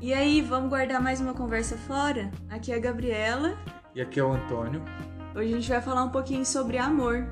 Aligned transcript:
E 0.00 0.14
aí, 0.14 0.40
vamos 0.40 0.70
guardar 0.70 1.02
mais 1.02 1.20
uma 1.20 1.34
conversa 1.34 1.76
fora? 1.76 2.30
Aqui 2.48 2.70
é 2.70 2.76
a 2.76 2.78
Gabriela. 2.78 3.58
E 3.92 4.00
aqui 4.00 4.20
é 4.20 4.22
o 4.22 4.32
Antônio. 4.32 4.80
Hoje 5.34 5.52
a 5.52 5.56
gente 5.56 5.68
vai 5.68 5.82
falar 5.82 6.04
um 6.04 6.10
pouquinho 6.10 6.46
sobre 6.46 6.78
amor. 6.78 7.26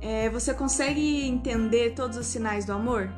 É, 0.00 0.28
você 0.28 0.52
consegue 0.52 1.24
entender 1.24 1.94
todos 1.94 2.16
os 2.16 2.26
sinais 2.26 2.64
do 2.64 2.72
amor? 2.72 3.08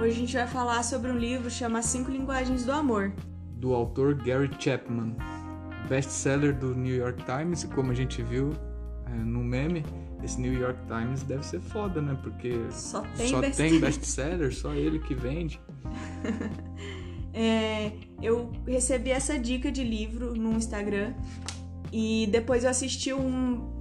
Hoje 0.00 0.12
a 0.12 0.20
gente 0.20 0.36
vai 0.36 0.46
falar 0.46 0.84
sobre 0.84 1.10
um 1.10 1.18
livro 1.18 1.50
chamado 1.50 1.82
Cinco 1.82 2.08
Linguagens 2.08 2.64
do 2.64 2.70
Amor. 2.70 3.12
Do 3.56 3.74
autor 3.74 4.14
Gary 4.14 4.48
Chapman, 4.60 5.16
best-seller 5.88 6.56
do 6.56 6.72
New 6.72 6.94
York 6.94 7.20
Times, 7.24 7.64
e 7.64 7.66
como 7.66 7.90
a 7.90 7.94
gente 7.96 8.22
viu 8.22 8.52
é, 9.06 9.10
no 9.10 9.42
meme, 9.42 9.84
esse 10.22 10.40
New 10.40 10.52
York 10.52 10.78
Times 10.86 11.22
deve 11.22 11.44
ser 11.44 11.60
foda, 11.60 12.00
né? 12.02 12.18
Porque 12.22 12.52
só 12.70 13.02
tem 13.16 13.28
só 13.28 13.40
best-seller, 13.40 14.38
best 14.38 14.60
só 14.60 14.74
ele 14.74 14.98
que 14.98 15.14
vende. 15.14 15.60
é, 17.32 17.92
eu 18.20 18.50
recebi 18.66 19.10
essa 19.10 19.38
dica 19.38 19.70
de 19.70 19.84
livro 19.84 20.34
no 20.34 20.52
Instagram 20.52 21.14
e 21.92 22.28
depois 22.30 22.64
eu 22.64 22.70
assisti 22.70 23.12
um, 23.12 23.78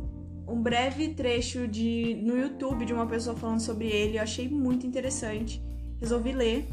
um 0.48 0.62
breve 0.62 1.10
trecho 1.10 1.68
de, 1.68 2.20
no 2.24 2.38
YouTube 2.38 2.86
de 2.86 2.94
uma 2.94 3.06
pessoa 3.06 3.36
falando 3.36 3.60
sobre 3.60 3.88
ele. 3.88 4.18
Eu 4.18 4.24
achei 4.24 4.48
muito 4.48 4.86
interessante. 4.86 5.62
Resolvi 6.00 6.32
ler. 6.32 6.68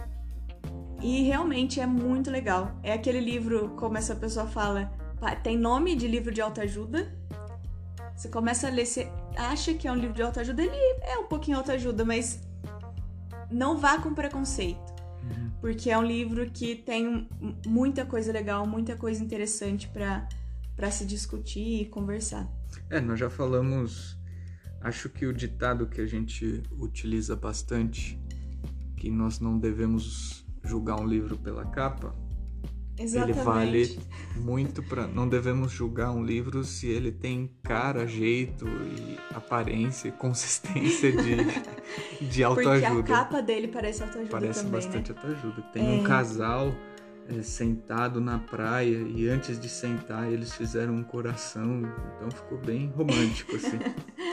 E 1.02 1.22
realmente 1.22 1.80
é 1.80 1.86
muito 1.86 2.30
legal. 2.30 2.78
É 2.82 2.92
aquele 2.92 3.20
livro, 3.20 3.70
como 3.76 3.98
essa 3.98 4.14
pessoa 4.14 4.46
fala, 4.46 4.92
tem 5.42 5.56
nome 5.58 5.96
de 5.96 6.06
livro 6.06 6.32
de 6.32 6.40
autoajuda. 6.40 7.12
Você 8.16 8.28
começa 8.28 8.68
a 8.68 8.70
ler, 8.70 8.86
você 8.86 9.10
acha 9.36 9.74
que 9.74 9.86
é 9.86 9.92
um 9.92 9.96
livro 9.96 10.14
de 10.14 10.22
autoajuda, 10.22 10.62
ele 10.62 10.76
é 11.02 11.18
um 11.18 11.26
pouquinho 11.26 11.56
autoajuda, 11.58 12.04
mas 12.04 12.40
não 13.50 13.78
vá 13.78 13.98
com 13.98 14.14
preconceito. 14.14 14.78
Uhum. 15.22 15.50
Porque 15.60 15.90
é 15.90 15.98
um 15.98 16.04
livro 16.04 16.50
que 16.50 16.76
tem 16.76 17.28
muita 17.66 18.04
coisa 18.04 18.32
legal, 18.32 18.66
muita 18.66 18.96
coisa 18.96 19.22
interessante 19.22 19.88
para 19.88 20.90
se 20.90 21.06
discutir 21.06 21.82
e 21.82 21.84
conversar. 21.86 22.48
É, 22.90 23.00
nós 23.00 23.18
já 23.18 23.30
falamos. 23.30 24.18
Acho 24.80 25.08
que 25.08 25.24
o 25.24 25.32
ditado 25.32 25.86
que 25.86 26.00
a 26.00 26.06
gente 26.06 26.62
utiliza 26.78 27.34
bastante, 27.34 28.20
que 28.98 29.10
nós 29.10 29.40
não 29.40 29.58
devemos 29.58 30.44
julgar 30.62 31.00
um 31.00 31.06
livro 31.06 31.38
pela 31.38 31.64
capa, 31.64 32.14
Exatamente. 32.98 33.38
Ele 33.38 33.44
vale 33.44 33.98
muito 34.36 34.82
para. 34.82 35.06
Não 35.06 35.28
devemos 35.28 35.72
julgar 35.72 36.12
um 36.12 36.24
livro 36.24 36.62
se 36.64 36.86
ele 36.88 37.10
tem 37.10 37.50
cara, 37.62 38.06
jeito 38.06 38.66
e 38.66 39.18
aparência, 39.34 40.12
consistência 40.12 41.10
de, 41.10 41.36
de 42.28 42.44
autoajuda. 42.44 42.94
Porque 42.94 43.12
a 43.12 43.16
capa 43.16 43.42
dele 43.42 43.68
parece 43.68 44.02
autoajuda 44.02 44.30
parece 44.30 44.64
também, 44.64 44.72
bastante 44.72 45.12
né? 45.12 45.18
autoajuda. 45.18 45.62
Tem 45.72 45.98
é... 45.98 46.00
um 46.00 46.04
casal 46.04 46.72
é, 47.28 47.42
sentado 47.42 48.20
na 48.20 48.38
praia 48.38 48.98
e 48.98 49.28
antes 49.28 49.58
de 49.58 49.68
sentar 49.68 50.30
eles 50.30 50.52
fizeram 50.52 50.94
um 50.94 51.02
coração, 51.02 51.82
então 52.16 52.30
ficou 52.30 52.58
bem 52.58 52.92
romântico 52.94 53.56
assim. 53.56 53.78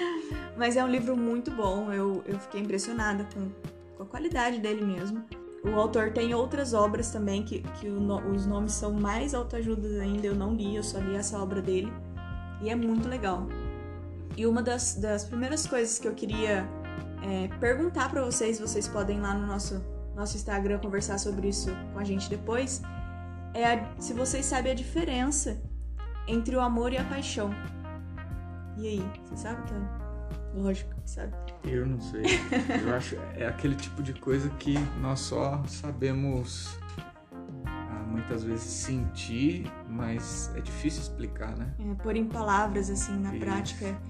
Mas 0.57 0.77
é 0.77 0.83
um 0.83 0.87
livro 0.87 1.17
muito 1.17 1.49
bom. 1.49 1.91
Eu, 1.91 2.23
eu 2.27 2.37
fiquei 2.37 2.61
impressionada 2.61 3.27
com, 3.33 3.49
com 3.95 4.03
a 4.03 4.05
qualidade 4.05 4.59
dele 4.59 4.85
mesmo. 4.85 5.25
O 5.63 5.79
autor 5.79 6.11
tem 6.11 6.33
outras 6.33 6.73
obras 6.73 7.11
também 7.11 7.43
que, 7.43 7.61
que 7.79 7.87
o, 7.87 8.31
os 8.31 8.45
nomes 8.45 8.73
são 8.73 8.93
mais 8.93 9.33
autoajudas 9.33 9.99
ainda. 9.99 10.25
Eu 10.25 10.35
não 10.35 10.53
li, 10.53 10.75
eu 10.75 10.83
só 10.83 10.97
li 10.99 11.15
essa 11.15 11.37
obra 11.41 11.61
dele. 11.61 11.91
E 12.61 12.69
é 12.69 12.75
muito 12.75 13.07
legal. 13.07 13.47
E 14.35 14.45
uma 14.45 14.61
das, 14.61 14.95
das 14.95 15.23
primeiras 15.23 15.67
coisas 15.67 15.99
que 15.99 16.07
eu 16.07 16.13
queria 16.13 16.67
é, 17.21 17.47
perguntar 17.59 18.09
para 18.09 18.23
vocês, 18.23 18.59
vocês 18.59 18.87
podem 18.87 19.17
ir 19.17 19.21
lá 19.21 19.33
no 19.33 19.45
nosso, 19.45 19.83
nosso 20.15 20.35
Instagram 20.35 20.79
conversar 20.79 21.17
sobre 21.19 21.49
isso 21.49 21.69
com 21.93 21.99
a 21.99 22.03
gente 22.03 22.29
depois, 22.29 22.81
é 23.53 23.73
a, 23.73 23.91
se 23.99 24.13
vocês 24.13 24.45
sabem 24.45 24.71
a 24.71 24.75
diferença 24.75 25.61
entre 26.27 26.55
o 26.55 26.61
amor 26.61 26.93
e 26.93 26.97
a 26.97 27.03
paixão. 27.03 27.51
E 28.77 28.87
aí, 28.87 29.11
você 29.25 29.37
sabe, 29.37 29.67
Tânia? 29.67 29.89
Lógico, 30.55 30.91
sabe? 31.11 31.33
Eu 31.65 31.85
não 31.85 31.99
sei. 31.99 32.23
Eu 32.83 32.93
acho 32.95 33.15
é 33.35 33.45
aquele 33.45 33.75
tipo 33.75 34.01
de 34.01 34.13
coisa 34.13 34.49
que 34.51 34.75
nós 35.01 35.19
só 35.19 35.61
sabemos 35.67 36.77
ah, 37.65 38.05
muitas 38.09 38.43
vezes 38.43 38.63
sentir, 38.63 39.71
mas 39.89 40.51
é 40.55 40.61
difícil 40.61 41.01
explicar, 41.01 41.57
né? 41.57 41.73
É, 41.79 41.93
pôr 41.95 42.15
em 42.15 42.25
palavras 42.25 42.89
assim 42.89 43.17
na 43.19 43.35
isso. 43.35 43.45
prática. 43.45 44.01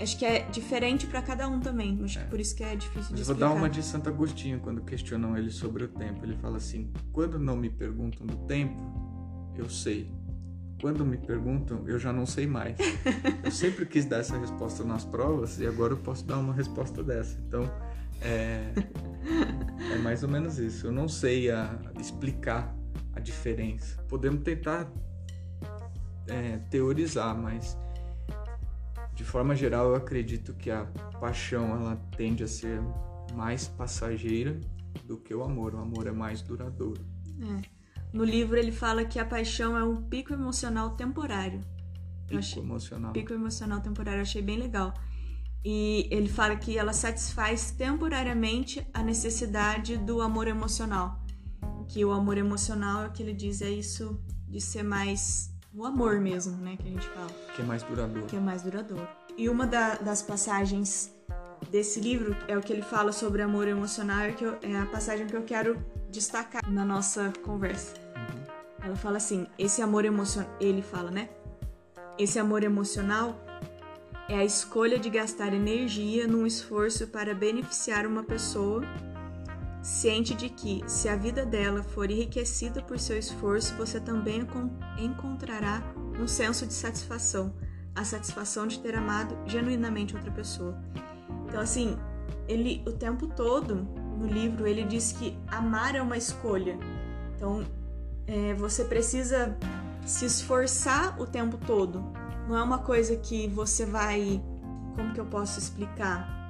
Acho 0.00 0.18
que 0.18 0.24
é 0.24 0.40
diferente 0.50 1.06
para 1.06 1.22
cada 1.22 1.48
um 1.48 1.60
também. 1.60 2.00
Acho 2.02 2.18
é. 2.18 2.24
que 2.24 2.30
por 2.30 2.40
isso 2.40 2.56
que 2.56 2.64
é 2.64 2.74
difícil 2.74 3.10
mas 3.10 3.14
de 3.14 3.22
explicar. 3.22 3.44
Eu 3.44 3.48
vou 3.48 3.56
dar 3.56 3.60
uma 3.60 3.70
de 3.70 3.82
Santo 3.82 4.08
Agostinho 4.08 4.58
quando 4.58 4.82
questionam 4.82 5.36
ele 5.36 5.50
sobre 5.50 5.84
o 5.84 5.88
tempo. 5.88 6.24
Ele 6.24 6.36
fala 6.38 6.56
assim: 6.56 6.92
quando 7.12 7.38
não 7.38 7.56
me 7.56 7.70
perguntam 7.70 8.26
do 8.26 8.36
tempo, 8.46 8.82
eu 9.56 9.70
sei 9.70 10.10
quando 10.82 11.06
me 11.06 11.16
perguntam, 11.16 11.84
eu 11.86 11.96
já 11.96 12.12
não 12.12 12.26
sei 12.26 12.44
mais. 12.44 12.76
eu 13.44 13.52
sempre 13.52 13.86
quis 13.86 14.04
dar 14.04 14.18
essa 14.18 14.36
resposta 14.36 14.82
nas 14.82 15.04
provas 15.04 15.60
e 15.60 15.66
agora 15.66 15.92
eu 15.92 15.96
posso 15.96 16.26
dar 16.26 16.38
uma 16.38 16.52
resposta 16.52 17.04
dessa. 17.04 17.38
Então, 17.46 17.62
é, 18.20 18.72
é 19.94 19.98
mais 19.98 20.24
ou 20.24 20.28
menos 20.28 20.58
isso. 20.58 20.88
Eu 20.88 20.92
não 20.92 21.08
sei 21.08 21.52
a, 21.52 21.78
explicar 22.00 22.74
a 23.12 23.20
diferença. 23.20 24.02
Podemos 24.08 24.42
tentar 24.42 24.90
é, 26.26 26.58
teorizar, 26.68 27.38
mas 27.38 27.78
de 29.14 29.22
forma 29.22 29.54
geral 29.54 29.90
eu 29.90 29.94
acredito 29.94 30.52
que 30.54 30.68
a 30.68 30.84
paixão 31.20 31.76
ela 31.76 31.96
tende 32.16 32.42
a 32.42 32.48
ser 32.48 32.80
mais 33.36 33.68
passageira 33.68 34.58
do 35.04 35.16
que 35.16 35.32
o 35.32 35.44
amor. 35.44 35.76
O 35.76 35.78
amor 35.78 36.08
é 36.08 36.12
mais 36.12 36.42
duradouro. 36.42 37.06
É. 37.40 37.81
No 38.12 38.24
livro 38.24 38.56
ele 38.56 38.72
fala 38.72 39.04
que 39.04 39.18
a 39.18 39.24
paixão 39.24 39.76
é 39.76 39.82
um 39.82 40.02
pico 40.02 40.32
emocional 40.32 40.90
temporário. 40.90 41.60
Pico 42.26 42.38
achei, 42.38 42.62
emocional. 42.62 43.12
Pico 43.12 43.32
emocional 43.32 43.80
temporário, 43.80 44.18
eu 44.18 44.22
achei 44.22 44.42
bem 44.42 44.58
legal. 44.58 44.92
E 45.64 46.08
ele 46.10 46.28
fala 46.28 46.56
que 46.56 46.76
ela 46.76 46.92
satisfaz 46.92 47.70
temporariamente 47.70 48.86
a 48.92 49.02
necessidade 49.02 49.96
do 49.96 50.20
amor 50.20 50.48
emocional. 50.48 51.20
Que 51.88 52.04
o 52.04 52.12
amor 52.12 52.36
emocional, 52.36 53.04
é 53.04 53.06
o 53.08 53.12
que 53.12 53.22
ele 53.22 53.32
diz, 53.32 53.62
é 53.62 53.70
isso 53.70 54.20
de 54.48 54.60
ser 54.60 54.82
mais 54.82 55.50
o 55.74 55.86
amor 55.86 56.20
mesmo, 56.20 56.56
né, 56.58 56.76
que 56.76 56.86
a 56.86 56.90
gente 56.90 57.08
fala. 57.08 57.30
Que 57.54 57.62
é 57.62 57.64
mais 57.64 57.82
duradouro. 57.82 58.26
Que 58.26 58.36
é 58.36 58.40
mais 58.40 58.62
duradouro. 58.62 59.08
E 59.38 59.48
uma 59.48 59.66
da, 59.66 59.94
das 59.94 60.20
passagens 60.20 61.14
desse 61.70 62.00
livro 62.00 62.36
é 62.48 62.56
o 62.56 62.60
que 62.60 62.72
ele 62.72 62.82
fala 62.82 63.12
sobre 63.12 63.40
amor 63.40 63.68
emocional, 63.68 64.20
é, 64.20 64.32
que 64.32 64.44
eu, 64.44 64.58
é 64.62 64.76
a 64.76 64.86
passagem 64.86 65.26
que 65.26 65.34
eu 65.34 65.42
quero 65.42 65.82
destacar 66.10 66.62
na 66.70 66.84
nossa 66.84 67.32
conversa. 67.42 68.01
Ela 68.82 68.96
fala 68.96 69.16
assim: 69.16 69.46
esse 69.58 69.80
amor 69.80 70.04
emocional. 70.04 70.50
Ele 70.60 70.82
fala, 70.82 71.10
né? 71.10 71.28
Esse 72.18 72.38
amor 72.38 72.62
emocional 72.62 73.38
é 74.28 74.36
a 74.36 74.44
escolha 74.44 74.98
de 74.98 75.10
gastar 75.10 75.52
energia 75.52 76.26
num 76.26 76.46
esforço 76.46 77.06
para 77.08 77.34
beneficiar 77.34 78.06
uma 78.06 78.22
pessoa, 78.22 78.82
ciente 79.82 80.34
de 80.34 80.48
que, 80.48 80.82
se 80.86 81.08
a 81.08 81.16
vida 81.16 81.44
dela 81.44 81.82
for 81.82 82.10
enriquecida 82.10 82.82
por 82.82 82.98
seu 82.98 83.18
esforço, 83.18 83.74
você 83.76 84.00
também 84.00 84.46
encontrará 84.98 85.82
um 86.20 86.28
senso 86.28 86.66
de 86.66 86.72
satisfação, 86.72 87.54
a 87.94 88.04
satisfação 88.04 88.66
de 88.66 88.78
ter 88.78 88.94
amado 88.94 89.36
genuinamente 89.46 90.14
outra 90.14 90.30
pessoa. 90.30 90.78
Então, 91.48 91.60
assim, 91.60 91.96
ele 92.48 92.82
o 92.86 92.92
tempo 92.92 93.26
todo 93.26 93.74
no 94.18 94.26
livro 94.26 94.66
ele 94.66 94.84
diz 94.84 95.12
que 95.12 95.36
amar 95.48 95.94
é 95.94 96.02
uma 96.02 96.16
escolha. 96.16 96.78
Então, 97.34 97.64
é, 98.32 98.54
você 98.54 98.82
precisa 98.82 99.54
se 100.06 100.24
esforçar 100.24 101.20
o 101.20 101.26
tempo 101.26 101.58
todo. 101.58 102.02
Não 102.48 102.56
é 102.56 102.62
uma 102.62 102.78
coisa 102.78 103.14
que 103.16 103.46
você 103.48 103.84
vai. 103.84 104.42
Como 104.96 105.12
que 105.12 105.20
eu 105.20 105.26
posso 105.26 105.58
explicar? 105.58 106.40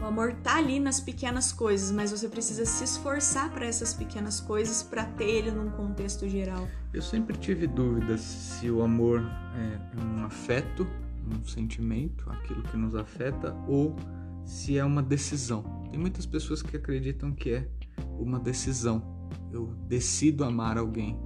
O 0.00 0.04
amor 0.04 0.34
tá 0.34 0.56
ali 0.56 0.78
nas 0.78 1.00
pequenas 1.00 1.50
coisas, 1.52 1.90
mas 1.90 2.10
você 2.10 2.28
precisa 2.28 2.64
se 2.66 2.84
esforçar 2.84 3.50
para 3.50 3.64
essas 3.64 3.94
pequenas 3.94 4.40
coisas 4.40 4.82
para 4.82 5.04
ter 5.04 5.24
ele 5.24 5.50
num 5.50 5.70
contexto 5.70 6.28
geral. 6.28 6.68
Eu 6.92 7.02
sempre 7.02 7.36
tive 7.36 7.66
dúvidas 7.66 8.20
se 8.20 8.70
o 8.70 8.82
amor 8.82 9.20
é 9.20 10.00
um 10.00 10.24
afeto, 10.24 10.86
um 11.26 11.44
sentimento, 11.44 12.30
aquilo 12.30 12.62
que 12.62 12.76
nos 12.76 12.94
afeta, 12.94 13.56
ou 13.66 13.96
se 14.44 14.78
é 14.78 14.84
uma 14.84 15.02
decisão. 15.02 15.62
Tem 15.90 15.98
muitas 15.98 16.26
pessoas 16.26 16.62
que 16.62 16.76
acreditam 16.76 17.32
que 17.32 17.54
é 17.54 17.68
uma 18.18 18.38
decisão 18.38 19.17
eu 19.52 19.66
decido 19.88 20.44
amar 20.44 20.78
alguém. 20.78 21.18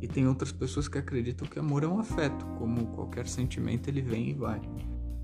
E 0.00 0.08
tem 0.08 0.26
outras 0.26 0.50
pessoas 0.50 0.88
que 0.88 0.96
acreditam 0.96 1.46
que 1.46 1.58
amor 1.58 1.82
é 1.84 1.86
um 1.86 1.98
afeto, 1.98 2.44
como 2.58 2.86
qualquer 2.88 3.26
sentimento 3.26 3.88
ele 3.88 4.00
vem 4.00 4.30
e 4.30 4.34
vai. 4.34 4.60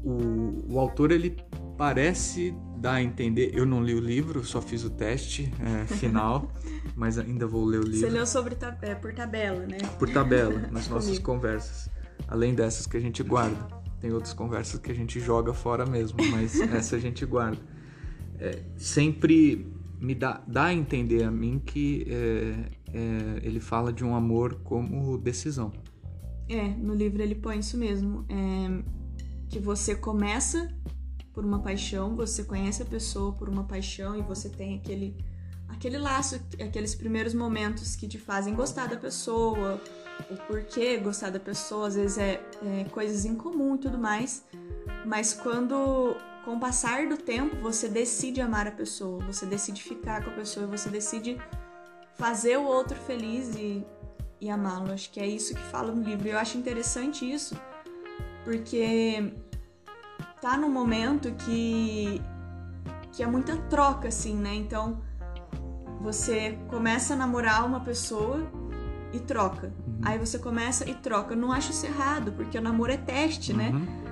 O, 0.04 0.74
o 0.74 0.78
autor 0.78 1.10
ele 1.10 1.36
parece 1.78 2.54
dar 2.78 2.94
a 2.94 3.02
entender. 3.02 3.50
Eu 3.54 3.64
não 3.64 3.82
li 3.82 3.94
o 3.94 4.00
livro, 4.00 4.44
só 4.44 4.60
fiz 4.60 4.84
o 4.84 4.90
teste 4.90 5.50
é, 5.60 5.86
final, 5.96 6.52
mas 6.94 7.18
ainda 7.18 7.46
vou 7.46 7.64
ler 7.64 7.80
o 7.80 7.84
livro. 7.84 8.00
Você 8.00 8.10
leu 8.10 8.26
sobre 8.26 8.56
é, 8.82 8.94
por 8.94 9.14
tabela, 9.14 9.66
né? 9.66 9.78
Por 9.98 10.10
tabela, 10.10 10.68
nas 10.70 10.88
nossas 10.90 11.18
conversas. 11.18 11.88
Além 12.28 12.54
dessas 12.54 12.86
que 12.86 12.96
a 12.96 13.00
gente 13.00 13.22
guarda. 13.22 13.56
Tem 14.00 14.12
outras 14.12 14.34
conversas 14.34 14.78
que 14.78 14.92
a 14.92 14.94
gente 14.94 15.18
joga 15.18 15.54
fora 15.54 15.86
mesmo, 15.86 16.18
mas 16.30 16.60
essa 16.70 16.96
a 16.96 16.98
gente 16.98 17.24
guarda. 17.24 17.58
é, 18.38 18.62
sempre 18.76 19.75
me 20.00 20.14
dá, 20.14 20.42
dá 20.46 20.66
a 20.66 20.74
entender 20.74 21.24
a 21.24 21.30
mim 21.30 21.58
que 21.64 22.06
é, 22.08 22.70
é, 22.92 23.46
ele 23.46 23.60
fala 23.60 23.92
de 23.92 24.04
um 24.04 24.14
amor 24.14 24.60
como 24.62 25.18
decisão. 25.18 25.72
É, 26.48 26.68
no 26.68 26.94
livro 26.94 27.22
ele 27.22 27.34
põe 27.34 27.58
isso 27.58 27.76
mesmo. 27.76 28.24
É, 28.28 28.96
que 29.48 29.58
você 29.58 29.94
começa 29.94 30.68
por 31.32 31.44
uma 31.44 31.60
paixão, 31.60 32.16
você 32.16 32.44
conhece 32.44 32.82
a 32.82 32.86
pessoa 32.86 33.32
por 33.32 33.48
uma 33.48 33.64
paixão 33.64 34.18
e 34.18 34.22
você 34.22 34.48
tem 34.48 34.76
aquele 34.76 35.16
aquele 35.68 35.98
laço, 35.98 36.36
aqueles 36.60 36.94
primeiros 36.94 37.34
momentos 37.34 37.96
que 37.96 38.06
te 38.06 38.18
fazem 38.18 38.54
gostar 38.54 38.86
da 38.86 38.96
pessoa, 38.96 39.80
o 40.30 40.36
porquê 40.46 40.96
gostar 40.96 41.30
da 41.30 41.40
pessoa, 41.40 41.88
às 41.88 41.96
vezes 41.96 42.18
é, 42.18 42.40
é 42.62 42.84
coisas 42.84 43.24
em 43.24 43.34
comum 43.34 43.74
e 43.74 43.78
tudo 43.78 43.98
mais. 43.98 44.44
Mas 45.04 45.34
quando 45.34 46.16
com 46.46 46.54
o 46.54 46.60
passar 46.60 47.08
do 47.08 47.16
tempo, 47.16 47.56
você 47.56 47.88
decide 47.88 48.40
amar 48.40 48.68
a 48.68 48.70
pessoa, 48.70 49.18
você 49.24 49.44
decide 49.44 49.82
ficar 49.82 50.22
com 50.22 50.30
a 50.30 50.32
pessoa, 50.32 50.64
você 50.64 50.88
decide 50.88 51.42
fazer 52.14 52.56
o 52.56 52.62
outro 52.62 52.96
feliz 52.96 53.56
e, 53.56 53.84
e 54.40 54.48
amá-lo. 54.48 54.92
Acho 54.92 55.10
que 55.10 55.18
é 55.18 55.26
isso 55.26 55.56
que 55.56 55.62
fala 55.62 55.92
no 55.92 56.04
livro. 56.04 56.28
E 56.28 56.30
eu 56.30 56.38
acho 56.38 56.56
interessante 56.56 57.28
isso, 57.28 57.60
porque 58.44 59.34
tá 60.40 60.56
num 60.56 60.70
momento 60.70 61.32
que, 61.32 62.22
que 63.10 63.24
é 63.24 63.26
muita 63.26 63.56
troca, 63.62 64.06
assim, 64.06 64.36
né? 64.36 64.54
Então, 64.54 65.02
você 66.00 66.56
começa 66.68 67.14
a 67.14 67.16
namorar 67.16 67.66
uma 67.66 67.80
pessoa 67.80 68.48
e 69.12 69.18
troca. 69.18 69.74
Uhum. 69.84 70.00
Aí 70.04 70.16
você 70.16 70.38
começa 70.38 70.88
e 70.88 70.94
troca. 70.94 71.34
Eu 71.34 71.38
não 71.38 71.50
acho 71.50 71.72
isso 71.72 71.86
errado, 71.86 72.30
porque 72.30 72.56
o 72.56 72.62
namoro 72.62 72.92
é 72.92 72.96
teste, 72.96 73.52
né? 73.52 73.70
uhum. 73.70 73.80
né? 73.80 74.05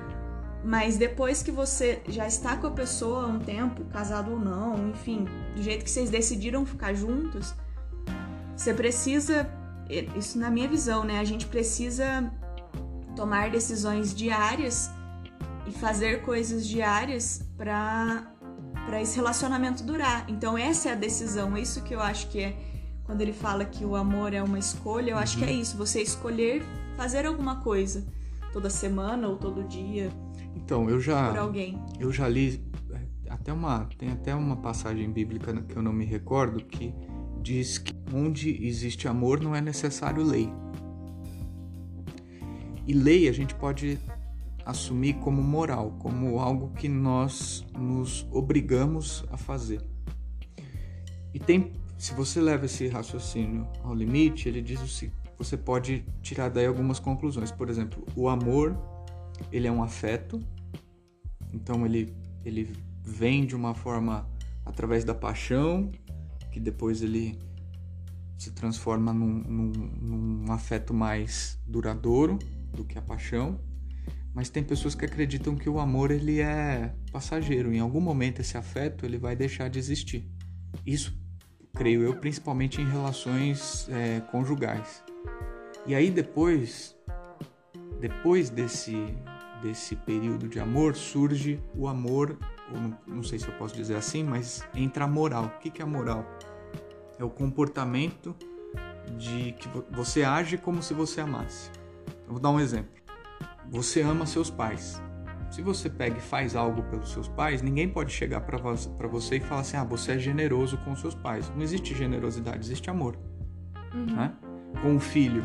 Mas 0.64 0.96
depois 0.96 1.42
que 1.42 1.50
você 1.50 2.00
já 2.08 2.26
está 2.26 2.56
com 2.56 2.66
a 2.66 2.70
pessoa 2.70 3.24
há 3.24 3.26
um 3.26 3.38
tempo, 3.38 3.84
casado 3.84 4.32
ou 4.32 4.38
não, 4.38 4.88
enfim, 4.88 5.26
do 5.54 5.62
jeito 5.62 5.84
que 5.84 5.90
vocês 5.90 6.08
decidiram 6.08 6.64
ficar 6.64 6.94
juntos, 6.94 7.54
você 8.56 8.72
precisa, 8.72 9.46
isso 10.16 10.38
na 10.38 10.50
minha 10.50 10.66
visão, 10.66 11.04
né? 11.04 11.20
A 11.20 11.24
gente 11.24 11.46
precisa 11.46 12.32
tomar 13.14 13.50
decisões 13.50 14.14
diárias 14.14 14.90
e 15.66 15.72
fazer 15.72 16.22
coisas 16.22 16.66
diárias 16.66 17.42
para 17.56 18.30
para 18.86 19.00
esse 19.00 19.16
relacionamento 19.16 19.82
durar. 19.82 20.26
Então 20.28 20.58
essa 20.58 20.90
é 20.90 20.92
a 20.92 20.94
decisão, 20.94 21.56
é 21.56 21.60
isso 21.60 21.82
que 21.82 21.94
eu 21.94 22.00
acho 22.00 22.28
que 22.28 22.40
é 22.40 22.56
quando 23.04 23.20
ele 23.20 23.32
fala 23.32 23.64
que 23.64 23.84
o 23.84 23.96
amor 23.96 24.32
é 24.34 24.42
uma 24.42 24.58
escolha, 24.58 25.12
eu 25.12 25.18
acho 25.18 25.38
que 25.38 25.44
é 25.44 25.48
uhum. 25.48 25.60
isso, 25.60 25.76
você 25.76 26.02
escolher 26.02 26.62
fazer 26.96 27.26
alguma 27.26 27.60
coisa 27.60 28.04
toda 28.52 28.70
semana 28.70 29.28
ou 29.28 29.36
todo 29.36 29.64
dia. 29.64 30.10
Então, 30.54 30.88
eu 30.88 31.00
já 31.00 31.30
por 31.30 31.38
alguém. 31.38 31.78
Eu 31.98 32.12
já 32.12 32.28
li 32.28 32.62
é, 32.90 33.30
até 33.30 33.52
uma 33.52 33.88
tem 33.98 34.10
até 34.10 34.34
uma 34.34 34.56
passagem 34.56 35.10
bíblica 35.10 35.52
que 35.62 35.76
eu 35.76 35.82
não 35.82 35.92
me 35.92 36.04
recordo 36.04 36.64
que 36.64 36.94
diz 37.42 37.78
que 37.78 37.94
onde 38.12 38.66
existe 38.66 39.06
amor 39.06 39.40
não 39.40 39.54
é 39.54 39.60
necessário 39.60 40.22
lei. 40.24 40.48
E 42.86 42.92
lei 42.92 43.28
a 43.28 43.32
gente 43.32 43.54
pode 43.54 43.98
assumir 44.64 45.14
como 45.14 45.42
moral, 45.42 45.96
como 45.98 46.38
algo 46.38 46.70
que 46.74 46.88
nós 46.88 47.64
nos 47.78 48.26
obrigamos 48.30 49.24
a 49.30 49.36
fazer. 49.36 49.80
E 51.32 51.38
tem, 51.38 51.72
se 51.98 52.14
você 52.14 52.40
leva 52.40 52.66
esse 52.66 52.88
raciocínio 52.88 53.66
ao 53.82 53.94
limite, 53.94 54.48
ele 54.48 54.62
diz 54.62 54.80
o 54.80 54.88
seguinte, 54.88 55.18
você 55.36 55.56
pode 55.56 56.04
tirar 56.22 56.48
daí 56.48 56.66
algumas 56.66 56.98
conclusões. 56.98 57.50
Por 57.50 57.68
exemplo, 57.68 58.06
o 58.14 58.28
amor, 58.28 58.76
ele 59.52 59.66
é 59.66 59.72
um 59.72 59.82
afeto, 59.82 60.40
então 61.52 61.84
ele, 61.84 62.14
ele 62.44 62.72
vem 63.02 63.46
de 63.46 63.54
uma 63.54 63.74
forma 63.74 64.28
através 64.64 65.04
da 65.04 65.14
paixão, 65.14 65.90
que 66.50 66.58
depois 66.58 67.02
ele 67.02 67.38
se 68.38 68.52
transforma 68.52 69.12
num, 69.12 69.42
num, 69.42 69.72
num 70.42 70.52
afeto 70.52 70.92
mais 70.92 71.58
duradouro 71.66 72.38
do 72.72 72.84
que 72.84 72.98
a 72.98 73.02
paixão 73.02 73.60
mas 74.34 74.50
tem 74.50 74.64
pessoas 74.64 74.96
que 74.96 75.04
acreditam 75.04 75.54
que 75.54 75.68
o 75.68 75.78
amor 75.78 76.10
ele 76.10 76.40
é 76.40 76.92
passageiro. 77.12 77.72
Em 77.72 77.78
algum 77.78 78.00
momento 78.00 78.40
esse 78.40 78.58
afeto 78.58 79.06
ele 79.06 79.16
vai 79.16 79.36
deixar 79.36 79.70
de 79.70 79.78
existir. 79.78 80.28
Isso, 80.84 81.16
creio 81.72 82.02
eu, 82.02 82.16
principalmente 82.16 82.80
em 82.80 82.90
relações 82.90 83.88
é, 83.88 84.20
conjugais. 84.32 85.04
E 85.86 85.94
aí 85.94 86.10
depois, 86.10 86.96
depois 88.00 88.50
desse 88.50 89.14
desse 89.62 89.96
período 89.96 90.46
de 90.46 90.60
amor 90.60 90.94
surge 90.94 91.58
o 91.74 91.88
amor, 91.88 92.36
não, 92.70 92.98
não, 93.06 93.22
sei 93.22 93.38
se 93.38 93.48
eu 93.48 93.54
posso 93.54 93.74
dizer 93.74 93.96
assim, 93.96 94.22
mas 94.22 94.62
entra 94.74 95.04
a 95.04 95.08
moral. 95.08 95.46
O 95.46 95.58
que, 95.58 95.70
que 95.70 95.80
é 95.80 95.84
a 95.84 95.88
moral? 95.88 96.26
É 97.18 97.24
o 97.24 97.30
comportamento 97.30 98.36
de 99.16 99.52
que 99.52 99.66
você 99.90 100.22
age 100.22 100.58
como 100.58 100.82
se 100.82 100.92
você 100.92 101.22
amasse. 101.22 101.70
Eu 102.26 102.32
vou 102.32 102.38
dar 102.38 102.50
um 102.50 102.60
exemplo 102.60 103.04
você 103.70 104.02
ama 104.02 104.26
seus 104.26 104.50
pais. 104.50 105.02
Se 105.50 105.62
você 105.62 105.88
pega 105.88 106.16
e 106.16 106.20
faz 106.20 106.56
algo 106.56 106.82
pelos 106.84 107.12
seus 107.12 107.28
pais, 107.28 107.62
ninguém 107.62 107.88
pode 107.88 108.12
chegar 108.12 108.40
para 108.40 108.58
você 109.08 109.36
e 109.36 109.40
falar 109.40 109.60
assim: 109.60 109.76
ah, 109.76 109.84
você 109.84 110.12
é 110.12 110.18
generoso 110.18 110.76
com 110.78 110.96
seus 110.96 111.14
pais. 111.14 111.50
Não 111.50 111.62
existe 111.62 111.94
generosidade, 111.94 112.58
existe 112.58 112.90
amor. 112.90 113.16
Uhum. 113.94 114.06
Né? 114.06 114.32
Com 114.82 114.96
o 114.96 115.00
filho, 115.00 115.44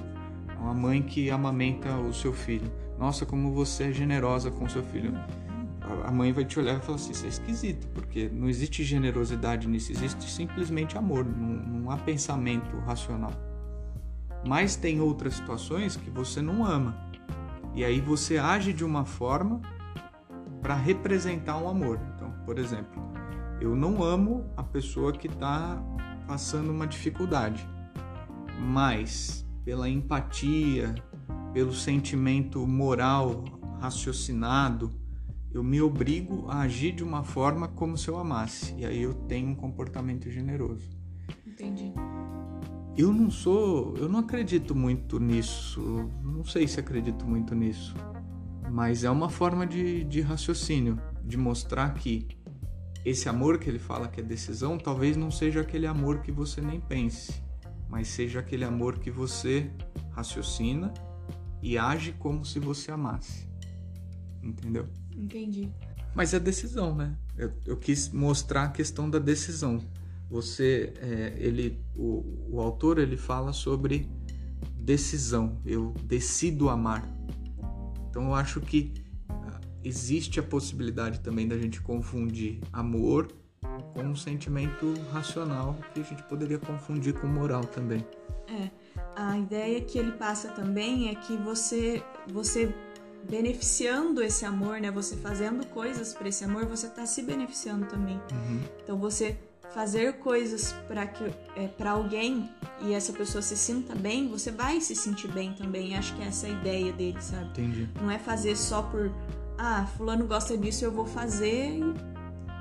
uma 0.59 0.73
mãe 0.73 1.01
que 1.01 1.31
amamenta 1.31 1.95
o 1.97 2.13
seu 2.13 2.33
filho. 2.33 2.71
Nossa, 2.97 3.25
como 3.25 3.53
você 3.53 3.85
é 3.85 3.91
generosa 3.91 4.51
com 4.51 4.65
o 4.65 4.69
seu 4.69 4.83
filho. 4.83 5.13
A 6.05 6.11
mãe 6.11 6.31
vai 6.31 6.45
te 6.45 6.59
olhar 6.59 6.77
e 6.77 6.81
falar 6.81 6.97
assim: 6.97 7.11
isso 7.11 7.25
é 7.25 7.29
esquisito, 7.29 7.87
porque 7.93 8.29
não 8.31 8.47
existe 8.47 8.83
generosidade 8.83 9.67
nisso, 9.67 9.91
existe 9.91 10.29
simplesmente 10.29 10.97
amor, 10.97 11.25
não, 11.25 11.81
não 11.81 11.91
há 11.91 11.97
pensamento 11.97 12.77
racional. 12.79 13.31
Mas 14.45 14.75
tem 14.75 15.01
outras 15.01 15.35
situações 15.35 15.95
que 15.95 16.09
você 16.09 16.41
não 16.41 16.65
ama. 16.65 17.09
E 17.73 17.83
aí 17.83 17.99
você 17.99 18.37
age 18.37 18.73
de 18.73 18.83
uma 18.83 19.05
forma 19.05 19.61
para 20.61 20.75
representar 20.75 21.57
um 21.57 21.67
amor. 21.67 21.99
Então, 22.15 22.31
por 22.45 22.59
exemplo, 22.59 23.01
eu 23.59 23.75
não 23.75 24.03
amo 24.03 24.45
a 24.55 24.63
pessoa 24.63 25.11
que 25.11 25.27
está 25.27 25.81
passando 26.27 26.71
uma 26.71 26.85
dificuldade, 26.85 27.67
mas 28.59 29.45
pela 29.69 29.87
empatia, 29.87 30.95
pelo 31.53 31.71
sentimento 31.71 32.65
moral 32.65 33.43
raciocinado, 33.79 34.91
eu 35.53 35.63
me 35.63 35.79
obrigo 35.79 36.49
a 36.49 36.61
agir 36.61 36.91
de 36.91 37.03
uma 37.03 37.23
forma 37.23 37.67
como 37.67 37.95
se 37.95 38.07
eu 38.07 38.17
amasse. 38.17 38.73
E 38.79 38.83
aí 38.83 38.99
eu 38.99 39.13
tenho 39.13 39.49
um 39.49 39.53
comportamento 39.53 40.27
generoso. 40.31 40.89
Entendi. 41.45 41.93
Eu 42.97 43.13
não 43.13 43.29
sou, 43.29 43.95
eu 43.97 44.09
não 44.09 44.21
acredito 44.21 44.73
muito 44.73 45.19
nisso. 45.19 46.09
Não 46.23 46.43
sei 46.43 46.67
se 46.67 46.79
acredito 46.79 47.23
muito 47.27 47.53
nisso. 47.53 47.93
Mas 48.71 49.03
é 49.03 49.09
uma 49.11 49.29
forma 49.29 49.67
de, 49.67 50.03
de 50.03 50.19
raciocínio, 50.19 50.99
de 51.23 51.37
mostrar 51.37 51.93
que 51.93 52.27
esse 53.05 53.29
amor 53.29 53.59
que 53.59 53.69
ele 53.69 53.77
fala 53.77 54.07
que 54.07 54.19
é 54.19 54.23
decisão, 54.23 54.79
talvez 54.79 55.15
não 55.15 55.29
seja 55.29 55.61
aquele 55.61 55.85
amor 55.85 56.23
que 56.23 56.31
você 56.31 56.59
nem 56.59 56.79
pense, 56.79 57.47
mas 57.89 58.07
seja 58.07 58.39
aquele 58.39 58.63
amor 58.63 58.99
que 58.99 59.09
você 59.09 59.69
raciocina 60.11 60.93
e 61.61 61.77
age 61.77 62.13
como 62.13 62.45
se 62.45 62.59
você 62.59 62.91
amasse. 62.91 63.47
Entendeu? 64.41 64.87
Entendi. 65.15 65.69
Mas 66.15 66.33
é 66.33 66.39
decisão, 66.39 66.95
né? 66.95 67.15
Eu, 67.37 67.51
eu 67.65 67.77
quis 67.77 68.09
mostrar 68.09 68.63
a 68.63 68.69
questão 68.69 69.09
da 69.09 69.19
decisão 69.19 69.81
você 70.29 70.93
é, 71.01 71.33
ele 71.37 71.79
o, 71.95 72.47
o 72.51 72.61
autor 72.61 72.99
ele 72.99 73.17
fala 73.17 73.51
sobre 73.51 74.07
decisão 74.77 75.59
eu 75.65 75.93
decido 76.03 76.69
amar 76.69 77.03
então 78.09 78.25
eu 78.25 78.35
acho 78.35 78.61
que 78.61 78.93
ah, 79.27 79.59
existe 79.83 80.39
a 80.39 80.43
possibilidade 80.43 81.19
também 81.21 81.47
da 81.47 81.57
gente 81.57 81.81
confundir 81.81 82.59
amor 82.71 83.27
com 83.93 84.01
um 84.01 84.15
sentimento 84.15 84.93
racional 85.11 85.75
que 85.93 86.01
a 86.01 86.03
gente 86.03 86.23
poderia 86.23 86.57
confundir 86.57 87.13
com 87.13 87.27
moral 87.27 87.61
também 87.65 88.05
é 88.47 88.69
a 89.15 89.37
ideia 89.37 89.81
que 89.81 89.97
ele 89.97 90.11
passa 90.13 90.49
também 90.49 91.09
é 91.09 91.15
que 91.15 91.35
você 91.37 92.03
você 92.27 92.73
beneficiando 93.29 94.23
esse 94.23 94.45
amor, 94.45 94.79
né? 94.79 94.89
Você 94.91 95.17
fazendo 95.17 95.65
coisas 95.67 96.13
para 96.13 96.29
esse 96.29 96.43
amor, 96.43 96.65
você 96.65 96.87
está 96.87 97.05
se 97.05 97.21
beneficiando 97.21 97.85
também. 97.85 98.15
Uhum. 98.31 98.61
Então 98.81 98.97
você 98.97 99.37
fazer 99.73 100.13
coisas 100.13 100.73
para 100.87 101.05
que 101.05 101.25
é, 101.55 101.67
para 101.67 101.91
alguém 101.91 102.49
e 102.81 102.93
essa 102.93 103.13
pessoa 103.13 103.41
se 103.41 103.57
sinta 103.57 103.93
bem, 103.93 104.29
você 104.29 104.51
vai 104.51 104.79
se 104.79 104.95
sentir 104.95 105.27
bem 105.31 105.53
também. 105.53 105.95
Acho 105.97 106.15
que 106.15 106.23
essa 106.23 106.47
é 106.47 106.51
a 106.51 106.53
ideia 106.53 106.93
dele, 106.93 107.21
sabe? 107.21 107.49
Entendi. 107.49 107.89
Não 108.01 108.09
é 108.09 108.17
fazer 108.17 108.55
só 108.55 108.81
por 108.81 109.11
ah, 109.57 109.85
fulano 109.97 110.25
gosta 110.25 110.57
disso, 110.57 110.85
eu 110.85 110.91
vou 110.91 111.05
fazer 111.05 111.77
e 111.77 111.93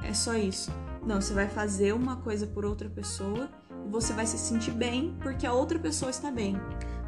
é 0.05 0.12
só 0.12 0.35
isso. 0.35 0.73
Não, 1.07 1.21
você 1.21 1.33
vai 1.33 1.49
fazer 1.49 1.95
uma 1.95 2.17
coisa 2.17 2.47
por 2.47 2.64
outra 2.64 2.88
pessoa 2.88 3.49
e 3.87 3.88
você 3.88 4.12
vai 4.12 4.26
se 4.26 4.38
sentir 4.38 4.73
bem 4.73 5.17
porque 5.21 5.47
a 5.47 5.52
outra 5.52 5.78
pessoa 5.78 6.11
está 6.11 6.31
bem. 6.31 6.57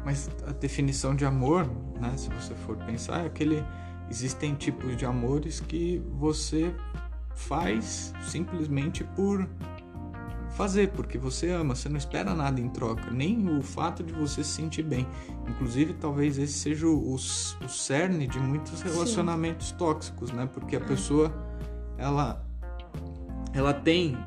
Mas 0.03 0.29
a 0.47 0.51
definição 0.51 1.15
de 1.15 1.25
amor, 1.25 1.69
né, 1.99 2.13
se 2.17 2.29
você 2.29 2.55
for 2.55 2.75
pensar, 2.77 3.23
é 3.23 3.27
aquele 3.27 3.63
existem 4.09 4.55
tipos 4.55 4.97
de 4.97 5.05
amores 5.05 5.61
que 5.61 6.03
você 6.19 6.75
faz 7.33 8.13
simplesmente 8.21 9.03
por 9.03 9.47
fazer, 10.51 10.89
porque 10.89 11.17
você 11.17 11.49
ama, 11.49 11.75
você 11.75 11.87
não 11.87 11.97
espera 11.97 12.35
nada 12.35 12.59
em 12.59 12.69
troca, 12.69 13.09
nem 13.09 13.57
o 13.57 13.61
fato 13.61 14.03
de 14.03 14.11
você 14.13 14.43
se 14.43 14.51
sentir 14.51 14.83
bem. 14.83 15.07
Inclusive, 15.47 15.93
talvez 15.93 16.37
esse 16.37 16.53
seja 16.53 16.87
o, 16.87 17.13
o 17.13 17.17
cerne 17.17 18.27
de 18.27 18.37
muitos 18.37 18.81
relacionamentos 18.81 19.69
Sim. 19.69 19.75
tóxicos, 19.77 20.31
né? 20.31 20.49
Porque 20.53 20.75
a 20.75 20.79
é. 20.79 20.83
pessoa, 20.83 21.33
ela, 21.97 22.45
ela 23.53 23.73
tem 23.73 24.17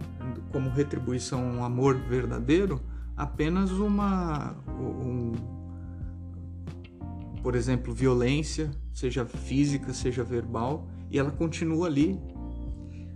como 0.50 0.70
retribuição 0.70 1.42
um 1.44 1.64
amor 1.64 1.96
verdadeiro 1.96 2.80
apenas 3.16 3.70
uma. 3.70 4.56
Um, 4.68 5.32
por 7.42 7.54
exemplo, 7.54 7.92
violência, 7.92 8.70
seja 8.92 9.26
física, 9.26 9.92
seja 9.92 10.24
verbal, 10.24 10.88
e 11.10 11.18
ela 11.18 11.30
continua 11.30 11.86
ali, 11.86 12.18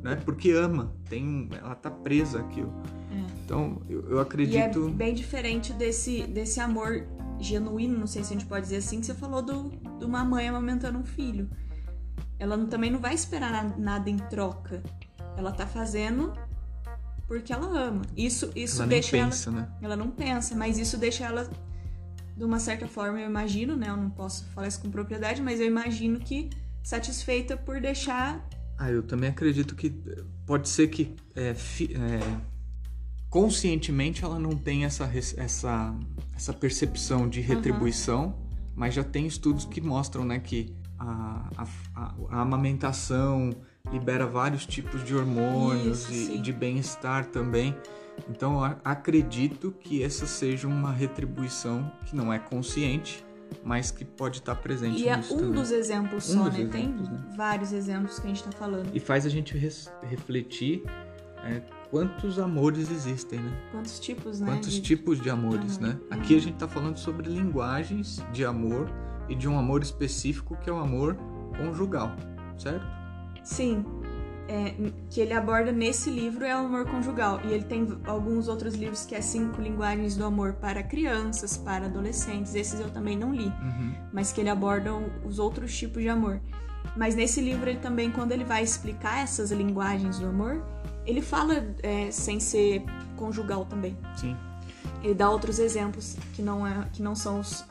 né? 0.02 0.16
Porque 0.16 0.50
ama, 0.50 0.94
tem, 1.08 1.48
ela 1.52 1.74
tá 1.74 1.90
presa 1.90 2.40
àquilo. 2.40 2.72
É. 3.10 3.26
Então, 3.42 3.80
eu, 3.88 4.02
eu 4.10 4.20
acredito. 4.20 4.86
E 4.86 4.90
é 4.90 4.90
bem 4.90 5.14
diferente 5.14 5.72
desse, 5.72 6.26
desse 6.26 6.60
amor 6.60 7.06
genuíno, 7.40 7.98
não 7.98 8.06
sei 8.06 8.22
se 8.22 8.34
a 8.34 8.36
gente 8.38 8.46
pode 8.46 8.64
dizer 8.64 8.76
assim, 8.76 9.00
que 9.00 9.06
você 9.06 9.14
falou 9.14 9.40
do, 9.40 9.70
de 9.98 10.04
uma 10.04 10.22
mãe 10.24 10.46
amamentando 10.48 10.98
um 10.98 11.04
filho. 11.04 11.48
Ela 12.38 12.56
não, 12.56 12.66
também 12.66 12.90
não 12.90 13.00
vai 13.00 13.14
esperar 13.14 13.78
nada 13.78 14.10
em 14.10 14.16
troca. 14.16 14.82
Ela 15.38 15.52
tá 15.52 15.66
fazendo 15.66 16.32
porque 17.28 17.52
ela 17.52 17.66
ama. 17.66 18.02
Isso, 18.16 18.50
isso 18.56 18.82
ela 18.82 18.88
deixa 18.88 19.16
nem 19.16 19.26
pensa, 19.26 19.50
ela. 19.50 19.60
Né? 19.60 19.68
Ela 19.82 19.96
não 19.96 20.10
pensa, 20.10 20.56
mas 20.56 20.78
isso 20.78 20.96
deixa 20.96 21.26
ela, 21.26 21.48
de 22.36 22.42
uma 22.42 22.58
certa 22.58 22.88
forma, 22.88 23.20
eu 23.20 23.28
imagino, 23.28 23.76
né? 23.76 23.88
Eu 23.90 23.96
não 23.96 24.10
posso 24.10 24.44
falar 24.46 24.66
isso 24.66 24.80
com 24.80 24.90
propriedade, 24.90 25.42
mas 25.42 25.60
eu 25.60 25.66
imagino 25.66 26.18
que 26.18 26.48
satisfeita 26.82 27.56
por 27.56 27.80
deixar. 27.80 28.44
Ah, 28.78 28.90
eu 28.90 29.02
também 29.02 29.28
acredito 29.28 29.76
que 29.76 29.90
pode 30.46 30.68
ser 30.70 30.88
que 30.88 31.14
é, 31.36 31.52
fi, 31.52 31.94
é, 31.94 32.20
conscientemente 33.28 34.24
ela 34.24 34.38
não 34.38 34.56
tem 34.56 34.86
essa, 34.86 35.04
essa, 35.36 35.94
essa 36.34 36.52
percepção 36.52 37.28
de 37.28 37.40
retribuição, 37.40 38.26
uhum. 38.26 38.34
mas 38.74 38.94
já 38.94 39.04
tem 39.04 39.26
estudos 39.26 39.66
que 39.66 39.80
mostram 39.80 40.24
né, 40.24 40.38
que 40.38 40.74
a, 40.98 41.50
a, 41.56 41.68
a, 41.94 42.14
a 42.30 42.40
amamentação 42.40 43.50
libera 43.92 44.26
vários 44.26 44.66
tipos 44.66 45.04
de 45.04 45.14
hormônios 45.14 46.08
Isso, 46.08 46.32
e 46.32 46.38
de 46.38 46.52
bem-estar 46.52 47.26
também. 47.26 47.76
Então 48.28 48.62
acredito 48.84 49.72
que 49.80 50.02
essa 50.02 50.26
seja 50.26 50.66
uma 50.66 50.92
retribuição 50.92 51.90
que 52.06 52.16
não 52.16 52.32
é 52.32 52.38
consciente, 52.38 53.24
mas 53.64 53.90
que 53.90 54.04
pode 54.04 54.38
estar 54.38 54.54
presente 54.56 55.02
e 55.02 55.08
é 55.08 55.16
um 55.16 55.22
também. 55.22 55.52
dos 55.52 55.70
exemplos 55.70 56.28
um 56.28 56.38
só, 56.38 56.44
dos 56.44 56.54
né? 56.54 56.60
Exemplos, 56.64 57.08
Tem 57.08 57.16
né? 57.16 57.34
vários 57.36 57.72
exemplos 57.72 58.18
que 58.18 58.24
a 58.26 58.28
gente 58.28 58.40
está 58.44 58.52
falando. 58.52 58.90
E 58.92 59.00
faz 59.00 59.24
a 59.24 59.28
gente 59.28 59.56
refletir 60.02 60.82
é, 61.44 61.62
quantos 61.90 62.38
amores 62.38 62.90
existem, 62.90 63.38
né? 63.38 63.52
Quantos 63.70 63.98
tipos, 63.98 64.40
né? 64.40 64.46
Quantos 64.52 64.72
de... 64.72 64.82
tipos 64.82 65.20
de 65.20 65.30
amores, 65.30 65.78
amor. 65.78 65.88
né? 65.88 66.00
Uhum. 66.00 66.18
Aqui 66.18 66.36
a 66.36 66.40
gente 66.40 66.54
está 66.54 66.68
falando 66.68 66.96
sobre 66.98 67.28
linguagens 67.28 68.22
de 68.32 68.44
amor 68.44 68.90
e 69.28 69.34
de 69.34 69.48
um 69.48 69.58
amor 69.58 69.82
específico 69.82 70.56
que 70.62 70.68
é 70.68 70.72
o 70.72 70.78
amor 70.78 71.16
conjugal, 71.56 72.14
certo? 72.58 72.97
Sim. 73.48 73.84
É, 74.46 74.74
que 75.10 75.20
ele 75.20 75.34
aborda 75.34 75.70
nesse 75.70 76.10
livro 76.10 76.44
é 76.44 76.54
o 76.54 76.60
amor 76.66 76.86
conjugal. 76.86 77.40
E 77.44 77.52
ele 77.52 77.64
tem 77.64 77.86
alguns 78.06 78.46
outros 78.46 78.74
livros 78.74 79.04
que 79.04 79.14
é 79.14 79.20
Cinco 79.20 79.60
Linguagens 79.60 80.16
do 80.16 80.24
Amor 80.24 80.54
para 80.54 80.82
Crianças, 80.82 81.56
para 81.56 81.86
Adolescentes. 81.86 82.54
Esses 82.54 82.78
eu 82.78 82.90
também 82.90 83.16
não 83.16 83.34
li. 83.34 83.46
Uhum. 83.46 83.94
Mas 84.12 84.32
que 84.32 84.40
ele 84.40 84.50
aborda 84.50 84.92
os 85.24 85.38
outros 85.38 85.76
tipos 85.76 86.02
de 86.02 86.08
amor. 86.08 86.40
Mas 86.96 87.14
nesse 87.14 87.40
livro 87.40 87.68
ele 87.68 87.78
também, 87.78 88.10
quando 88.10 88.32
ele 88.32 88.44
vai 88.44 88.62
explicar 88.62 89.18
essas 89.22 89.50
linguagens 89.50 90.18
do 90.18 90.26
amor, 90.26 90.62
ele 91.06 91.22
fala 91.22 91.74
é, 91.82 92.10
sem 92.10 92.38
ser 92.38 92.84
conjugal 93.16 93.64
também. 93.64 93.96
Sim. 94.16 94.36
Ele 95.02 95.14
dá 95.14 95.30
outros 95.30 95.58
exemplos 95.58 96.16
que 96.34 96.42
não, 96.42 96.66
é, 96.66 96.88
que 96.92 97.02
não 97.02 97.14
são 97.14 97.40
os, 97.40 97.64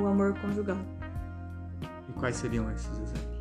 o 0.00 0.06
amor 0.06 0.34
conjugal. 0.40 0.78
E 2.08 2.12
quais 2.14 2.36
seriam 2.36 2.70
esses 2.70 2.90
exemplos? 2.90 3.31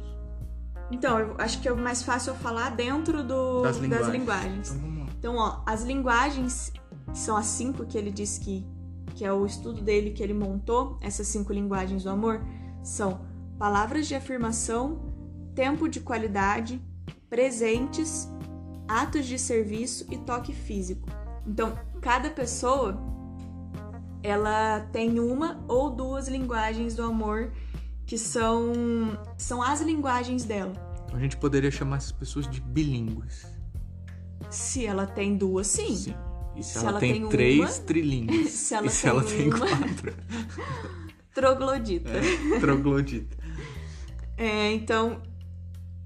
Então, 0.91 1.17
eu 1.19 1.35
acho 1.37 1.61
que 1.61 1.67
é 1.67 1.73
mais 1.73 2.03
fácil 2.03 2.33
eu 2.33 2.35
falar 2.37 2.71
dentro 2.71 3.23
do, 3.23 3.61
das 3.61 3.77
linguagens. 3.77 4.05
Das 4.05 4.13
linguagens. 4.13 4.71
Então, 4.71 5.01
então, 5.17 5.35
ó, 5.35 5.61
as 5.65 5.83
linguagens, 5.83 6.73
que 7.11 7.17
são 7.17 7.37
as 7.37 7.45
cinco 7.45 7.85
que 7.85 7.97
ele 7.97 8.11
diz 8.11 8.37
que, 8.37 8.65
que 9.15 9.23
é 9.23 9.31
o 9.31 9.45
estudo 9.45 9.81
dele 9.81 10.11
que 10.11 10.21
ele 10.21 10.33
montou, 10.33 10.97
essas 10.99 11.27
cinco 11.27 11.53
linguagens 11.53 12.03
do 12.03 12.09
amor, 12.09 12.41
são 12.83 13.21
palavras 13.57 14.07
de 14.07 14.15
afirmação, 14.15 14.99
tempo 15.53 15.87
de 15.87 15.99
qualidade, 15.99 16.81
presentes, 17.29 18.27
atos 18.87 19.25
de 19.25 19.37
serviço 19.37 20.05
e 20.09 20.17
toque 20.17 20.53
físico. 20.53 21.07
Então, 21.45 21.77
cada 22.01 22.29
pessoa 22.29 22.99
ela 24.23 24.81
tem 24.91 25.19
uma 25.19 25.63
ou 25.67 25.89
duas 25.89 26.27
linguagens 26.27 26.95
do 26.95 27.03
amor 27.03 27.51
que 28.05 28.17
são, 28.17 29.17
são 29.37 29.61
as 29.61 29.81
linguagens 29.81 30.43
dela. 30.43 30.73
Então 31.05 31.17
a 31.17 31.19
gente 31.19 31.37
poderia 31.37 31.71
chamar 31.71 31.97
essas 31.97 32.11
pessoas 32.11 32.49
de 32.49 32.61
bilíngues. 32.61 33.45
Se 34.49 34.85
ela 34.85 35.05
tem 35.05 35.37
duas, 35.37 35.67
sim. 35.67 35.95
sim. 35.95 36.13
E 36.55 36.63
se, 36.63 36.73
se 36.73 36.77
ela, 36.79 36.89
ela, 36.89 36.99
tem, 36.99 37.13
tem 37.13 37.29
três, 37.29 37.59
uma... 37.59 37.85
trilíngues. 37.85 38.49
se 38.51 38.73
ela, 38.73 38.87
e 38.87 38.89
se 38.89 39.07
ela 39.07 39.23
tem 39.23 39.49
quatro. 39.49 40.13
troglodita. 41.33 42.09
É, 42.09 42.59
troglodita. 42.59 43.37
é, 44.37 44.71
então. 44.73 45.21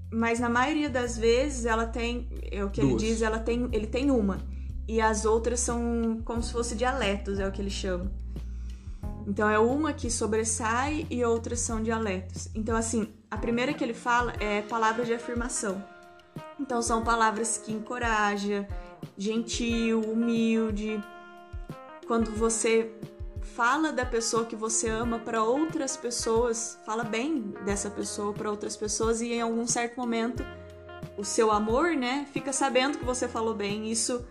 Mas 0.08 0.38
na 0.38 0.48
maioria 0.48 0.88
das 0.88 1.18
vezes 1.18 1.66
ela 1.66 1.86
tem. 1.86 2.28
É 2.50 2.64
o 2.64 2.70
que 2.70 2.80
Duas. 2.80 3.02
ele 3.02 3.10
diz, 3.12 3.22
ela 3.22 3.38
tem, 3.38 3.68
ele 3.72 3.86
tem 3.86 4.10
uma. 4.10 4.38
E 4.88 5.00
as 5.00 5.24
outras 5.24 5.60
são 5.60 6.22
como 6.24 6.42
se 6.42 6.52
fossem 6.52 6.76
dialetos, 6.76 7.40
é 7.40 7.46
o 7.46 7.50
que 7.50 7.60
ele 7.60 7.70
chama. 7.70 8.10
Então 9.26 9.48
é 9.50 9.58
uma 9.58 9.92
que 9.92 10.08
sobressai 10.08 11.06
e 11.10 11.24
outras 11.24 11.60
são 11.60 11.82
dialetos. 11.82 12.48
Então 12.54 12.76
assim, 12.76 13.12
a 13.30 13.36
primeira 13.36 13.74
que 13.74 13.82
ele 13.82 13.94
fala 13.94 14.32
é 14.38 14.62
palavras 14.62 15.06
de 15.06 15.14
afirmação. 15.14 15.82
Então 16.60 16.80
são 16.80 17.02
palavras 17.02 17.58
que 17.58 17.72
encorajam, 17.72 18.66
gentil, 19.18 20.00
humilde. 20.00 21.02
Quando 22.06 22.30
você 22.30 22.92
fala 23.42 23.92
da 23.92 24.06
pessoa 24.06 24.44
que 24.44 24.54
você 24.54 24.88
ama 24.88 25.18
para 25.18 25.42
outras 25.42 25.96
pessoas, 25.96 26.78
fala 26.86 27.02
bem 27.02 27.54
dessa 27.64 27.90
pessoa 27.90 28.32
para 28.32 28.50
outras 28.50 28.76
pessoas 28.76 29.20
e 29.20 29.32
em 29.32 29.40
algum 29.40 29.66
certo 29.66 29.96
momento 29.96 30.44
o 31.16 31.24
seu 31.24 31.50
amor, 31.50 31.96
né, 31.96 32.26
fica 32.32 32.52
sabendo 32.52 32.98
que 32.98 33.04
você 33.04 33.26
falou 33.26 33.54
bem. 33.54 33.90
Isso, 33.90 34.24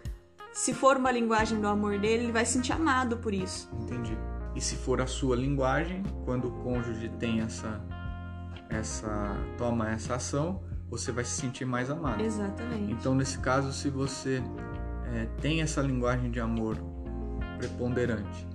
se 0.54 0.74
for 0.74 0.98
uma 0.98 1.12
linguagem 1.12 1.60
do 1.60 1.68
amor 1.68 2.00
dele, 2.00 2.26
ele 2.26 2.32
vai 2.32 2.46
se 2.46 2.54
sentir 2.54 2.74
amado 2.74 3.18
por 3.18 3.34
isso. 3.34 3.70
Entendi. 3.82 4.35
E 4.56 4.62
se 4.62 4.76
for 4.76 5.02
a 5.02 5.08
sua 5.08 5.36
linguagem, 5.36 6.02
quando 6.24 6.48
o 6.48 6.52
cônjuge 6.64 7.10
tem 7.20 7.42
essa, 7.42 7.82
essa 8.70 9.36
toma 9.58 9.90
essa 9.90 10.16
ação, 10.16 10.64
você 10.90 11.12
vai 11.12 11.26
se 11.26 11.42
sentir 11.42 11.66
mais 11.66 11.90
amado. 11.90 12.22
Exatamente. 12.22 12.94
Então, 12.94 13.14
nesse 13.14 13.38
caso, 13.40 13.74
se 13.74 13.90
você 13.90 14.42
é, 15.14 15.26
tem 15.42 15.62
essa 15.62 15.82
linguagem 15.82 16.32
de 16.32 16.40
amor 16.40 16.78
preponderante 17.58 18.48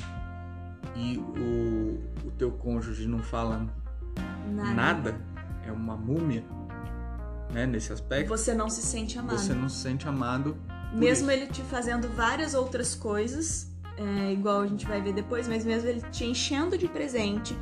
e 0.96 1.18
o, 1.18 2.28
o 2.28 2.30
teu 2.32 2.50
cônjuge 2.50 3.06
não 3.06 3.22
fala 3.22 3.66
nada, 4.48 4.74
nada 4.74 5.20
é 5.66 5.72
uma 5.72 5.96
múmia, 5.96 6.44
né, 7.52 7.66
nesse 7.66 7.92
aspecto. 7.92 8.28
Você 8.28 8.54
não 8.54 8.68
se 8.68 8.82
sente 8.82 9.18
amado. 9.18 9.38
Você 9.38 9.52
não 9.52 9.68
se 9.68 9.76
sente 9.76 10.08
amado. 10.08 10.56
Mesmo 10.92 11.30
ele 11.30 11.46
te 11.46 11.62
fazendo 11.62 12.08
várias 12.08 12.54
outras 12.54 12.94
coisas, 12.94 13.69
é, 14.00 14.32
igual 14.32 14.62
a 14.62 14.66
gente 14.66 14.86
vai 14.86 15.00
ver 15.00 15.12
depois, 15.12 15.46
mas 15.46 15.62
mesmo 15.62 15.88
ele 15.88 16.00
te 16.10 16.24
enchendo 16.24 16.78
de 16.78 16.88
presente, 16.88 17.54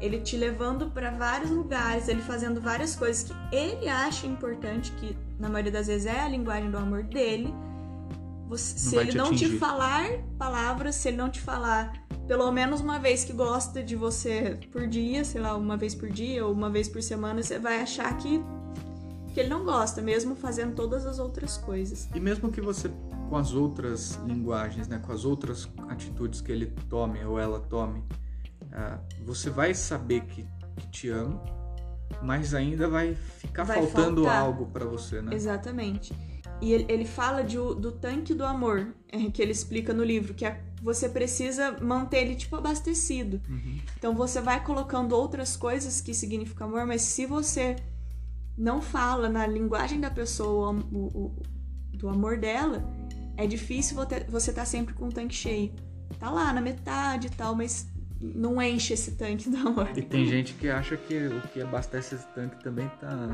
ele 0.00 0.18
te 0.18 0.36
levando 0.36 0.90
para 0.90 1.10
vários 1.12 1.50
lugares, 1.50 2.08
ele 2.08 2.20
fazendo 2.20 2.60
várias 2.60 2.96
coisas 2.96 3.22
que 3.22 3.56
ele 3.56 3.88
acha 3.88 4.26
importante, 4.26 4.90
que 4.92 5.16
na 5.38 5.48
maioria 5.48 5.70
das 5.70 5.86
vezes 5.86 6.06
é 6.06 6.20
a 6.20 6.28
linguagem 6.28 6.68
do 6.68 6.76
amor 6.76 7.04
dele. 7.04 7.54
Você, 8.48 8.78
se 8.78 8.96
ele 8.96 9.12
não 9.14 9.34
te 9.34 9.48
falar 9.56 10.04
palavras, 10.36 10.96
se 10.96 11.08
ele 11.08 11.16
não 11.16 11.30
te 11.30 11.40
falar 11.40 11.92
pelo 12.26 12.50
menos 12.50 12.80
uma 12.80 12.98
vez 12.98 13.24
que 13.24 13.32
gosta 13.32 13.82
de 13.82 13.94
você 13.94 14.58
por 14.72 14.86
dia, 14.86 15.24
sei 15.24 15.40
lá, 15.40 15.56
uma 15.56 15.76
vez 15.76 15.94
por 15.94 16.10
dia 16.10 16.44
ou 16.44 16.52
uma 16.52 16.70
vez 16.70 16.88
por 16.88 17.02
semana, 17.02 17.42
você 17.42 17.58
vai 17.58 17.80
achar 17.80 18.16
que 18.16 18.42
que 19.34 19.40
ele 19.40 19.48
não 19.48 19.64
gosta, 19.64 20.00
mesmo 20.00 20.36
fazendo 20.36 20.74
todas 20.74 21.04
as 21.04 21.18
outras 21.18 21.58
coisas. 21.58 22.08
E 22.14 22.20
mesmo 22.20 22.52
que 22.52 22.60
você 22.60 22.88
com 23.28 23.36
as 23.36 23.52
outras 23.52 24.14
linguagens, 24.24 24.86
né, 24.86 24.98
com 24.98 25.12
as 25.12 25.24
outras 25.24 25.68
atitudes 25.88 26.40
que 26.40 26.52
ele 26.52 26.66
tome 26.88 27.22
ou 27.24 27.38
ela 27.38 27.58
tome, 27.58 27.98
uh, 27.98 29.24
você 29.24 29.50
vai 29.50 29.74
saber 29.74 30.20
que, 30.20 30.46
que, 30.76 30.86
te 30.88 31.08
ama, 31.08 31.42
mas 32.22 32.54
ainda 32.54 32.86
vai 32.86 33.14
ficar 33.14 33.64
vai 33.64 33.78
faltando 33.78 34.22
faltar. 34.22 34.40
algo 34.40 34.66
para 34.66 34.84
você, 34.84 35.20
né? 35.20 35.34
Exatamente. 35.34 36.14
E 36.60 36.72
ele, 36.72 36.86
ele 36.88 37.04
fala 37.04 37.42
de, 37.42 37.56
do 37.56 37.90
tanque 37.90 38.32
do 38.32 38.44
amor, 38.44 38.94
é, 39.10 39.18
que 39.30 39.42
ele 39.42 39.50
explica 39.50 39.92
no 39.92 40.04
livro, 40.04 40.32
que 40.32 40.46
é, 40.46 40.62
você 40.80 41.08
precisa 41.08 41.72
manter 41.80 42.18
ele 42.18 42.36
tipo 42.36 42.54
abastecido. 42.54 43.40
Uhum. 43.48 43.80
Então 43.98 44.14
você 44.14 44.40
vai 44.40 44.62
colocando 44.62 45.12
outras 45.16 45.56
coisas 45.56 46.00
que 46.00 46.14
significam 46.14 46.68
amor, 46.68 46.86
mas 46.86 47.02
se 47.02 47.26
você 47.26 47.74
não 48.56 48.80
fala 48.80 49.28
na 49.28 49.46
linguagem 49.46 50.00
da 50.00 50.10
pessoa 50.10 50.72
o, 50.72 51.06
o, 51.06 51.42
do 51.92 52.08
amor 52.08 52.38
dela, 52.38 52.84
é 53.36 53.46
difícil 53.46 53.96
você 54.28 54.50
estar 54.50 54.62
tá 54.62 54.66
sempre 54.66 54.94
com 54.94 55.06
o 55.06 55.12
tanque 55.12 55.34
cheio. 55.34 55.72
Tá 56.18 56.30
lá 56.30 56.52
na 56.52 56.60
metade 56.60 57.26
e 57.26 57.30
tal, 57.30 57.54
mas 57.54 57.88
não 58.20 58.62
enche 58.62 58.94
esse 58.94 59.12
tanque 59.12 59.50
do 59.50 59.56
amor. 59.56 59.90
E 59.96 60.02
tem 60.02 60.26
gente 60.26 60.54
que 60.54 60.68
acha 60.68 60.96
que 60.96 61.26
o 61.26 61.40
que 61.48 61.60
abastece 61.60 62.14
esse 62.14 62.26
tanque 62.28 62.62
também 62.62 62.88
tá 63.00 63.28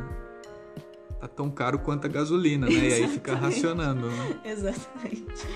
tá 1.20 1.28
tão 1.28 1.50
caro 1.50 1.78
quanto 1.78 2.06
a 2.06 2.08
gasolina, 2.08 2.66
né? 2.66 2.72
E 2.72 2.92
aí 2.94 3.08
fica 3.08 3.34
racionando, 3.34 4.10
né? 4.10 4.40
Exatamente. 4.44 5.46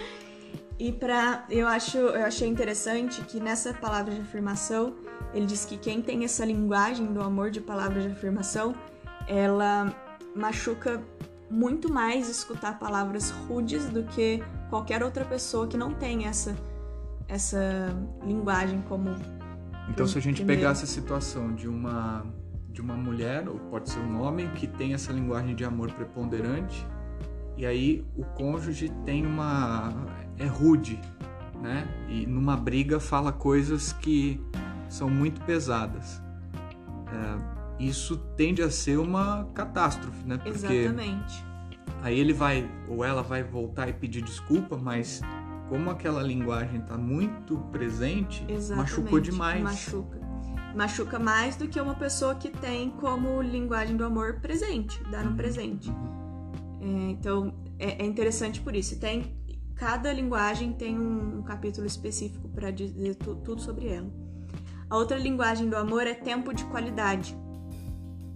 E 0.78 0.92
para 0.92 1.46
eu 1.48 1.66
acho, 1.66 1.96
eu 1.96 2.24
achei 2.24 2.48
interessante 2.48 3.22
que 3.22 3.40
nessa 3.40 3.72
palavra 3.72 4.12
de 4.12 4.20
afirmação, 4.20 4.94
ele 5.32 5.46
diz 5.46 5.64
que 5.64 5.78
quem 5.78 6.02
tem 6.02 6.24
essa 6.24 6.44
linguagem 6.44 7.06
do 7.06 7.22
amor 7.22 7.50
de 7.50 7.60
palavra 7.60 8.02
de 8.02 8.08
afirmação, 8.08 8.74
ela 9.28 9.94
machuca 10.34 11.02
muito 11.50 11.92
mais 11.92 12.28
escutar 12.28 12.78
palavras 12.78 13.30
rudes 13.30 13.88
do 13.88 14.04
que 14.04 14.42
qualquer 14.68 15.02
outra 15.02 15.24
pessoa 15.24 15.66
que 15.66 15.76
não 15.76 15.92
tem 15.94 16.26
essa 16.26 16.56
essa 17.28 17.88
linguagem 18.24 18.82
como 18.82 19.14
Então, 19.88 20.06
se 20.06 20.18
a 20.18 20.20
gente 20.20 20.36
primeiro. 20.36 20.60
pegasse 20.60 20.84
a 20.84 20.86
situação 20.86 21.54
de 21.54 21.68
uma 21.68 22.24
de 22.70 22.80
uma 22.80 22.94
mulher, 22.94 23.48
ou 23.48 23.56
pode 23.70 23.88
ser 23.88 24.00
um 24.00 24.20
homem, 24.20 24.50
que 24.50 24.66
tem 24.66 24.94
essa 24.94 25.12
linguagem 25.12 25.54
de 25.54 25.64
amor 25.64 25.92
preponderante, 25.92 26.84
e 27.56 27.64
aí 27.64 28.04
o 28.16 28.24
cônjuge 28.24 28.90
tem 29.04 29.24
uma. 29.24 29.92
é 30.36 30.46
rude, 30.46 31.00
né? 31.62 31.86
E 32.08 32.26
numa 32.26 32.56
briga 32.56 32.98
fala 32.98 33.32
coisas 33.32 33.92
que 33.92 34.40
são 34.88 35.08
muito 35.08 35.40
pesadas. 35.42 36.20
É, 37.06 37.53
isso 37.78 38.16
tende 38.36 38.62
a 38.62 38.70
ser 38.70 38.98
uma 38.98 39.44
catástrofe, 39.54 40.24
né? 40.24 40.38
Porque 40.38 40.72
Exatamente. 40.72 41.44
Aí 42.02 42.18
ele 42.18 42.32
vai, 42.32 42.68
ou 42.88 43.04
ela 43.04 43.22
vai 43.22 43.42
voltar 43.42 43.88
e 43.88 43.92
pedir 43.92 44.22
desculpa, 44.22 44.76
mas 44.76 45.22
como 45.68 45.90
aquela 45.90 46.22
linguagem 46.22 46.80
está 46.80 46.96
muito 46.96 47.56
presente, 47.72 48.44
Exatamente. 48.48 48.90
machucou 48.90 49.20
demais. 49.20 49.62
Machuca. 49.62 50.20
Machuca 50.74 51.18
mais 51.18 51.56
do 51.56 51.68
que 51.68 51.80
uma 51.80 51.94
pessoa 51.94 52.34
que 52.34 52.50
tem 52.50 52.90
como 52.90 53.40
linguagem 53.40 53.96
do 53.96 54.04
amor 54.04 54.40
presente, 54.40 55.02
dar 55.04 55.24
um 55.24 55.30
uhum. 55.30 55.36
presente. 55.36 55.88
Uhum. 55.88 56.14
É, 56.80 57.10
então 57.10 57.54
é, 57.78 58.02
é, 58.02 58.06
interessante 58.06 58.60
por 58.60 58.74
isso. 58.76 58.98
Tem 58.98 59.34
cada 59.74 60.12
linguagem 60.12 60.72
tem 60.72 60.98
um, 60.98 61.38
um 61.38 61.42
capítulo 61.42 61.86
específico 61.86 62.48
para 62.48 62.70
dizer 62.70 63.14
tu, 63.16 63.34
tudo 63.36 63.60
sobre 63.60 63.88
ela. 63.88 64.12
A 64.90 64.96
outra 64.96 65.16
linguagem 65.16 65.68
do 65.68 65.76
amor 65.76 66.06
é 66.06 66.14
tempo 66.14 66.52
de 66.52 66.64
qualidade. 66.66 67.36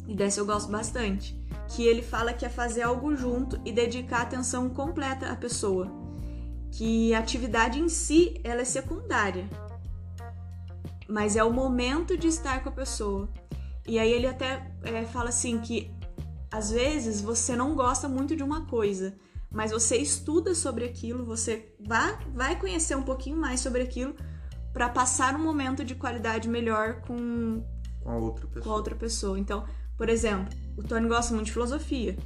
E 0.08 0.14
dessa 0.14 0.40
eu 0.40 0.46
gosto 0.46 0.72
bastante. 0.72 1.38
Que 1.68 1.86
ele 1.86 2.00
fala 2.00 2.32
que 2.32 2.46
é 2.46 2.48
fazer 2.48 2.80
algo 2.80 3.14
junto 3.14 3.60
e 3.62 3.70
dedicar 3.70 4.22
atenção 4.22 4.70
completa 4.70 5.30
à 5.30 5.36
pessoa. 5.36 5.92
Que 6.72 7.12
a 7.12 7.18
atividade 7.18 7.78
em 7.78 7.90
si 7.90 8.40
ela 8.42 8.62
é 8.62 8.64
secundária. 8.64 9.46
Mas 11.06 11.36
é 11.36 11.44
o 11.44 11.52
momento 11.52 12.16
de 12.16 12.26
estar 12.26 12.62
com 12.62 12.70
a 12.70 12.72
pessoa. 12.72 13.28
E 13.86 13.98
aí 13.98 14.10
ele 14.10 14.26
até 14.26 14.72
é, 14.82 15.04
fala 15.04 15.28
assim 15.28 15.60
que 15.60 15.90
às 16.50 16.70
vezes 16.70 17.20
você 17.20 17.54
não 17.54 17.74
gosta 17.74 18.08
muito 18.08 18.34
de 18.34 18.42
uma 18.42 18.66
coisa, 18.66 19.14
mas 19.50 19.70
você 19.70 19.96
estuda 19.96 20.54
sobre 20.54 20.84
aquilo, 20.84 21.24
você 21.24 21.74
vai, 21.80 22.18
vai 22.34 22.58
conhecer 22.58 22.96
um 22.96 23.02
pouquinho 23.02 23.36
mais 23.36 23.60
sobre 23.60 23.82
aquilo 23.82 24.14
para 24.72 24.88
passar 24.88 25.34
um 25.34 25.42
momento 25.42 25.84
de 25.84 25.94
qualidade 25.94 26.48
melhor 26.48 27.00
com, 27.02 27.62
com, 28.02 28.10
a 28.10 28.16
outra 28.16 28.46
pessoa. 28.46 28.64
com 28.64 28.70
a 28.70 28.74
outra 28.74 28.94
pessoa. 28.94 29.38
Então, 29.38 29.64
por 29.98 30.08
exemplo, 30.08 30.56
o 30.76 30.82
Tony 30.82 31.08
gosta 31.08 31.34
muito 31.34 31.46
de 31.46 31.52
filosofia, 31.52 32.16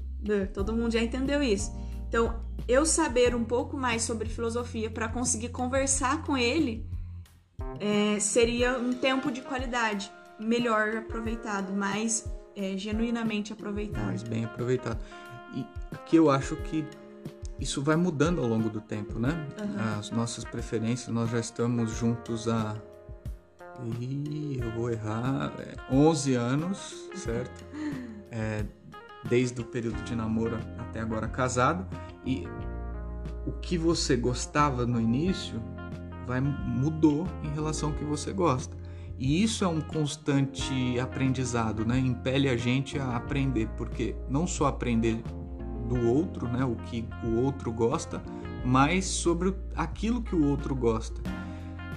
todo 0.52 0.72
mundo 0.72 0.92
já 0.92 1.02
entendeu 1.02 1.42
isso. 1.42 1.72
Então, 2.06 2.44
eu 2.68 2.84
saber 2.84 3.34
um 3.34 3.42
pouco 3.42 3.76
mais 3.76 4.02
sobre 4.02 4.28
filosofia 4.28 4.90
para 4.90 5.08
conseguir 5.08 5.48
conversar 5.48 6.22
com 6.22 6.36
ele 6.36 6.86
é, 7.80 8.20
seria 8.20 8.78
um 8.78 8.92
tempo 8.92 9.32
de 9.32 9.40
qualidade 9.40 10.12
melhor 10.38 10.96
aproveitado, 10.96 11.72
mais 11.72 12.30
é, 12.54 12.76
genuinamente 12.76 13.52
aproveitado. 13.52 14.04
Mais 14.04 14.22
bem 14.22 14.44
aproveitado. 14.44 15.02
E 15.54 15.64
que 16.06 16.16
eu 16.16 16.30
acho 16.30 16.56
que 16.56 16.84
isso 17.58 17.82
vai 17.82 17.96
mudando 17.96 18.40
ao 18.40 18.46
longo 18.46 18.68
do 18.68 18.80
tempo, 18.80 19.18
né? 19.18 19.48
Uhum. 19.58 19.98
As 19.98 20.10
nossas 20.10 20.44
preferências, 20.44 21.08
nós 21.08 21.30
já 21.30 21.38
estamos 21.38 21.92
juntos 21.92 22.48
há. 22.48 22.76
Ih, 24.00 24.58
eu 24.60 24.70
vou 24.72 24.90
errar. 24.90 25.52
É, 25.58 25.74
11 25.90 26.34
anos, 26.34 27.08
certo? 27.14 27.64
É, 28.30 28.64
desde 29.28 29.60
o 29.60 29.64
período 29.64 30.02
de 30.02 30.14
namoro 30.14 30.58
até 30.78 31.00
agora 31.00 31.28
casado. 31.28 31.86
E 32.24 32.46
o 33.46 33.52
que 33.52 33.76
você 33.76 34.16
gostava 34.16 34.86
no 34.86 35.00
início 35.00 35.62
vai 36.26 36.40
mudou 36.40 37.26
em 37.42 37.48
relação 37.54 37.90
ao 37.90 37.94
que 37.94 38.04
você 38.04 38.32
gosta. 38.32 38.76
E 39.18 39.42
isso 39.42 39.64
é 39.64 39.68
um 39.68 39.80
constante 39.80 40.98
aprendizado, 40.98 41.84
né? 41.84 41.98
Impele 41.98 42.48
a 42.48 42.56
gente 42.56 42.98
a 42.98 43.16
aprender, 43.16 43.68
porque 43.76 44.16
não 44.28 44.46
só 44.46 44.66
aprender 44.66 45.22
do 45.88 46.08
outro, 46.08 46.48
né, 46.48 46.64
o 46.64 46.74
que 46.74 47.06
o 47.22 47.36
outro 47.36 47.70
gosta, 47.72 48.22
mas 48.64 49.04
sobre 49.04 49.54
aquilo 49.76 50.22
que 50.22 50.34
o 50.34 50.48
outro 50.48 50.74
gosta. 50.74 51.20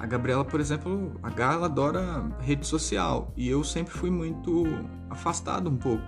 A 0.06 0.08
Gabriela, 0.08 0.46
por 0.46 0.60
exemplo, 0.60 1.20
a 1.24 1.32
Gala 1.32 1.66
adora 1.66 2.30
rede 2.40 2.68
social 2.68 3.34
e 3.36 3.50
eu 3.50 3.64
sempre 3.64 3.92
fui 3.92 4.12
muito 4.12 4.64
afastado 5.10 5.68
um 5.68 5.76
pouco. 5.76 6.04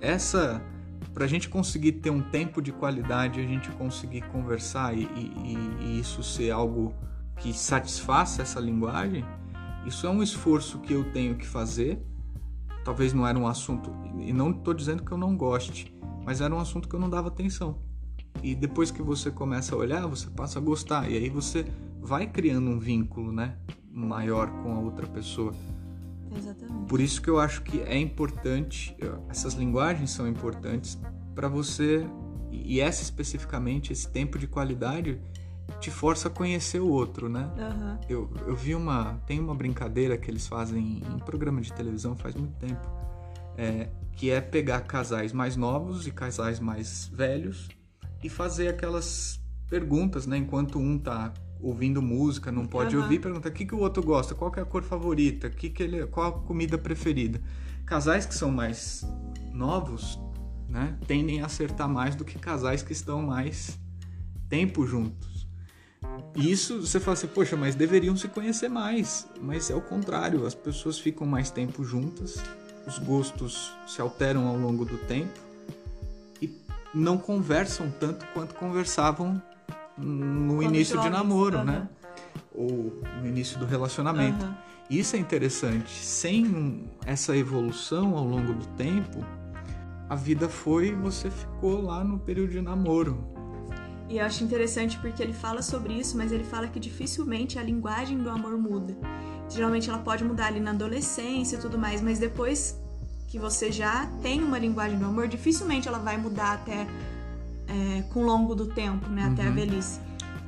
Essa, 0.00 0.62
para 1.12 1.26
a 1.26 1.28
gente 1.28 1.46
conseguir 1.46 1.92
ter 1.92 2.08
um 2.08 2.22
tempo 2.22 2.62
de 2.62 2.72
qualidade, 2.72 3.38
a 3.38 3.42
gente 3.42 3.70
conseguir 3.72 4.22
conversar 4.28 4.96
e, 4.96 5.02
e, 5.02 5.76
e 5.78 6.00
isso 6.00 6.22
ser 6.22 6.52
algo 6.52 6.94
que 7.36 7.52
satisfaça 7.52 8.40
essa 8.40 8.58
linguagem, 8.58 9.22
isso 9.84 10.06
é 10.06 10.10
um 10.10 10.22
esforço 10.22 10.78
que 10.78 10.94
eu 10.94 11.04
tenho 11.12 11.34
que 11.34 11.46
fazer. 11.46 12.02
Talvez 12.82 13.12
não 13.12 13.26
era 13.26 13.38
um 13.38 13.46
assunto, 13.46 13.94
e 14.20 14.32
não 14.32 14.52
estou 14.52 14.72
dizendo 14.72 15.04
que 15.04 15.12
eu 15.12 15.18
não 15.18 15.36
goste, 15.36 15.94
mas 16.24 16.40
era 16.40 16.54
um 16.54 16.58
assunto 16.58 16.88
que 16.88 16.94
eu 16.94 17.00
não 17.00 17.10
dava 17.10 17.28
atenção. 17.28 17.78
E 18.42 18.54
depois 18.54 18.90
que 18.90 19.02
você 19.02 19.30
começa 19.30 19.74
a 19.74 19.78
olhar, 19.78 20.06
você 20.06 20.30
passa 20.30 20.58
a 20.58 20.62
gostar 20.62 21.10
e 21.10 21.18
aí 21.18 21.28
você 21.28 21.66
vai 22.02 22.26
criando 22.26 22.68
um 22.68 22.78
vínculo, 22.78 23.32
né, 23.32 23.56
maior 23.90 24.50
com 24.62 24.74
a 24.74 24.78
outra 24.80 25.06
pessoa. 25.06 25.54
Exatamente. 26.36 26.88
Por 26.88 27.00
isso 27.00 27.22
que 27.22 27.30
eu 27.30 27.38
acho 27.38 27.62
que 27.62 27.80
é 27.80 27.96
importante, 27.96 28.96
essas 29.28 29.54
linguagens 29.54 30.10
são 30.10 30.26
importantes 30.26 30.98
para 31.34 31.48
você 31.48 32.06
e 32.50 32.80
essa 32.80 33.02
especificamente 33.02 33.92
esse 33.92 34.08
tempo 34.10 34.38
de 34.38 34.46
qualidade 34.46 35.20
te 35.80 35.90
força 35.90 36.28
a 36.28 36.30
conhecer 36.30 36.80
o 36.80 36.88
outro, 36.88 37.28
né? 37.28 37.50
Uhum. 37.56 37.98
Eu, 38.08 38.30
eu 38.46 38.56
vi 38.56 38.74
uma 38.74 39.14
tem 39.26 39.40
uma 39.40 39.54
brincadeira 39.54 40.18
que 40.18 40.30
eles 40.30 40.46
fazem 40.46 41.02
em 41.14 41.18
programa 41.20 41.60
de 41.60 41.72
televisão 41.72 42.16
faz 42.16 42.34
muito 42.34 42.54
tempo 42.58 43.02
é, 43.56 43.88
que 44.12 44.30
é 44.30 44.40
pegar 44.40 44.80
casais 44.82 45.32
mais 45.32 45.56
novos 45.56 46.06
e 46.06 46.10
casais 46.10 46.60
mais 46.60 47.10
velhos 47.12 47.68
e 48.22 48.28
fazer 48.28 48.68
aquelas 48.68 49.40
perguntas, 49.68 50.26
né? 50.26 50.36
Enquanto 50.36 50.78
um 50.78 50.98
tá 50.98 51.32
ouvindo 51.62 52.02
música, 52.02 52.50
não 52.50 52.66
pode 52.66 52.96
uhum. 52.96 53.02
ouvir, 53.02 53.20
pergunta 53.20 53.48
o 53.48 53.52
que, 53.52 53.64
que 53.64 53.74
o 53.74 53.78
outro 53.78 54.02
gosta, 54.02 54.34
qual 54.34 54.52
é 54.56 54.60
a 54.60 54.64
cor 54.64 54.82
favorita, 54.82 55.48
que 55.48 55.70
que 55.70 55.82
ele, 55.82 56.06
qual 56.06 56.28
a 56.28 56.32
comida 56.40 56.76
preferida. 56.76 57.40
Casais 57.86 58.26
que 58.26 58.34
são 58.34 58.50
mais 58.50 59.06
novos, 59.52 60.18
né, 60.68 60.96
tendem 61.06 61.40
a 61.42 61.46
acertar 61.46 61.88
mais 61.88 62.14
do 62.14 62.24
que 62.24 62.38
casais 62.38 62.82
que 62.82 62.92
estão 62.92 63.22
mais 63.22 63.78
tempo 64.48 64.86
juntos. 64.86 65.46
Isso 66.34 66.80
você 66.80 66.98
fala 66.98 67.14
assim, 67.14 67.26
poxa, 67.28 67.56
mas 67.56 67.74
deveriam 67.74 68.16
se 68.16 68.26
conhecer 68.26 68.68
mais. 68.68 69.28
Mas 69.40 69.70
é 69.70 69.74
o 69.74 69.80
contrário, 69.80 70.46
as 70.46 70.54
pessoas 70.54 70.98
ficam 70.98 71.26
mais 71.26 71.50
tempo 71.50 71.84
juntas 71.84 72.42
os 72.86 72.98
gostos 72.98 73.72
se 73.86 74.00
alteram 74.00 74.46
ao 74.46 74.56
longo 74.56 74.84
do 74.84 74.98
tempo 74.98 75.38
e 76.40 76.60
não 76.94 77.16
conversam 77.16 77.90
tanto 77.90 78.26
quanto 78.32 78.54
conversavam 78.54 79.40
no 79.96 80.56
Quando 80.56 80.74
início 80.74 80.96
jovens, 80.96 81.10
de 81.10 81.16
namoro, 81.16 81.64
né? 81.64 81.88
Ou 82.54 83.00
no 83.20 83.26
início 83.26 83.58
do 83.58 83.66
relacionamento. 83.66 84.46
Isso 84.90 85.16
é 85.16 85.18
interessante. 85.18 85.90
Sem 85.90 86.90
essa 87.06 87.36
evolução 87.36 88.16
ao 88.16 88.24
longo 88.24 88.52
do 88.52 88.66
tempo, 88.76 89.24
a 90.08 90.14
vida 90.14 90.48
foi 90.48 90.94
você 90.94 91.30
ficou 91.30 91.80
lá 91.80 92.04
no 92.04 92.18
período 92.18 92.50
de 92.50 92.60
namoro. 92.60 93.24
E 94.08 94.18
eu 94.18 94.26
acho 94.26 94.44
interessante 94.44 94.98
porque 94.98 95.22
ele 95.22 95.32
fala 95.32 95.62
sobre 95.62 95.94
isso, 95.94 96.18
mas 96.18 96.30
ele 96.32 96.44
fala 96.44 96.68
que 96.68 96.78
dificilmente 96.78 97.58
a 97.58 97.62
linguagem 97.62 98.18
do 98.18 98.28
amor 98.28 98.58
muda. 98.58 98.94
Geralmente 99.48 99.88
ela 99.88 100.00
pode 100.00 100.22
mudar 100.22 100.48
ali 100.48 100.60
na 100.60 100.72
adolescência 100.72 101.56
e 101.56 101.58
tudo 101.58 101.78
mais, 101.78 102.02
mas 102.02 102.18
depois 102.18 102.78
que 103.26 103.38
você 103.38 103.72
já 103.72 104.06
tem 104.20 104.42
uma 104.42 104.58
linguagem 104.58 104.98
do 104.98 105.06
amor, 105.06 105.26
dificilmente 105.28 105.88
ela 105.88 105.98
vai 105.98 106.18
mudar 106.18 106.52
até 106.52 106.86
é, 107.66 108.02
com 108.02 108.20
o 108.20 108.26
longo 108.26 108.54
do 108.54 108.66
tempo, 108.66 109.08
né? 109.08 109.24
Até 109.24 109.44
a 109.44 109.48
uhum. 109.48 109.54
velhice. 109.54 110.00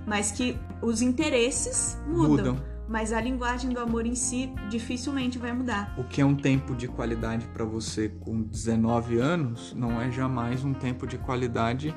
Mas 0.07 0.31
que 0.31 0.57
os 0.83 1.01
interesses 1.01 1.99
mudam. 2.07 2.29
mudam. 2.29 2.57
mas 2.87 3.13
a 3.13 3.21
linguagem 3.21 3.71
do 3.71 3.81
amor 3.81 4.07
em 4.07 4.15
si 4.15 4.53
dificilmente 4.69 5.39
vai 5.39 5.53
mudar. 5.53 5.95
O 5.97 6.05
que 6.05 6.21
é 6.21 6.25
um 6.25 6.37
tempo 6.37 6.75
de 6.75 6.87
qualidade 6.87 7.47
para 7.49 7.65
você 7.65 8.09
com 8.09 8.43
19 8.43 9.19
anos 9.19 9.75
não 9.75 10.01
é 10.01 10.11
jamais 10.11 10.65
um 10.65 10.75
tempo 10.75 11.07
de 11.07 11.17
qualidade 11.17 11.95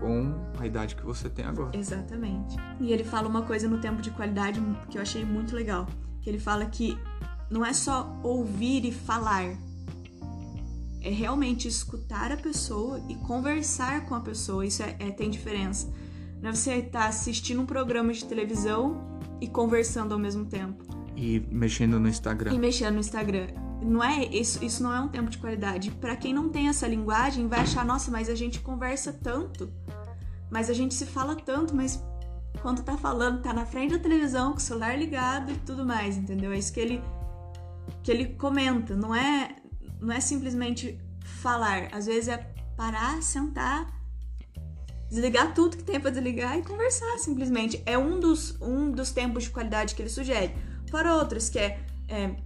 com 0.00 0.34
a 0.58 0.66
idade 0.66 0.96
que 0.96 1.04
você 1.04 1.28
tem 1.28 1.44
agora. 1.44 1.76
Exatamente. 1.76 2.56
E 2.80 2.92
ele 2.92 3.04
fala 3.04 3.28
uma 3.28 3.42
coisa 3.42 3.68
no 3.68 3.78
tempo 3.78 4.00
de 4.00 4.10
qualidade 4.10 4.60
que 4.90 4.98
eu 4.98 5.02
achei 5.02 5.24
muito 5.24 5.54
legal, 5.54 5.86
que 6.20 6.30
ele 6.30 6.38
fala 6.38 6.66
que 6.66 6.96
não 7.50 7.64
é 7.64 7.72
só 7.72 8.18
ouvir 8.22 8.84
e 8.84 8.92
falar, 8.92 9.56
é 11.02 11.10
realmente 11.10 11.68
escutar 11.68 12.32
a 12.32 12.36
pessoa 12.36 13.00
e 13.08 13.14
conversar 13.14 14.06
com 14.06 14.14
a 14.14 14.20
pessoa. 14.20 14.66
Isso 14.66 14.82
é, 14.82 14.96
é 14.98 15.10
tem 15.10 15.30
diferença. 15.30 15.92
Não 16.40 16.50
é 16.50 16.52
você 16.52 16.74
estar 16.74 17.00
tá 17.00 17.08
assistindo 17.08 17.60
um 17.60 17.66
programa 17.66 18.12
de 18.12 18.24
televisão 18.24 19.18
e 19.40 19.46
conversando 19.46 20.12
ao 20.12 20.18
mesmo 20.18 20.44
tempo. 20.44 20.84
E 21.16 21.40
mexendo 21.50 21.98
no 21.98 22.08
Instagram. 22.08 22.52
E 22.52 22.58
mexendo 22.58 22.94
no 22.94 23.00
Instagram. 23.00 23.48
Não 23.82 24.02
é 24.02 24.24
isso, 24.26 24.64
isso 24.64 24.82
não 24.82 24.92
é 24.92 25.00
um 25.00 25.08
tempo 25.08 25.30
de 25.30 25.38
qualidade. 25.38 25.90
Para 25.90 26.16
quem 26.16 26.32
não 26.32 26.48
tem 26.48 26.68
essa 26.68 26.86
linguagem, 26.86 27.46
vai 27.46 27.60
achar, 27.60 27.84
nossa, 27.84 28.10
mas 28.10 28.28
a 28.28 28.34
gente 28.34 28.60
conversa 28.60 29.12
tanto. 29.12 29.72
Mas 30.50 30.68
a 30.68 30.72
gente 30.72 30.94
se 30.94 31.06
fala 31.06 31.36
tanto, 31.36 31.74
mas 31.74 32.02
quando 32.60 32.82
tá 32.82 32.96
falando, 32.96 33.42
tá 33.42 33.52
na 33.52 33.64
frente 33.64 33.92
da 33.92 33.98
televisão, 33.98 34.52
com 34.52 34.58
o 34.58 34.60
celular 34.60 34.98
ligado 34.98 35.52
e 35.52 35.56
tudo 35.58 35.84
mais, 35.84 36.16
entendeu? 36.16 36.52
É 36.52 36.58
isso 36.58 36.72
que 36.72 36.80
ele 36.80 37.02
que 38.02 38.10
ele 38.10 38.26
comenta, 38.34 38.94
não 38.94 39.14
é 39.14 39.56
não 40.00 40.12
é 40.12 40.20
simplesmente 40.20 40.98
falar, 41.24 41.88
às 41.92 42.06
vezes 42.06 42.28
é 42.28 42.38
parar, 42.76 43.22
sentar 43.22 43.98
desligar 45.08 45.54
tudo 45.54 45.76
que 45.76 45.82
tem 45.82 45.98
para 45.98 46.10
desligar 46.10 46.58
e 46.58 46.62
conversar 46.62 47.18
simplesmente. 47.18 47.82
É 47.86 47.96
um 47.96 48.20
dos, 48.20 48.60
um 48.60 48.90
dos 48.90 49.10
tempos 49.10 49.44
de 49.44 49.50
qualidade 49.50 49.94
que 49.94 50.02
ele 50.02 50.10
sugere. 50.10 50.54
Para 50.90 51.16
outros, 51.16 51.48
que 51.48 51.58
é, 51.58 51.80
é 52.08 52.36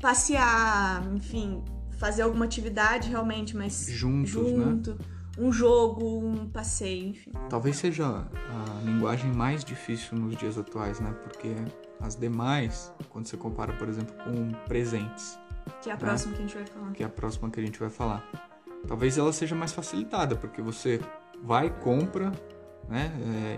passear, 0.00 1.06
enfim, 1.14 1.64
fazer 1.98 2.22
alguma 2.22 2.44
atividade 2.44 3.08
realmente, 3.08 3.56
mas 3.56 3.86
Juntos, 3.88 4.34
né? 4.34 4.64
junto. 4.64 4.90
Né? 4.94 4.98
Um 5.38 5.52
jogo, 5.52 6.18
um 6.18 6.48
passeio, 6.50 7.10
enfim. 7.10 7.30
Talvez 7.48 7.76
seja 7.76 8.06
a 8.06 8.82
linguagem 8.84 9.32
mais 9.32 9.64
difícil 9.64 10.18
nos 10.18 10.36
dias 10.36 10.58
atuais, 10.58 11.00
né? 11.00 11.12
Porque 11.22 11.54
as 12.00 12.14
demais, 12.14 12.92
quando 13.08 13.26
você 13.26 13.36
compara, 13.36 13.72
por 13.72 13.88
exemplo, 13.88 14.14
com 14.24 14.50
presentes. 14.66 15.38
Que 15.82 15.90
é 15.90 15.92
a 15.92 15.96
próxima 15.96 16.34
que 16.34 16.38
a 16.38 16.46
gente 16.46 16.54
vai 16.54 16.66
falar. 16.66 16.92
Que 16.92 17.02
é 17.02 17.06
a 17.06 17.08
próxima 17.08 17.50
que 17.50 17.60
a 17.60 17.62
gente 17.62 17.78
vai 17.78 17.90
falar. 17.90 18.30
Talvez 18.86 19.18
ela 19.18 19.32
seja 19.32 19.54
mais 19.54 19.72
facilitada, 19.72 20.36
porque 20.36 20.60
você 20.60 21.00
vai, 21.42 21.70
compra, 21.70 22.32
né? 22.88 23.12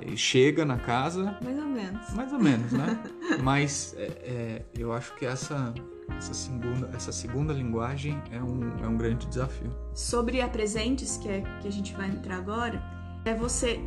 É, 0.05 0.17
chega 0.17 0.65
na 0.65 0.79
casa. 0.79 1.39
Mais 1.43 1.59
ou 1.59 1.67
menos. 1.67 2.11
Mais 2.15 2.33
ou 2.33 2.39
menos, 2.39 2.73
né? 2.73 2.99
Mas 3.43 3.95
é, 3.97 4.05
é, 4.05 4.63
eu 4.79 4.93
acho 4.93 5.15
que 5.15 5.25
essa, 5.25 5.75
essa, 6.17 6.35
segunda, 6.35 6.91
essa 6.95 7.13
segunda 7.13 7.53
linguagem 7.53 8.21
é 8.31 8.43
um, 8.43 8.85
é 8.85 8.87
um 8.87 8.97
grande 8.97 9.27
desafio. 9.27 9.73
Sobre 9.95 10.41
a 10.41 10.49
presentes, 10.49 11.17
que, 11.17 11.29
é, 11.29 11.43
que 11.61 11.69
a 11.69 11.73
gente 11.73 11.95
vai 11.95 12.09
entrar 12.09 12.37
agora, 12.37 12.83
é 13.25 13.35
você 13.35 13.81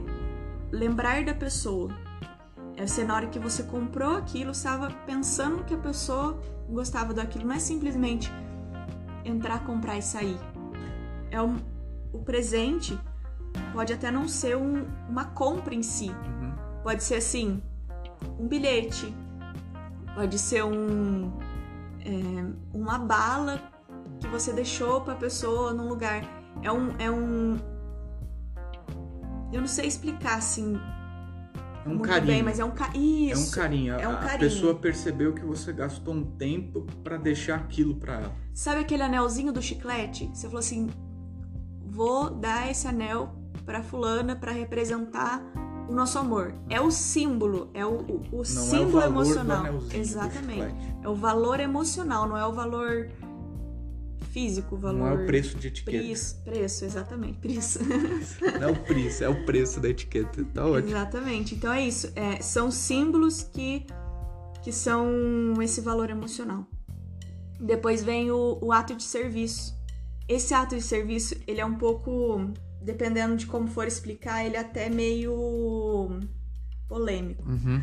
lembrar 0.71 1.24
da 1.24 1.34
pessoa. 1.34 1.93
É 2.77 2.85
você, 2.85 3.03
na 3.05 3.15
hora 3.15 3.27
que 3.27 3.39
você 3.39 3.63
comprou 3.63 4.17
aquilo, 4.17 4.51
estava 4.51 4.91
pensando 5.05 5.63
que 5.63 5.73
a 5.73 5.77
pessoa 5.77 6.39
gostava 6.69 7.13
daquilo. 7.13 7.45
Não 7.45 7.55
é 7.55 7.59
simplesmente 7.59 8.31
entrar, 9.23 9.63
comprar 9.65 9.97
e 9.97 10.01
sair. 10.01 10.38
É 11.31 11.41
um, 11.41 11.57
o 12.11 12.19
presente 12.19 12.97
pode 13.71 13.93
até 13.93 14.11
não 14.11 14.27
ser 14.27 14.57
um, 14.57 14.85
uma 15.07 15.25
compra 15.25 15.73
em 15.73 15.81
si. 15.81 16.09
Uhum. 16.09 16.53
Pode 16.83 17.03
ser 17.03 17.15
assim, 17.15 17.63
um 18.38 18.47
bilhete, 18.47 19.15
pode 20.13 20.38
ser 20.38 20.63
um 20.63 21.31
é, 22.01 22.53
uma 22.73 22.99
bala 22.99 23.59
que 24.19 24.27
você 24.27 24.53
deixou 24.53 25.01
para 25.01 25.13
a 25.13 25.17
pessoa 25.17 25.73
num 25.73 25.88
lugar. 25.88 26.23
É 26.61 26.71
um, 26.71 26.95
é 26.99 27.09
um 27.09 27.57
eu 29.51 29.61
não 29.61 29.67
sei 29.67 29.88
explicar 29.88 30.38
assim 30.38 30.77
é 31.86 31.89
um 31.89 32.00
carinho. 32.00 32.34
Bem, 32.34 32.43
mas 32.43 32.60
é 32.60 32.65
um 32.65 32.71
ca... 32.71 32.89
Isso, 32.95 33.41
É 33.41 33.48
um 33.48 33.52
carinho. 33.52 33.93
É 33.93 34.08
um 34.08 34.15
carinho. 34.15 34.36
A 34.36 34.39
pessoa 34.39 34.76
percebeu 34.76 35.34
que 35.34 35.45
você 35.45 35.71
gastou 35.71 36.15
um 36.15 36.24
tempo 36.24 36.86
para 37.04 37.15
deixar 37.15 37.56
aquilo 37.58 37.95
para 37.95 38.15
ela. 38.15 38.36
Sabe 38.54 38.82
aquele 38.82 39.04
anelzinho 39.04 39.54
do 39.54 39.62
chiclete? 39.62 40.30
Você 40.34 40.48
falou 40.48 40.60
assim: 40.60 40.89
vou 41.86 42.30
dar 42.30 42.69
esse 42.69 42.88
anel 42.88 43.36
para 43.65 43.84
fulana 43.84 44.36
para 44.36 44.52
representar 44.52 45.43
o 45.88 45.93
nosso 45.93 46.17
amor. 46.17 46.54
É 46.69 46.82
o 46.82 46.89
símbolo, 46.89 47.69
é 47.74 47.86
o, 47.86 48.00
o, 48.32 48.39
o 48.39 48.43
símbolo 48.43 49.02
é 49.02 49.06
o 49.06 49.10
emocional. 49.10 49.65
Exatamente. 49.93 50.76
É 51.04 51.08
o 51.08 51.15
valor 51.15 51.60
emocional, 51.60 52.28
não 52.28 52.38
é 52.38 52.45
o 52.45 52.52
valor 52.52 53.10
físico, 54.32 54.75
o 54.75 54.78
valor. 54.78 54.99
Não 54.99 55.08
é 55.08 55.13
o 55.13 55.25
preço 55.25 55.58
de 55.58 55.67
etiqueta. 55.67 55.97
Preço, 55.97 56.43
preço 56.43 56.86
exatamente. 56.86 57.38
Preço. 57.39 57.80
Não 58.60 58.69
é 58.69 58.71
o 58.71 58.84
preço, 58.84 59.23
é 59.23 59.30
o 59.30 59.45
preço 59.45 59.80
da 59.80 59.89
etiqueta. 59.89 60.43
Tá 60.54 60.65
ótimo. 60.65 60.89
Exatamente. 60.89 61.56
Então 61.56 61.71
é 61.71 61.86
isso. 61.86 62.12
É, 62.15 62.41
são 62.41 62.69
símbolos 62.71 63.43
que, 63.43 63.86
que 64.63 64.71
são 64.71 65.08
esse 65.62 65.82
valor 65.82 66.10
emocional. 66.10 66.67
Depois 67.60 68.04
vem 68.04 68.32
o, 68.32 68.60
o 68.62 68.71
ato 68.71 68.95
de 68.95 69.04
serviço. 69.04 69.75
Esse 70.28 70.54
ato 70.54 70.75
de 70.75 70.82
serviço, 70.82 71.36
ele 71.47 71.62
é 71.62 71.65
um 71.65 71.75
pouco 71.75 72.51
dependendo 72.86 73.36
de 73.36 73.47
como 73.47 73.67
for 73.67 73.88
explicar, 73.88 74.45
ele 74.45 74.56
é 74.56 74.60
até 74.60 74.89
meio 74.89 76.19
polêmico. 76.88 77.43
Uhum. 77.49 77.82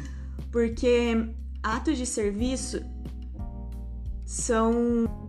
Porque 0.53 1.29
atos 1.63 1.99
de 1.99 2.07
serviço 2.07 2.81
são 4.25 5.22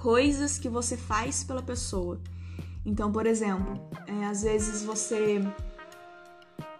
coisas 0.00 0.58
que 0.58 0.68
você 0.68 0.96
faz 0.96 1.44
pela 1.44 1.62
pessoa. 1.62 2.20
Então, 2.84 3.12
por 3.12 3.26
exemplo, 3.26 3.80
é, 4.06 4.26
às 4.26 4.42
vezes 4.42 4.82
você 4.82 5.40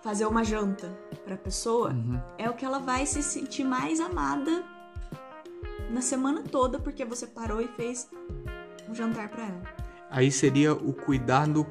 fazer 0.03 0.27
uma 0.27 0.43
janta 0.43 0.89
para 1.25 1.35
a 1.37 1.39
pessoa 1.39 1.91
uhum. 1.91 2.21
é 2.37 2.51
o 2.51 2.55
que 2.55 2.65
ela 2.65 2.81
vai 2.81 3.07
se 3.07 3.23
sentir 3.23 3.65
mais 3.65 4.01
amada 4.01 4.65
na 5.91 6.01
semana 6.01 6.43
toda 6.43 6.79
porque 6.79 7.05
você 7.05 7.27
parou 7.27 7.61
e 7.61 7.69
fez 7.69 8.09
um 8.89 8.95
jantar 8.95 9.29
para 9.29 9.45
ela. 9.45 9.63
Aí 10.11 10.31
seria 10.31 10.75
o 10.75 10.93
cuidado 10.93 11.67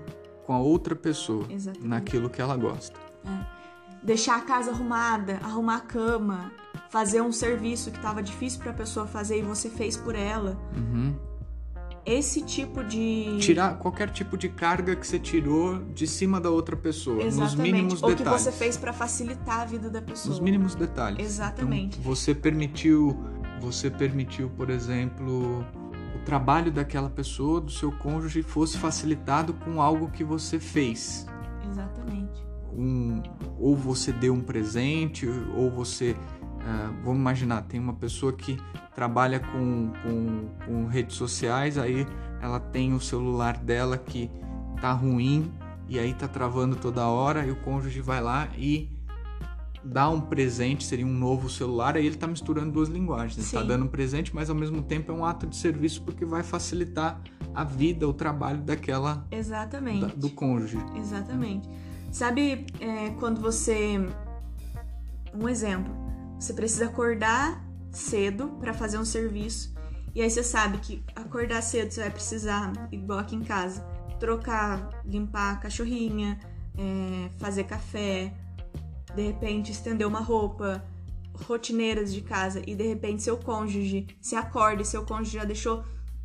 com 0.45 0.53
a 0.53 0.59
outra 0.59 0.95
pessoa 0.95 1.45
Exatamente. 1.49 1.87
naquilo 1.87 2.29
que 2.29 2.41
ela 2.41 2.55
gosta. 2.55 2.97
É. 3.25 3.61
Deixar 4.03 4.37
a 4.37 4.41
casa 4.41 4.71
arrumada, 4.71 5.39
arrumar 5.43 5.75
a 5.75 5.81
cama, 5.81 6.51
fazer 6.89 7.21
um 7.21 7.31
serviço 7.31 7.91
que 7.91 7.97
estava 7.97 8.23
difícil 8.23 8.59
para 8.59 8.71
a 8.71 8.73
pessoa 8.73 9.05
fazer 9.05 9.37
e 9.37 9.41
você 9.41 9.69
fez 9.69 9.95
por 9.95 10.15
ela. 10.15 10.57
Uhum. 10.75 11.15
Esse 12.05 12.41
tipo 12.41 12.83
de. 12.83 13.37
Tirar 13.39 13.77
qualquer 13.77 14.09
tipo 14.09 14.37
de 14.37 14.49
carga 14.49 14.95
que 14.95 15.05
você 15.05 15.19
tirou 15.19 15.79
de 15.93 16.07
cima 16.07 16.41
da 16.41 16.49
outra 16.49 16.75
pessoa. 16.75 17.23
Exatamente. 17.23 17.39
Nos 17.39 17.55
mínimos 17.55 18.03
Ou 18.03 18.09
detalhes. 18.09 18.31
Ou 18.31 18.37
que 18.37 18.43
você 18.43 18.51
fez 18.51 18.77
para 18.77 18.91
facilitar 18.91 19.61
a 19.61 19.65
vida 19.65 19.89
da 19.89 20.01
pessoa. 20.01 20.31
Nos 20.31 20.39
mínimos 20.39 20.75
detalhes. 20.75 21.23
Exatamente. 21.23 21.99
Então, 21.99 22.11
você 22.11 22.33
permitiu. 22.33 23.17
Você 23.59 23.91
permitiu, 23.91 24.49
por 24.49 24.71
exemplo, 24.71 25.63
trabalho 26.25 26.71
daquela 26.71 27.09
pessoa, 27.09 27.59
do 27.59 27.71
seu 27.71 27.91
cônjuge, 27.91 28.41
fosse 28.41 28.77
facilitado 28.77 29.53
com 29.53 29.81
algo 29.81 30.09
que 30.09 30.23
você 30.23 30.59
fez. 30.59 31.27
Exatamente. 31.69 32.41
Um, 32.73 33.21
ou 33.59 33.75
você 33.75 34.11
deu 34.11 34.33
um 34.33 34.41
presente, 34.41 35.27
ou 35.55 35.69
você. 35.69 36.15
Uh, 36.61 36.93
vamos 37.03 37.19
imaginar, 37.19 37.63
tem 37.63 37.79
uma 37.79 37.93
pessoa 37.93 38.31
que 38.33 38.57
trabalha 38.93 39.39
com, 39.39 39.91
com, 40.03 40.49
com 40.65 40.85
redes 40.85 41.15
sociais, 41.15 41.77
aí 41.77 42.05
ela 42.41 42.59
tem 42.59 42.93
o 42.93 42.99
celular 42.99 43.57
dela 43.57 43.97
que 43.97 44.29
tá 44.79 44.91
ruim 44.91 45.51
e 45.87 45.97
aí 45.99 46.13
tá 46.13 46.27
travando 46.27 46.75
toda 46.75 47.07
hora, 47.07 47.45
e 47.45 47.51
o 47.51 47.55
cônjuge 47.57 47.99
vai 47.99 48.21
lá 48.21 48.47
e 48.57 48.89
dar 49.83 50.09
um 50.09 50.21
presente 50.21 50.83
seria 50.83 51.05
um 51.05 51.13
novo 51.13 51.49
celular, 51.49 51.95
aí 51.95 52.05
ele 52.05 52.15
está 52.15 52.27
misturando 52.27 52.71
duas 52.71 52.89
linguagens. 52.89 53.37
Ele 53.37 53.45
está 53.45 53.63
dando 53.63 53.85
um 53.85 53.87
presente, 53.87 54.33
mas 54.33 54.49
ao 54.49 54.55
mesmo 54.55 54.81
tempo 54.81 55.11
é 55.11 55.15
um 55.15 55.25
ato 55.25 55.47
de 55.47 55.55
serviço 55.55 56.03
porque 56.03 56.25
vai 56.25 56.43
facilitar 56.43 57.19
a 57.53 57.63
vida, 57.63 58.07
o 58.07 58.13
trabalho 58.13 58.61
daquela. 58.61 59.25
Exatamente. 59.31 60.05
Da, 60.05 60.13
do 60.13 60.29
cônjuge. 60.29 60.77
Exatamente. 60.95 61.67
Sabe 62.11 62.65
é, 62.79 63.09
quando 63.19 63.41
você. 63.41 63.99
Um 65.33 65.47
exemplo. 65.47 66.10
Você 66.41 66.53
precisa 66.53 66.87
acordar 66.87 67.63
cedo 67.91 68.47
para 68.59 68.73
fazer 68.73 68.97
um 68.97 69.05
serviço. 69.05 69.75
E 70.15 70.23
aí 70.23 70.29
você 70.29 70.43
sabe 70.43 70.79
que 70.79 71.03
acordar 71.15 71.61
cedo 71.61 71.91
você 71.91 72.01
vai 72.01 72.09
precisar, 72.09 72.73
igual 72.91 73.19
aqui 73.19 73.35
em 73.35 73.43
casa, 73.43 73.81
trocar, 74.19 74.89
limpar 75.05 75.53
a 75.53 75.57
cachorrinha, 75.57 76.39
é, 76.75 77.29
fazer 77.37 77.65
café, 77.65 78.33
de 79.15 79.21
repente 79.21 79.71
estender 79.71 80.07
uma 80.07 80.19
roupa, 80.19 80.83
rotineiras 81.45 82.11
de 82.11 82.21
casa 82.21 82.59
e 82.65 82.73
de 82.73 82.87
repente 82.87 83.21
seu 83.21 83.37
cônjuge 83.37 84.07
se 84.19 84.35
acorda 84.35 84.81
e 84.81 84.85
seu 84.85 85.05
cônjuge 85.05 85.37
já 85.37 85.45
deixou 85.45 85.83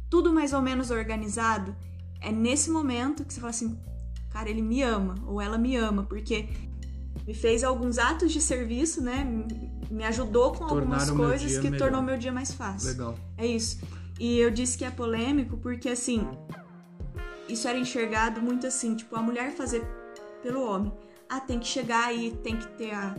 tudo 0.09 0.33
mais 0.33 0.55
ou 0.55 0.63
menos 0.63 0.91
organizado, 0.91 1.77
é 2.23 2.33
nesse 2.33 2.71
momento 2.71 3.23
que 3.23 3.35
você 3.35 3.41
fala 3.41 3.51
assim, 3.51 3.79
cara, 4.31 4.49
ele 4.49 4.63
me 4.63 4.81
ama 4.81 5.15
ou 5.27 5.43
ela 5.43 5.59
me 5.59 5.77
ama, 5.77 6.05
porque 6.05 6.49
me 7.27 7.35
fez 7.35 7.63
alguns 7.63 7.99
atos 7.99 8.33
de 8.33 8.41
serviço, 8.41 9.03
né? 9.03 9.27
Me 9.91 10.05
ajudou 10.05 10.53
com 10.53 10.65
algumas 10.65 11.07
Tornaram 11.07 11.15
meu 11.17 11.27
coisas 11.29 11.59
que 11.59 11.71
melhor. 11.71 11.79
tornou 11.79 12.03
meu 12.03 12.17
dia 12.19 12.33
mais 12.33 12.53
fácil. 12.53 12.89
Legal. 12.91 13.15
É 13.39 13.47
isso. 13.47 13.79
E 14.19 14.39
eu 14.39 14.51
disse 14.51 14.77
que 14.79 14.85
é 14.85 14.91
polêmico 14.91 15.57
porque, 15.59 15.89
assim, 15.89 16.27
isso 17.49 17.69
era 17.69 17.79
enxergado 17.79 18.41
muito 18.41 18.67
assim, 18.67 18.95
tipo, 18.95 19.15
a 19.17 19.23
mulher 19.23 19.53
fazer 19.53 19.85
pelo 20.43 20.63
homem. 20.69 20.93
Ah, 21.29 21.41
tem 21.41 21.59
que 21.59 21.67
chegar 21.67 22.07
aí, 22.07 22.31
tem 22.43 22.57
que 22.57 22.67
ter 22.69 22.93
a, 22.95 23.15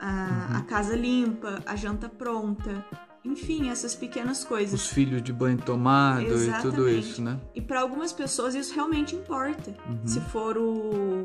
a, 0.00 0.58
a 0.58 0.60
casa 0.62 0.96
limpa, 0.96 1.60
a 1.66 1.76
janta 1.76 2.08
pronta. 2.08 2.84
Enfim, 3.24 3.68
essas 3.68 3.94
pequenas 3.94 4.44
coisas. 4.44 4.80
Os 4.80 4.88
filhos 4.88 5.22
de 5.22 5.32
banho 5.32 5.56
tomado 5.58 6.22
e 6.22 6.26
tudo 6.26 6.42
Exatamente. 6.42 6.98
isso, 6.98 7.22
né? 7.22 7.38
E 7.54 7.60
para 7.60 7.80
algumas 7.80 8.12
pessoas 8.12 8.54
isso 8.54 8.74
realmente 8.74 9.14
importa, 9.14 9.74
Uhum. 9.88 10.06
se 10.06 10.20
for 10.20 10.56
o 10.58 11.22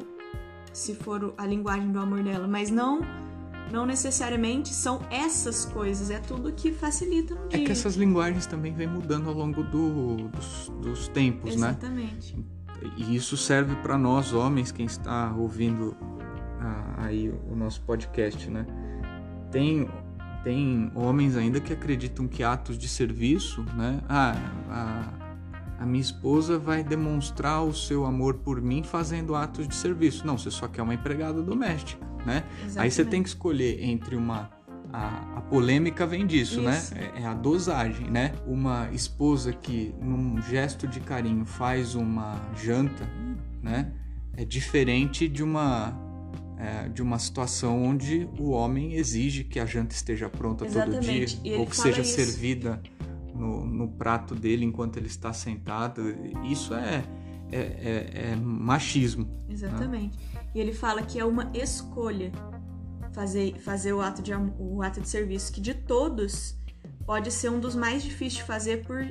se 0.74 0.94
for 0.94 1.34
a 1.40 1.46
linguagem 1.48 1.92
do 1.92 2.00
amor 2.00 2.22
dela, 2.22 2.48
mas 2.48 2.70
não 2.70 3.02
não 3.72 3.86
necessariamente 3.86 4.74
são 4.74 5.02
essas 5.10 5.66
coisas, 5.66 6.10
é 6.10 6.20
tudo 6.20 6.52
que 6.52 6.72
facilita 6.72 7.36
no 7.36 7.46
É 7.46 7.58
dia. 7.58 7.66
que 7.66 7.72
essas 7.72 7.96
linguagens 7.96 8.46
também 8.46 8.74
vêm 8.74 8.88
mudando 8.88 9.28
ao 9.30 9.36
longo 9.36 9.64
do- 9.64 10.28
dos, 10.30 10.72
dos 10.82 11.08
tempos, 11.10 11.56
né? 11.56 11.70
Exatamente. 11.70 12.38
E 12.96 13.16
isso 13.16 13.36
serve 13.36 13.76
para 13.78 13.98
nós 13.98 14.34
homens, 14.34 14.72
quem 14.72 14.86
está 14.86 15.34
ouvindo 15.36 15.96
ah, 16.60 17.06
aí 17.06 17.30
o 17.52 17.56
nosso 17.56 17.82
podcast, 17.82 18.50
né? 18.50 18.66
Tem 19.52 19.88
tem 20.44 20.90
homens 20.96 21.36
ainda 21.36 21.60
que 21.60 21.74
acreditam 21.74 22.26
que 22.28 22.42
atos 22.44 22.78
de 22.78 22.88
serviço, 22.88 23.64
né? 23.76 24.00
Ah, 24.08 24.34
a, 24.70 25.27
a 25.80 25.86
minha 25.86 26.02
esposa 26.02 26.58
vai 26.58 26.84
demonstrar 26.84 27.64
o 27.64 27.74
seu 27.74 28.06
amor 28.06 28.36
por 28.36 28.62
mim 28.62 28.84
fazendo 28.84 29.36
atos 29.36 29.68
de 29.68 29.76
serviço. 29.76 30.26
Não, 30.26 30.38
você 30.38 30.50
só 30.50 30.68
quer 30.68 30.82
uma 30.82 30.94
empregada 30.94 31.42
doméstica, 31.42 32.04
né? 32.26 32.44
Aí 32.76 32.90
você 32.90 33.06
tem 33.06 33.22
que 33.22 33.30
escolher 33.30 33.84
entre 33.84 34.16
uma. 34.16 34.50
A, 34.92 35.38
a 35.38 35.42
polêmica 35.42 36.08
vem 36.08 36.26
disso, 36.26 36.62
Isso. 36.62 36.96
né? 36.96 37.12
É, 37.16 37.22
é 37.22 37.26
a 37.26 37.34
dosagem, 37.34 38.10
né? 38.10 38.34
Uma 38.48 38.90
esposa 38.92 39.52
que, 39.52 39.94
num 40.02 40.42
gesto 40.42 40.88
de 40.88 41.00
carinho, 41.02 41.46
faz 41.46 41.94
uma 41.94 42.42
janta, 42.56 43.08
né? 43.62 43.92
É 44.36 44.46
diferente 44.46 45.28
de 45.28 45.44
uma. 45.44 45.94
é, 46.58 46.90
de 46.90 47.04
uma 47.04 47.20
situação 47.20 47.84
onde 47.84 48.28
o 48.40 48.50
homem 48.50 48.94
exige 48.94 49.44
que 49.44 49.60
a 49.60 49.66
janta 49.66 49.94
esteja 49.94 50.28
pronta 50.30 50.66
todo 50.66 50.72
Exatamente. 50.76 51.40
E 51.44 51.50
dia, 51.50 51.60
ou 51.60 51.68
que 51.68 51.76
seja 51.76 52.02
isso. 52.02 52.16
servida 52.16 52.82
no, 53.38 53.66
no 53.66 53.88
prato 53.90 54.36
dele 54.36 54.66
enquanto 54.66 54.98
ele 54.98 55.08
está 55.08 55.32
sentado. 55.34 56.02
Isso 56.44 56.74
é, 56.74 57.04
é, 57.52 57.58
é- 57.60 58.32
é 58.32 58.36
machismo. 58.36 59.28
Exatamente. 59.50 60.18
E 60.54 60.60
ele 60.60 60.74
fala 60.74 61.02
que 61.04 61.20
é 61.20 61.26
uma 61.26 61.52
escolha 61.54 62.32
fazer, 63.14 63.58
fazer 63.60 63.94
o, 63.94 64.02
ato 64.02 64.22
de, 64.22 64.32
o 64.34 64.82
ato 64.82 65.02
de 65.02 65.08
serviço, 65.08 65.52
que 65.52 65.62
de 65.62 65.74
todos 65.74 66.56
pode 67.06 67.32
ser 67.32 67.50
um 67.50 67.60
dos 67.60 67.76
mais 67.76 68.04
difíceis 68.04 68.34
de 68.34 68.44
fazer 68.44 68.86
por, 68.86 69.04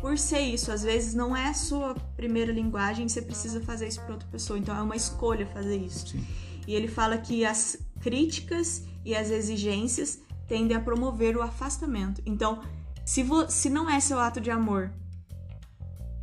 por 0.00 0.16
ser 0.16 0.40
isso. 0.40 0.72
Às 0.72 0.82
vezes 0.82 1.14
não 1.14 1.36
é 1.36 1.48
a 1.48 1.54
sua 1.54 1.94
primeira 2.16 2.52
linguagem, 2.52 3.08
você 3.08 3.20
precisa 3.20 3.60
fazer 3.60 3.88
isso 3.88 4.00
para 4.02 4.12
outra 4.14 4.28
pessoa. 4.28 4.58
Então 4.58 4.76
é 4.76 4.82
uma 4.82 4.96
escolha 4.96 5.46
fazer 5.46 5.76
isso. 5.76 6.08
Sim. 6.08 6.24
E 6.66 6.74
ele 6.74 6.88
fala 6.88 7.18
que 7.18 7.44
as 7.44 7.78
críticas 8.00 8.84
e 9.04 9.14
as 9.14 9.30
exigências 9.30 10.20
tendem 10.48 10.76
a 10.76 10.80
promover 10.80 11.36
o 11.36 11.42
afastamento. 11.42 12.20
Então, 12.26 12.60
se, 13.06 13.22
vo, 13.22 13.48
se 13.48 13.70
não 13.70 13.88
é 13.88 13.98
seu 14.00 14.18
ato 14.20 14.40
de 14.40 14.50
amor, 14.50 14.90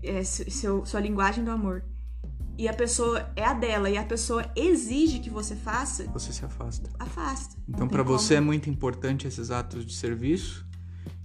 é 0.04 0.24
se- 0.24 0.50
seu, 0.52 0.86
sua 0.86 1.00
linguagem 1.00 1.44
do 1.44 1.50
amor, 1.52 1.84
e 2.58 2.68
a 2.68 2.74
pessoa 2.74 3.32
é 3.36 3.44
a 3.44 3.54
dela 3.54 3.90
e 3.90 3.98
a 3.98 4.04
pessoa 4.04 4.46
exige 4.56 5.18
que 5.20 5.30
você 5.30 5.56
faça, 5.56 6.04
Você 6.14 6.32
se 6.32 6.46
afasta. 6.46 6.88
afasta. 7.00 7.56
Então, 7.68 7.88
para 7.88 8.04
você 8.04 8.36
é 8.36 8.40
muito 8.42 8.70
importante 8.70 9.26
esses 9.28 9.50
atos 9.50 9.86
de 9.86 9.96
serviço. 9.96 10.64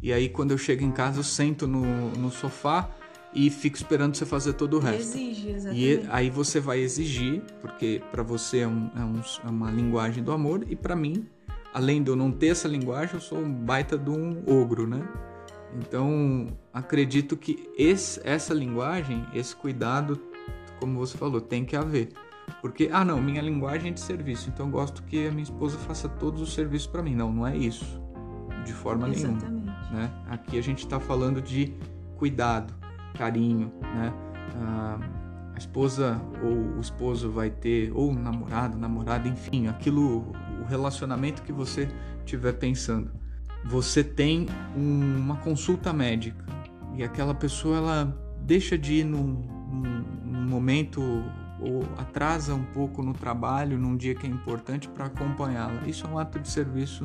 E 0.01 0.13
aí, 0.13 0.29
quando 0.29 0.53
eu 0.53 0.59
chego 0.59 0.83
em 0.85 0.91
casa, 0.93 1.19
eu 1.19 1.25
sento 1.25 1.67
no, 1.67 2.11
no 2.13 2.31
sofá 2.31 2.89
e 3.35 3.51
fico 3.51 3.77
esperando 3.77 4.15
você 4.17 4.25
fazer 4.25 4.55
todo 4.55 4.77
o 4.79 4.81
resto. 4.81 5.19
Exige, 5.19 5.49
E 5.49 5.53
exatamente. 5.53 6.07
aí 6.11 6.31
você 6.31 6.61
vai 6.61 6.79
exigir, 6.79 7.43
porque 7.61 8.01
para 8.11 8.23
você 8.23 8.61
é, 8.61 8.69
um- 8.69 8.91
é 8.97 9.01
um- 9.05 9.21
é 9.45 9.51
uma 9.51 9.71
linguagem 9.71 10.23
do 10.25 10.33
amor, 10.33 10.65
e 10.67 10.75
para 10.77 10.97
mim, 10.97 11.27
além 11.75 12.03
de 12.03 12.09
eu 12.11 12.17
não 12.17 12.31
ter 12.33 12.47
essa 12.49 12.67
linguagem, 12.69 13.17
eu 13.17 13.21
sou 13.21 13.39
um 13.39 13.53
baita 13.53 13.99
de 13.99 14.09
um 14.09 14.43
ogro, 14.47 14.87
né? 14.87 15.07
Então, 15.77 16.47
acredito 16.73 17.37
que 17.37 17.69
esse- 17.77 18.21
essa 18.25 18.55
linguagem, 18.55 19.25
esse 19.35 19.55
cuidado, 19.55 20.19
como 20.81 20.99
você 20.99 21.17
falou, 21.17 21.41
tem 21.41 21.65
que 21.65 21.77
haver. 21.77 22.09
Porque, 22.63 22.89
ah, 22.93 23.05
não, 23.05 23.21
minha 23.21 23.43
linguagem 23.43 23.91
é 23.91 23.95
de 23.95 24.01
serviço, 24.01 24.49
então 24.49 24.67
eu 24.67 24.73
gosto 24.73 25.03
que 25.03 25.27
a 25.27 25.31
minha 25.31 25.43
esposa 25.43 25.77
faça 25.79 26.09
todos 26.09 26.41
os 26.41 26.55
serviços 26.55 26.87
para 26.87 27.03
mim. 27.03 27.15
Não, 27.15 27.31
não 27.33 27.47
é 27.47 27.57
isso. 27.57 28.01
De 28.65 28.73
forma 28.73 29.07
nenhuma 29.07 29.37
Exatamente. 29.37 29.93
né? 29.93 30.11
Aqui 30.29 30.59
a 30.59 30.63
gente 30.63 30.79
está 30.79 30.99
falando 30.99 31.41
de 31.43 31.75
cuidado, 32.17 32.75
carinho, 33.15 33.73
né? 33.83 34.13
Ah, 34.57 34.99
a 35.55 35.59
esposa 35.59 36.21
ou 36.43 36.77
o 36.79 36.81
esposo 36.81 37.31
vai 37.31 37.51
ter, 37.51 37.93
ou 37.95 38.11
o 38.11 38.15
namorado, 38.15 38.79
namorada, 38.79 39.29
enfim, 39.29 39.67
aquilo, 39.69 40.33
o 40.61 40.65
relacionamento 40.67 41.43
que 41.43 41.53
você 41.53 41.89
estiver 42.21 42.53
pensando. 42.55 43.11
Você 43.65 44.03
tem 44.03 44.47
um- 44.77 45.17
uma 45.19 45.37
consulta 45.37 45.93
médica 45.93 46.45
e 46.95 47.03
aquela 47.03 47.35
pessoa 47.35 47.77
ela 47.77 48.19
deixa 48.43 48.79
de 48.79 48.95
ir 49.01 49.05
num, 49.05 49.43
num- 49.71 50.05
num 50.25 50.49
momento 50.49 51.01
ou 51.61 51.83
atrasa 51.99 52.55
um 52.55 52.65
pouco 52.65 53.03
no 53.03 53.13
trabalho, 53.13 53.77
num 53.79 53.97
dia 53.97 54.15
que 54.15 54.27
é 54.27 54.31
importante 54.31 54.89
para 54.89 55.07
acompanhá-la. 55.07 55.87
Isso 55.87 56.07
é 56.07 56.09
um 56.09 56.19
ato 56.19 56.39
de 56.39 56.49
serviço 56.49 57.05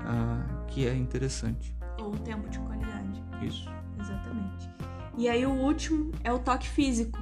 ah, 0.00 0.64
que 0.68 0.86
é 0.86 0.94
interessante. 0.94 1.76
Ou 2.00 2.08
um 2.14 2.16
tempo 2.18 2.48
de 2.48 2.58
qualidade. 2.60 3.22
Isso. 3.42 3.68
Exatamente. 3.98 4.70
E 5.18 5.28
aí 5.28 5.44
o 5.44 5.50
último 5.52 6.12
é 6.24 6.32
o 6.32 6.38
toque 6.38 6.68
físico. 6.68 7.18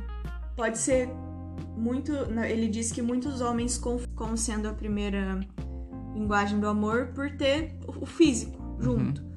Pode 0.55 0.79
ser 0.79 1.09
muito. 1.77 2.13
Ele 2.13 2.69
diz 2.69 2.93
que 2.93 3.03
muitos 3.03 3.41
homens 3.41 3.77
com, 3.79 3.99
como 4.15 4.37
sendo 4.37 4.69
a 4.69 4.73
primeira 4.73 5.41
linguagem 6.15 6.61
do 6.61 6.69
amor 6.69 7.09
por 7.15 7.31
ter 7.31 7.77
o 7.87 8.07
físico 8.07 8.58
junto. 8.81 9.29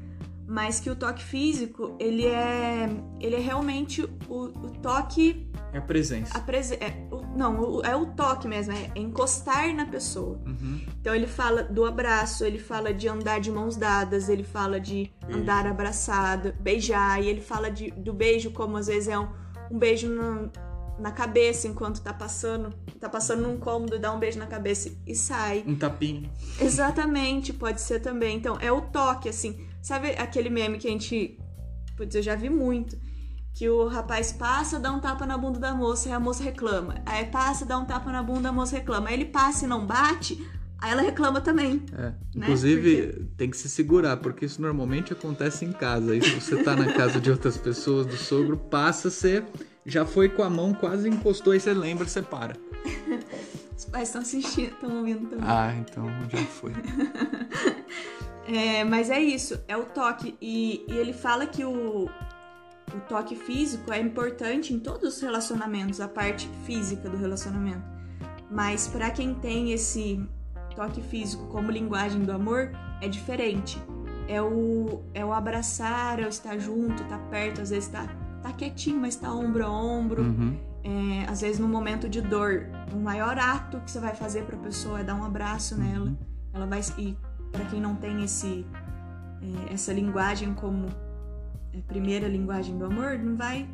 Mas 0.47 0.81
que 0.81 0.89
o 0.89 0.95
toque 0.97 1.23
físico, 1.23 1.95
ele 1.97 2.25
é. 2.27 2.89
Ele 3.21 3.35
é 3.37 3.39
realmente 3.39 4.03
o, 4.27 4.35
o 4.45 4.71
toque. 4.81 5.47
É 5.71 5.77
a 5.77 5.81
presença. 5.81 6.37
A 6.37 6.41
é, 6.83 7.07
o- 7.09 7.21
não, 7.37 7.57
o- 7.77 7.81
é 7.85 7.95
o 7.95 8.07
toque 8.07 8.49
mesmo, 8.49 8.73
é, 8.73 8.91
é 8.93 8.99
encostar 8.99 9.73
na 9.73 9.85
pessoa. 9.85 10.37
Uhum. 10.45 10.81
Então 10.99 11.15
ele 11.15 11.27
fala 11.27 11.63
do 11.63 11.85
abraço, 11.85 12.43
ele 12.43 12.57
fala 12.59 12.93
de 12.93 13.07
andar 13.07 13.39
de 13.39 13.49
mãos 13.49 13.77
dadas, 13.77 14.27
ele 14.27 14.43
fala 14.43 14.77
de 14.77 15.09
andar 15.29 15.65
abraçado, 15.65 16.53
beijar, 16.59 17.23
e 17.23 17.27
ele 17.29 17.39
fala 17.39 17.71
de, 17.71 17.89
do 17.91 18.11
beijo 18.11 18.51
como 18.51 18.75
às 18.75 18.87
vezes 18.87 19.07
é 19.07 19.17
um, 19.17 19.29
um 19.71 19.77
beijo 19.79 20.09
no- 20.09 20.51
na 21.01 21.11
cabeça 21.11 21.67
enquanto 21.67 21.99
tá 22.01 22.13
passando, 22.13 22.71
tá 22.99 23.09
passando 23.09 23.41
num 23.41 23.57
cômodo, 23.57 23.97
dá 23.97 24.13
um 24.13 24.19
beijo 24.19 24.37
na 24.37 24.45
cabeça 24.45 24.91
e 25.05 25.15
sai. 25.15 25.63
Um 25.65 25.75
tapinha. 25.75 26.29
Exatamente, 26.59 27.51
pode 27.51 27.81
ser 27.81 27.99
também. 27.99 28.37
Então 28.37 28.57
é 28.61 28.71
o 28.71 28.81
toque, 28.81 29.27
assim. 29.27 29.67
Sabe 29.81 30.11
aquele 30.11 30.49
meme 30.49 30.77
que 30.77 30.87
a 30.87 30.91
gente. 30.91 31.39
Putz, 31.97 32.15
eu 32.15 32.21
já 32.21 32.35
vi 32.35 32.49
muito. 32.49 32.95
Que 33.53 33.67
o 33.67 33.87
rapaz 33.87 34.31
passa, 34.31 34.79
dá 34.79 34.93
um 34.93 34.99
tapa 34.99 35.25
na 35.25 35.37
bunda 35.37 35.59
da 35.59 35.73
moça 35.73 36.07
e 36.07 36.11
a 36.11 36.19
moça 36.19 36.43
reclama. 36.43 37.01
Aí 37.05 37.25
passa, 37.25 37.65
dá 37.65 37.77
um 37.77 37.85
tapa 37.85 38.11
na 38.11 38.21
bunda, 38.21 38.49
a 38.49 38.51
moça 38.51 38.77
reclama. 38.77 39.09
Aí 39.09 39.15
ele 39.15 39.25
passa 39.25 39.65
e 39.65 39.67
não 39.67 39.85
bate, 39.85 40.47
aí 40.79 40.91
ela 40.91 41.01
reclama 41.01 41.41
também. 41.41 41.83
É. 41.97 42.13
Inclusive, 42.35 43.27
tem 43.35 43.49
que 43.49 43.57
se 43.57 43.67
segurar, 43.67 44.17
porque 44.17 44.45
isso 44.45 44.61
normalmente 44.61 45.11
acontece 45.11 45.65
em 45.65 45.73
casa. 45.73 46.15
E 46.15 46.21
se 46.21 46.39
você 46.39 46.63
tá 46.63 46.75
na 46.75 46.93
casa 46.93 47.19
de 47.19 47.29
outras 47.29 47.57
pessoas, 47.57 48.05
do 48.05 48.15
sogro, 48.15 48.55
passa, 48.55 49.09
você 49.09 49.43
já 49.85 50.05
foi 50.05 50.29
com 50.29 50.43
a 50.43 50.49
mão, 50.49 50.73
quase 50.73 51.09
encostou, 51.09 51.53
aí 51.53 51.59
você 51.59 51.73
lembra, 51.73 52.05
você 52.07 52.21
para. 52.21 52.55
Os 53.75 53.85
pais 53.85 54.09
estão 54.09 54.21
assistindo, 54.21 54.73
estão 54.73 54.97
ouvindo 54.97 55.29
também. 55.29 55.45
Ah, 55.47 55.73
então 55.75 56.07
já 56.29 56.37
foi. 56.45 56.73
É, 58.47 58.83
mas 58.83 59.09
é 59.09 59.19
isso, 59.19 59.57
é 59.67 59.77
o 59.77 59.85
toque. 59.85 60.35
E, 60.41 60.83
e 60.87 60.97
ele 60.97 61.13
fala 61.13 61.45
que 61.45 61.63
o, 61.63 62.05
o 62.05 62.99
toque 63.07 63.35
físico 63.35 63.93
é 63.93 63.99
importante 63.99 64.73
em 64.73 64.79
todos 64.79 65.15
os 65.15 65.21
relacionamentos, 65.21 66.01
a 66.01 66.07
parte 66.07 66.49
física 66.65 67.09
do 67.09 67.15
relacionamento. 67.15 67.83
Mas 68.49 68.87
para 68.87 69.09
quem 69.11 69.33
tem 69.35 69.71
esse 69.71 70.21
toque 70.75 71.01
físico 71.01 71.47
como 71.47 71.71
linguagem 71.71 72.23
do 72.23 72.31
amor, 72.31 72.71
é 72.99 73.07
diferente. 73.07 73.81
É 74.27 74.41
o, 74.41 75.01
é 75.13 75.23
o 75.23 75.31
abraçar, 75.31 76.19
é 76.19 76.25
o 76.25 76.29
estar 76.29 76.57
junto, 76.57 77.03
tá 77.05 77.17
perto, 77.29 77.61
às 77.61 77.69
vezes 77.69 77.89
tá, 77.89 78.07
tá 78.41 78.51
quietinho, 78.51 78.99
mas 78.99 79.15
tá 79.15 79.33
ombro 79.33 79.65
a 79.65 79.69
ombro. 79.69 80.23
Uhum. 80.23 80.57
É, 80.83 81.29
às 81.29 81.41
vezes 81.41 81.59
no 81.59 81.67
momento 81.67 82.09
de 82.09 82.21
dor, 82.21 82.65
o 82.91 82.97
maior 82.97 83.37
ato 83.37 83.79
que 83.81 83.91
você 83.91 83.99
vai 83.99 84.15
fazer 84.15 84.45
pra 84.45 84.57
pessoa 84.57 84.99
é 84.99 85.03
dar 85.03 85.15
um 85.15 85.23
abraço 85.23 85.77
nela. 85.77 86.11
Ela 86.53 86.65
vai 86.65 86.81
e 86.97 87.15
para 87.51 87.65
quem 87.65 87.79
não 87.79 87.95
tem 87.95 88.23
esse 88.23 88.65
é, 89.41 89.73
essa 89.73 89.93
linguagem 89.93 90.53
como 90.53 90.87
é, 91.73 91.81
primeira 91.81 92.27
linguagem 92.27 92.77
do 92.77 92.85
amor, 92.85 93.17
não 93.19 93.35
vai 93.35 93.69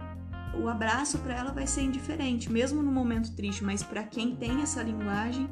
o 0.56 0.68
abraço 0.68 1.20
pra 1.20 1.36
ela 1.36 1.52
vai 1.52 1.68
ser 1.68 1.82
indiferente, 1.82 2.52
mesmo 2.52 2.82
no 2.82 2.92
momento 2.92 3.36
triste, 3.36 3.64
mas 3.64 3.84
pra 3.84 4.04
quem 4.04 4.36
tem 4.36 4.62
essa 4.62 4.82
linguagem, 4.82 5.50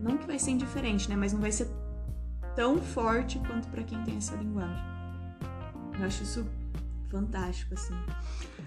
não 0.00 0.16
que 0.16 0.26
vai 0.26 0.38
ser 0.38 0.52
indiferente, 0.52 1.08
né, 1.08 1.16
mas 1.16 1.32
não 1.32 1.40
vai 1.40 1.52
ser 1.52 1.68
tão 2.56 2.78
forte 2.78 3.38
quanto 3.40 3.68
para 3.68 3.82
quem 3.82 4.02
tem 4.02 4.16
essa 4.16 4.34
linguagem. 4.36 4.84
Eu 5.98 6.06
acho 6.06 6.22
isso 6.22 6.46
fantástico, 7.10 7.74
assim. 7.74 7.94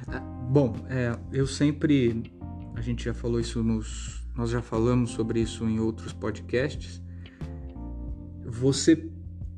Ah, 0.08 0.20
bom, 0.20 0.76
é, 0.90 1.18
eu 1.32 1.48
sempre. 1.48 2.24
A 2.76 2.82
gente 2.82 3.06
já 3.06 3.14
falou 3.14 3.40
isso 3.40 3.64
nos. 3.64 4.26
Nós 4.36 4.50
já 4.50 4.62
falamos 4.62 5.12
sobre 5.12 5.42
isso 5.42 5.66
em 5.66 5.80
outros 5.80 6.14
podcasts. 6.14 7.02
Você 8.46 9.10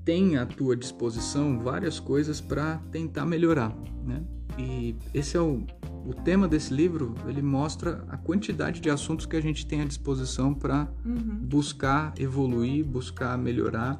tem 0.03 0.37
à 0.37 0.45
tua 0.45 0.75
disposição 0.75 1.59
várias 1.59 1.99
coisas 1.99 2.41
para 2.41 2.77
tentar 2.91 3.25
melhorar, 3.25 3.75
né? 4.05 4.23
E 4.57 4.95
esse 5.13 5.35
é 5.35 5.39
o, 5.39 5.65
o 6.05 6.13
tema 6.13 6.47
desse 6.47 6.73
livro, 6.73 7.15
ele 7.27 7.41
mostra 7.41 8.03
a 8.09 8.17
quantidade 8.17 8.79
de 8.79 8.89
assuntos 8.89 9.25
que 9.25 9.35
a 9.35 9.41
gente 9.41 9.65
tem 9.65 9.81
à 9.81 9.85
disposição 9.85 10.53
para 10.53 10.87
uhum. 11.05 11.39
buscar 11.41 12.13
evoluir, 12.19 12.85
buscar 12.85 13.37
melhorar. 13.37 13.97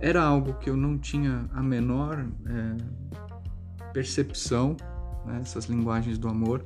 Era 0.00 0.22
algo 0.22 0.54
que 0.54 0.68
eu 0.68 0.76
não 0.76 0.98
tinha 0.98 1.48
a 1.52 1.62
menor 1.62 2.26
é, 2.46 2.76
percepção, 3.92 4.76
né, 5.26 5.40
essas 5.40 5.66
linguagens 5.66 6.18
do 6.18 6.28
amor, 6.28 6.64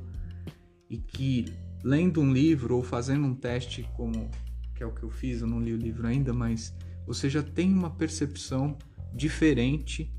e 0.89 0.97
que 0.97 1.45
lendo 1.83 2.21
um 2.21 2.31
livro 2.31 2.75
ou 2.75 2.83
fazendo 2.83 3.25
um 3.25 3.35
teste 3.35 3.87
como 3.95 4.29
que 4.75 4.83
é 4.83 4.85
o 4.85 4.91
que 4.91 5.03
eu 5.03 5.09
fiz, 5.09 5.41
eu 5.41 5.47
não 5.47 5.59
li 5.59 5.73
o 5.73 5.77
livro 5.77 6.07
ainda, 6.07 6.31
mas 6.31 6.73
você 7.05 7.29
já 7.29 7.41
tem 7.41 7.73
uma 7.73 7.89
percepção 7.89 8.77
diferente 9.13 10.13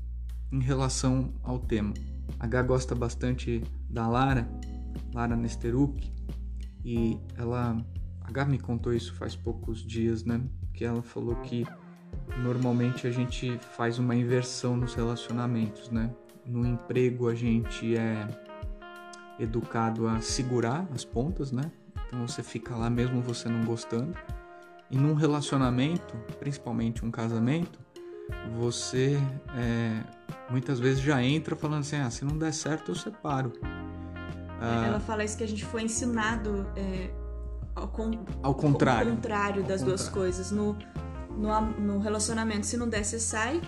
em 0.51 0.59
relação 0.59 1.33
ao 1.43 1.59
tema. 1.59 1.93
A 2.39 2.45
Gá 2.45 2.61
gosta 2.61 2.93
bastante 2.93 3.63
da 3.89 4.07
Lara, 4.07 4.49
Lara 5.13 5.35
Nesteruk, 5.35 6.11
e 6.83 7.17
ela, 7.37 7.77
a 8.21 8.31
Gá 8.31 8.45
me 8.45 8.59
contou 8.59 8.93
isso 8.93 9.13
faz 9.13 9.35
poucos 9.35 9.85
dias, 9.85 10.23
né? 10.25 10.41
Que 10.73 10.83
ela 10.83 11.01
falou 11.01 11.35
que 11.37 11.65
normalmente 12.43 13.07
a 13.07 13.11
gente 13.11 13.57
faz 13.77 13.97
uma 13.97 14.15
inversão 14.15 14.75
nos 14.75 14.93
relacionamentos, 14.93 15.89
né? 15.89 16.13
No 16.49 16.65
emprego 16.65 17.27
a 17.29 17.35
gente 17.35 17.95
é 17.95 18.27
educado 19.39 20.07
a 20.07 20.19
segurar 20.19 20.87
as 20.93 21.05
pontas, 21.05 21.51
né? 21.51 21.71
Então 22.07 22.27
você 22.27 22.41
fica 22.41 22.75
lá 22.75 22.89
mesmo 22.89 23.21
você 23.21 23.47
não 23.47 23.63
gostando. 23.63 24.15
E 24.89 24.97
num 24.97 25.13
relacionamento, 25.13 26.15
principalmente 26.39 27.05
um 27.05 27.11
casamento, 27.11 27.79
você 28.57 29.19
é, 29.55 30.01
muitas 30.49 30.79
vezes 30.79 31.01
já 31.01 31.21
entra 31.21 31.55
falando 31.55 31.81
assim: 31.81 31.97
ah, 31.97 32.09
se 32.09 32.25
não 32.25 32.37
der 32.37 32.53
certo, 32.53 32.91
eu 32.91 32.95
separo. 32.95 33.53
Ah, 34.59 34.85
Ela 34.87 34.99
fala 34.99 35.23
isso 35.23 35.37
que 35.37 35.43
a 35.43 35.47
gente 35.47 35.63
foi 35.63 35.83
ensinado 35.83 36.65
é, 36.75 37.11
ao, 37.75 37.87
con 37.87 38.11
ao 38.41 38.55
contrário, 38.55 39.11
ao 39.11 39.15
contrário 39.15 39.63
das 39.63 39.81
ao 39.81 39.89
duas 39.89 40.09
contrário. 40.09 40.33
coisas. 40.33 40.51
No, 40.51 40.75
no, 41.37 41.61
no, 41.79 41.99
relacionamento, 41.99 42.65
se 42.65 42.75
não 42.75 42.89
der, 42.89 43.05
você 43.05 43.19
sai. 43.19 43.61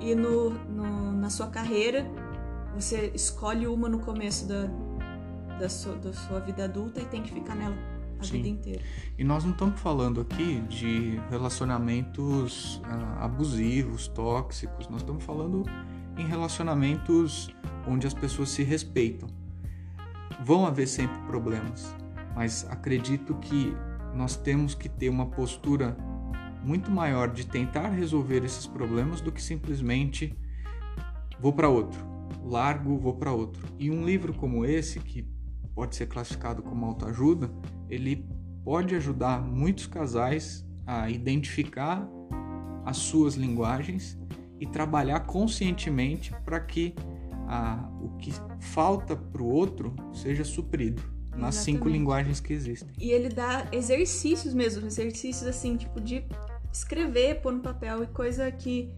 E 0.00 0.14
no, 0.14 0.50
no, 0.50 1.12
na 1.24 1.30
sua 1.30 1.46
carreira, 1.46 2.06
você 2.74 3.10
escolhe 3.14 3.66
uma 3.66 3.88
no 3.88 3.98
começo 3.98 4.46
da, 4.46 4.68
da, 5.58 5.70
sua, 5.70 5.94
da 5.96 6.12
sua 6.12 6.38
vida 6.40 6.64
adulta 6.64 7.00
e 7.00 7.06
tem 7.06 7.22
que 7.22 7.32
ficar 7.32 7.54
nela 7.54 7.74
a 8.20 8.24
Sim. 8.24 8.36
vida 8.36 8.48
inteira. 8.48 8.82
E 9.16 9.24
nós 9.24 9.42
não 9.42 9.52
estamos 9.52 9.80
falando 9.80 10.20
aqui 10.20 10.60
de 10.68 11.18
relacionamentos 11.30 12.78
ah, 12.84 13.24
abusivos, 13.24 14.06
tóxicos, 14.06 14.86
nós 14.88 15.00
estamos 15.00 15.24
falando 15.24 15.62
em 16.18 16.26
relacionamentos 16.26 17.48
onde 17.88 18.06
as 18.06 18.12
pessoas 18.12 18.50
se 18.50 18.62
respeitam. 18.62 19.26
Vão 20.44 20.66
haver 20.66 20.86
sempre 20.86 21.18
problemas, 21.22 21.96
mas 22.34 22.66
acredito 22.68 23.34
que 23.36 23.74
nós 24.14 24.36
temos 24.36 24.74
que 24.74 24.90
ter 24.90 25.08
uma 25.08 25.24
postura 25.24 25.96
muito 26.62 26.90
maior 26.90 27.30
de 27.30 27.46
tentar 27.46 27.88
resolver 27.88 28.44
esses 28.44 28.66
problemas 28.66 29.22
do 29.22 29.32
que 29.32 29.42
simplesmente 29.42 30.36
vou 31.40 31.52
para 31.52 31.68
outro, 31.68 32.04
largo, 32.42 32.98
vou 32.98 33.14
para 33.14 33.32
outro. 33.32 33.66
E 33.78 33.90
um 33.90 34.04
livro 34.04 34.32
como 34.34 34.64
esse, 34.64 35.00
que 35.00 35.26
pode 35.74 35.96
ser 35.96 36.06
classificado 36.06 36.62
como 36.62 36.86
autoajuda, 36.86 37.50
ele 37.88 38.26
pode 38.64 38.94
ajudar 38.94 39.42
muitos 39.42 39.86
casais 39.86 40.64
a 40.86 41.10
identificar 41.10 42.08
as 42.84 42.98
suas 42.98 43.34
linguagens 43.34 44.18
e 44.60 44.66
trabalhar 44.66 45.20
conscientemente 45.20 46.34
para 46.44 46.60
que 46.60 46.94
o 48.00 48.16
que 48.16 48.32
falta 48.60 49.16
para 49.16 49.42
o 49.42 49.46
outro 49.46 49.94
seja 50.12 50.44
suprido 50.44 51.02
nas 51.36 51.56
Exatamente. 51.56 51.64
cinco 51.64 51.88
linguagens 51.88 52.40
que 52.40 52.52
existem. 52.52 52.88
E 52.98 53.10
ele 53.10 53.28
dá 53.28 53.66
exercícios 53.72 54.54
mesmo, 54.54 54.86
exercícios 54.86 55.46
assim, 55.46 55.76
tipo 55.76 56.00
de 56.00 56.24
escrever, 56.72 57.40
pôr 57.40 57.52
no 57.52 57.60
papel 57.60 58.04
e 58.04 58.06
coisa 58.06 58.50
que 58.50 58.92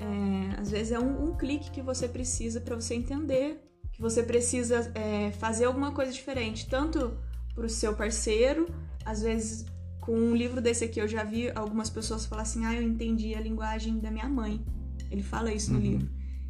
é, 0.00 0.60
às 0.60 0.70
vezes 0.70 0.92
é 0.92 0.98
um, 0.98 1.30
um 1.30 1.36
clique 1.36 1.70
que 1.70 1.82
você 1.82 2.08
precisa 2.08 2.60
para 2.60 2.74
você 2.74 2.94
entender 2.94 3.60
que 4.00 4.02
você 4.02 4.22
precisa 4.22 4.90
é, 4.94 5.30
fazer 5.32 5.66
alguma 5.66 5.92
coisa 5.92 6.10
diferente, 6.10 6.66
tanto 6.66 7.18
para 7.54 7.66
o 7.66 7.68
seu 7.68 7.94
parceiro, 7.94 8.66
às 9.04 9.20
vezes 9.20 9.66
com 10.00 10.12
um 10.12 10.34
livro 10.34 10.58
desse 10.62 10.84
aqui 10.84 10.98
eu 10.98 11.06
já 11.06 11.22
vi 11.22 11.50
algumas 11.54 11.90
pessoas 11.90 12.24
falar 12.24 12.42
assim, 12.42 12.64
ah, 12.64 12.74
eu 12.74 12.82
entendi 12.82 13.34
a 13.34 13.40
linguagem 13.40 13.98
da 13.98 14.10
minha 14.10 14.28
mãe. 14.28 14.64
Ele 15.10 15.22
fala 15.22 15.52
isso 15.52 15.70
no 15.70 15.78
uhum. 15.78 15.84
livro. 15.84 16.08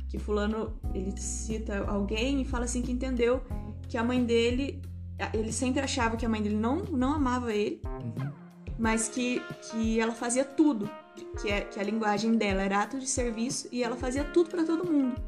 Que 0.09 0.17
fulano, 0.17 0.79
ele 0.95 1.13
cita 1.21 1.85
alguém 1.85 2.41
e 2.41 2.45
fala 2.45 2.67
assim 2.67 2.83
que 2.83 2.93
entendeu 2.93 3.43
que 3.89 3.99
a 3.99 4.05
mãe 4.05 4.25
dele, 4.25 4.81
ele 5.35 5.53
sempre 5.53 5.81
achava 5.81 6.17
que 6.17 6.25
a 6.25 6.29
mãe 6.29 6.41
dele 6.41 6.57
não, 6.57 6.77
não 6.85 7.15
amava 7.15 7.53
ele, 7.53 7.83
uhum. 7.85 8.31
mas 8.79 9.09
que, 9.09 9.43
que 9.69 9.99
ela 9.99 10.13
fazia 10.13 10.45
tudo. 10.45 10.89
Que, 11.41 11.51
é, 11.51 11.61
que 11.63 11.79
a 11.79 11.83
linguagem 11.83 12.37
dela 12.37 12.63
era 12.63 12.83
ato 12.83 12.99
de 12.99 13.07
serviço 13.07 13.69
e 13.71 13.83
ela 13.83 13.97
fazia 13.97 14.25
tudo 14.25 14.51
para 14.51 14.65
todo 14.65 14.91
mundo. 14.91 15.21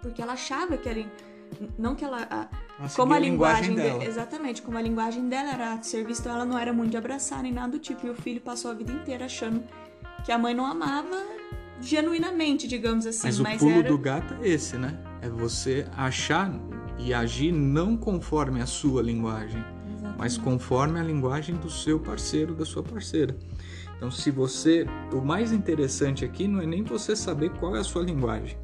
Porque 0.00 0.20
ela 0.20 0.32
achava 0.32 0.76
que 0.76 0.88
ele 0.88 1.08
não 1.78 1.94
que 1.94 2.04
ela. 2.04 2.22
A, 2.30 2.48
como 2.96 3.12
a, 3.12 3.16
a 3.16 3.20
linguagem, 3.20 3.70
linguagem 3.70 3.74
dela. 3.74 3.98
De, 4.00 4.06
exatamente, 4.06 4.62
como 4.62 4.78
a 4.78 4.82
linguagem 4.82 5.28
dela 5.28 5.52
era 5.52 5.76
de 5.76 5.86
serviço, 5.86 6.22
então 6.22 6.34
ela 6.34 6.44
não 6.44 6.58
era 6.58 6.72
muito 6.72 6.90
de 6.90 6.96
abraçar 6.96 7.42
nem 7.42 7.52
nada 7.52 7.72
do 7.72 7.78
tipo. 7.78 8.06
E 8.06 8.10
o 8.10 8.14
filho 8.14 8.40
passou 8.40 8.70
a 8.70 8.74
vida 8.74 8.92
inteira 8.92 9.26
achando 9.26 9.62
que 10.24 10.32
a 10.32 10.38
mãe 10.38 10.54
não 10.54 10.66
amava 10.66 11.22
genuinamente, 11.80 12.66
digamos 12.66 13.06
assim. 13.06 13.26
Mas, 13.26 13.38
mas 13.38 13.56
o 13.56 13.66
pulo 13.66 13.78
era... 13.78 13.88
do 13.88 13.98
gato 13.98 14.34
é 14.40 14.48
esse, 14.48 14.76
né? 14.76 14.98
É 15.20 15.28
você 15.28 15.86
achar 15.96 16.52
e 16.98 17.12
agir 17.12 17.52
não 17.52 17.96
conforme 17.96 18.60
a 18.60 18.66
sua 18.66 19.02
linguagem, 19.02 19.62
exatamente. 19.88 20.18
mas 20.18 20.38
conforme 20.38 21.00
a 21.00 21.02
linguagem 21.02 21.56
do 21.56 21.70
seu 21.70 21.98
parceiro, 21.98 22.54
da 22.54 22.64
sua 22.64 22.82
parceira. 22.82 23.36
Então, 23.96 24.10
se 24.10 24.30
você. 24.30 24.86
O 25.12 25.20
mais 25.20 25.52
interessante 25.52 26.24
aqui 26.24 26.48
não 26.48 26.60
é 26.60 26.66
nem 26.66 26.82
você 26.82 27.14
saber 27.14 27.50
qual 27.50 27.76
é 27.76 27.80
a 27.80 27.84
sua 27.84 28.02
linguagem 28.02 28.56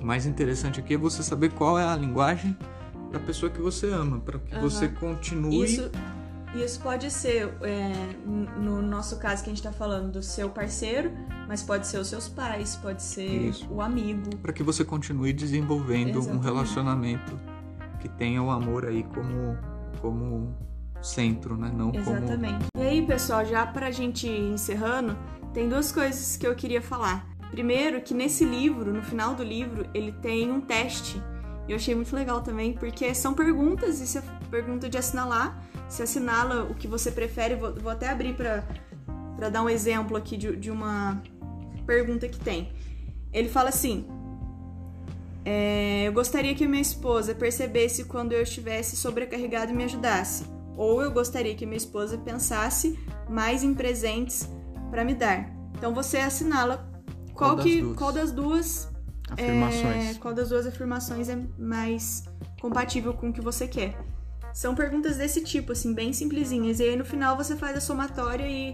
o 0.00 0.06
mais 0.06 0.26
interessante 0.26 0.80
aqui 0.80 0.94
é 0.94 0.98
você 0.98 1.22
saber 1.22 1.52
qual 1.52 1.78
é 1.78 1.84
a 1.84 1.96
linguagem 1.96 2.56
da 3.10 3.18
pessoa 3.18 3.50
que 3.50 3.60
você 3.60 3.86
ama, 3.90 4.20
para 4.20 4.38
que 4.38 4.54
uhum. 4.54 4.60
você 4.60 4.88
continue. 4.88 5.64
Isso, 5.64 5.90
isso 6.54 6.80
pode 6.80 7.10
ser, 7.10 7.54
é, 7.62 7.92
no 8.26 8.82
nosso 8.82 9.18
caso 9.18 9.42
que 9.42 9.50
a 9.50 9.52
gente 9.52 9.64
está 9.64 9.72
falando, 9.72 10.12
do 10.12 10.22
seu 10.22 10.50
parceiro, 10.50 11.10
mas 11.48 11.62
pode 11.62 11.86
ser 11.86 11.98
os 11.98 12.08
seus 12.08 12.28
pais, 12.28 12.76
pode 12.76 13.02
ser 13.02 13.48
isso. 13.48 13.66
o 13.70 13.80
amigo. 13.80 14.36
Para 14.36 14.52
que 14.52 14.62
você 14.62 14.84
continue 14.84 15.32
desenvolvendo 15.32 16.18
Exatamente. 16.18 16.36
um 16.36 16.40
relacionamento 16.40 17.40
que 18.00 18.08
tenha 18.08 18.42
o 18.42 18.50
amor 18.50 18.84
aí 18.84 19.04
como, 19.04 19.56
como 20.00 20.54
centro, 21.04 21.56
né? 21.56 21.70
Não 21.74 21.94
Exatamente. 21.94 22.66
Como... 22.72 22.84
E 22.84 22.88
aí, 22.88 23.06
pessoal, 23.06 23.44
já 23.44 23.66
para 23.66 23.88
a 23.88 23.90
gente 23.90 24.28
encerrando, 24.28 25.16
tem 25.52 25.68
duas 25.68 25.92
coisas 25.92 26.36
que 26.36 26.46
eu 26.46 26.54
queria 26.54 26.80
falar. 26.80 27.26
Primeiro, 27.50 28.00
que 28.00 28.14
nesse 28.14 28.44
livro, 28.44 28.92
no 28.92 29.02
final 29.02 29.34
do 29.34 29.44
livro, 29.44 29.86
ele 29.94 30.12
tem 30.12 30.50
um 30.50 30.60
teste. 30.60 31.22
Eu 31.68 31.76
achei 31.76 31.94
muito 31.94 32.14
legal 32.14 32.40
também, 32.40 32.72
porque 32.72 33.14
são 33.14 33.32
perguntas, 33.32 34.00
e 34.00 34.06
se 34.06 34.18
é 34.18 34.22
pergunta 34.50 34.88
de 34.88 34.98
assinalar. 34.98 35.62
Se 35.88 36.02
assinala 36.02 36.64
o 36.64 36.74
que 36.74 36.88
você 36.88 37.10
prefere, 37.10 37.54
vou, 37.54 37.74
vou 37.74 37.92
até 37.92 38.08
abrir 38.08 38.34
para 38.34 39.48
dar 39.50 39.62
um 39.62 39.68
exemplo 39.68 40.16
aqui 40.16 40.36
de, 40.36 40.56
de 40.56 40.70
uma 40.70 41.22
pergunta 41.86 42.28
que 42.28 42.40
tem. 42.40 42.72
Ele 43.32 43.48
fala 43.48 43.68
assim: 43.68 44.06
é, 45.44 46.04
Eu 46.06 46.12
gostaria 46.12 46.54
que 46.54 46.66
minha 46.66 46.82
esposa 46.82 47.34
percebesse 47.34 48.04
quando 48.04 48.32
eu 48.32 48.42
estivesse 48.42 48.96
sobrecarregado 48.96 49.72
e 49.72 49.74
me 49.74 49.84
ajudasse. 49.84 50.53
Ou 50.76 51.02
eu 51.02 51.10
gostaria 51.12 51.54
que 51.54 51.66
minha 51.66 51.76
esposa 51.76 52.18
pensasse 52.18 52.98
mais 53.28 53.62
em 53.62 53.74
presentes 53.74 54.48
para 54.90 55.04
me 55.04 55.14
dar. 55.14 55.50
Então 55.76 55.94
você 55.94 56.18
assinala 56.18 56.90
qual, 57.34 57.56
das 57.56 57.64
que, 57.64 57.80
duas? 57.80 57.96
qual 57.96 58.12
das 58.12 58.32
duas 58.32 58.88
afirmações? 59.30 60.10
É, 60.10 60.14
qual 60.14 60.34
das 60.34 60.48
duas 60.48 60.66
afirmações 60.66 61.28
é 61.28 61.38
mais 61.58 62.24
compatível 62.60 63.12
com 63.14 63.30
o 63.30 63.32
que 63.32 63.40
você 63.40 63.66
quer? 63.66 63.96
São 64.52 64.74
perguntas 64.74 65.16
desse 65.16 65.42
tipo, 65.42 65.72
assim, 65.72 65.92
bem 65.92 66.12
simplesinhas. 66.12 66.78
E 66.78 66.84
aí 66.84 66.96
no 66.96 67.04
final 67.04 67.36
você 67.36 67.56
faz 67.56 67.76
a 67.76 67.80
somatória 67.80 68.46
e, 68.46 68.72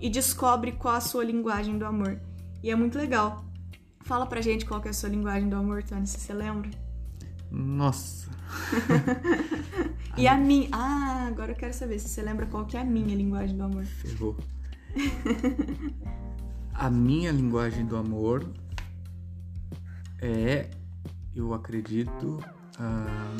e 0.00 0.08
descobre 0.08 0.72
qual 0.72 0.94
a 0.94 1.00
sua 1.00 1.24
linguagem 1.24 1.76
do 1.76 1.84
amor. 1.84 2.20
E 2.62 2.70
é 2.70 2.76
muito 2.76 2.96
legal. 2.96 3.44
Fala 4.04 4.26
pra 4.26 4.40
gente 4.40 4.64
qual 4.64 4.80
que 4.80 4.88
é 4.88 4.90
a 4.90 4.94
sua 4.94 5.08
linguagem 5.08 5.48
do 5.48 5.56
amor, 5.56 5.82
Tony, 5.82 6.06
se 6.06 6.20
você 6.20 6.32
lembra. 6.32 6.70
Nossa. 7.50 8.28
e 10.16 10.26
a 10.28 10.36
minha. 10.36 10.68
Ah, 10.72 11.26
agora 11.28 11.52
eu 11.52 11.56
quero 11.56 11.72
saber 11.74 11.98
se 11.98 12.08
você 12.08 12.22
lembra 12.22 12.46
qual 12.46 12.66
que 12.66 12.76
é 12.76 12.80
a 12.80 12.84
minha 12.84 13.14
linguagem 13.14 13.56
do 13.56 13.62
amor. 13.64 13.84
Ferrou. 13.84 14.36
A 16.80 16.88
minha 16.88 17.32
linguagem 17.32 17.84
do 17.84 17.96
amor 17.96 18.48
é, 20.20 20.70
eu 21.34 21.52
acredito, 21.52 22.38
ah, 22.78 23.34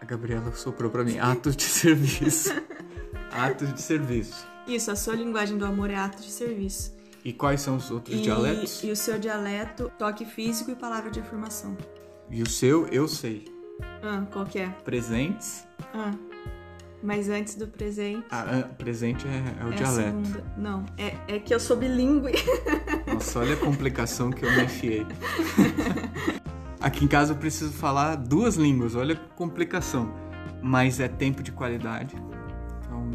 a 0.00 0.04
Gabriela 0.06 0.50
soprou 0.54 0.90
para 0.90 1.04
mim, 1.04 1.18
atos 1.18 1.54
de 1.54 1.64
serviço. 1.68 2.50
atos 3.30 3.74
de 3.74 3.82
serviço. 3.82 4.46
Isso, 4.66 4.90
a 4.90 4.96
sua 4.96 5.14
linguagem 5.14 5.58
do 5.58 5.66
amor 5.66 5.90
é 5.90 5.96
ato 5.96 6.22
de 6.22 6.30
serviço. 6.30 6.94
E 7.22 7.34
quais 7.34 7.60
são 7.60 7.76
os 7.76 7.90
outros 7.90 8.18
E, 8.18 8.22
dialetos? 8.22 8.82
e 8.82 8.90
o 8.90 8.96
seu 8.96 9.18
dialeto, 9.18 9.92
toque 9.98 10.24
físico 10.24 10.70
e 10.70 10.74
palavra 10.74 11.10
de 11.10 11.20
afirmação. 11.20 11.76
E 12.32 12.42
o 12.42 12.48
seu, 12.48 12.86
eu 12.86 13.06
sei. 13.06 13.44
Ah, 14.02 14.26
qual 14.32 14.46
que 14.46 14.58
é? 14.58 14.68
Presentes. 14.68 15.66
Ah, 15.92 16.12
mas 17.02 17.28
antes 17.28 17.56
do 17.56 17.66
presente. 17.68 18.24
Ah, 18.30 18.70
presente 18.78 19.26
é, 19.28 19.62
é 19.62 19.64
o 19.66 19.70
é 19.70 19.76
dialeto. 19.76 20.26
segunda. 20.26 20.44
Não, 20.56 20.86
é, 20.96 21.14
é 21.28 21.38
que 21.38 21.54
eu 21.54 21.60
sou 21.60 21.76
bilíngue. 21.76 22.32
Nossa, 23.12 23.40
olha 23.40 23.52
a 23.52 23.56
complicação 23.58 24.30
que 24.30 24.46
eu 24.46 24.50
me 24.50 24.64
enfiei. 24.64 25.06
Aqui 26.80 27.04
em 27.04 27.08
casa 27.08 27.34
eu 27.34 27.36
preciso 27.36 27.72
falar 27.74 28.16
duas 28.16 28.56
línguas, 28.56 28.96
olha 28.96 29.14
a 29.14 29.18
complicação. 29.36 30.10
Mas 30.62 31.00
é 31.00 31.08
tempo 31.08 31.42
de 31.42 31.52
qualidade. 31.52 32.16
Então, 32.80 33.10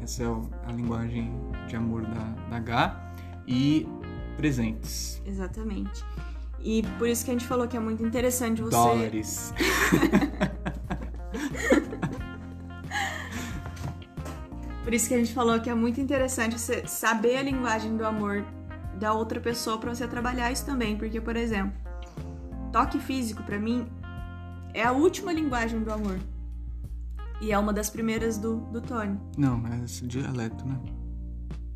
essa 0.00 0.22
é 0.22 0.26
a 0.68 0.72
linguagem 0.72 1.32
de 1.66 1.74
amor 1.74 2.02
da, 2.02 2.24
da 2.50 2.56
H. 2.58 3.14
E 3.48 3.84
presentes. 4.36 5.20
Exatamente. 5.26 6.04
E 6.62 6.82
por 6.98 7.08
isso 7.08 7.24
que 7.24 7.30
a 7.30 7.34
gente 7.34 7.46
falou 7.46 7.66
que 7.66 7.76
é 7.76 7.80
muito 7.80 8.04
interessante 8.04 8.60
você. 8.60 8.76
Dólares. 8.76 9.52
Por 14.84 14.94
isso 14.94 15.08
que 15.08 15.14
a 15.14 15.18
gente 15.18 15.32
falou 15.32 15.60
que 15.60 15.70
é 15.70 15.74
muito 15.74 16.00
interessante 16.00 16.58
você 16.58 16.86
saber 16.86 17.36
a 17.36 17.42
linguagem 17.42 17.96
do 17.96 18.04
amor 18.04 18.44
da 18.98 19.12
outra 19.12 19.38
pessoa 19.40 19.78
pra 19.78 19.94
você 19.94 20.06
trabalhar 20.08 20.50
isso 20.50 20.66
também, 20.66 20.96
porque 20.96 21.20
por 21.20 21.36
exemplo, 21.36 21.72
toque 22.72 22.98
físico 22.98 23.42
pra 23.42 23.58
mim 23.58 23.86
é 24.74 24.82
a 24.82 24.92
última 24.92 25.32
linguagem 25.32 25.80
do 25.82 25.92
amor. 25.92 26.18
E 27.40 27.52
é 27.52 27.58
uma 27.58 27.72
das 27.72 27.88
primeiras 27.88 28.36
do, 28.36 28.56
do 28.72 28.80
Tony. 28.80 29.18
Não, 29.38 29.62
é 29.66 29.84
esse 29.84 30.06
dialeto, 30.06 30.66
né? 30.66 30.78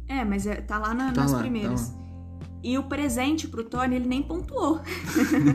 É, 0.09 0.25
mas 0.25 0.47
é- 0.47 0.61
tá 0.61 0.79
lá 0.79 0.93
na- 0.93 1.13
Tá 1.13 1.23
nas 1.23 1.31
lá, 1.33 1.39
tá 1.39 1.43
primeiras. 1.43 1.95
lá. 1.95 2.04
E 2.65 2.79
o 2.79 2.85
presente 2.85 3.47
pro 3.47 3.63
Tony, 3.63 3.97
ele 3.97 4.09
nem 4.09 4.23
pontuou. 4.23 4.81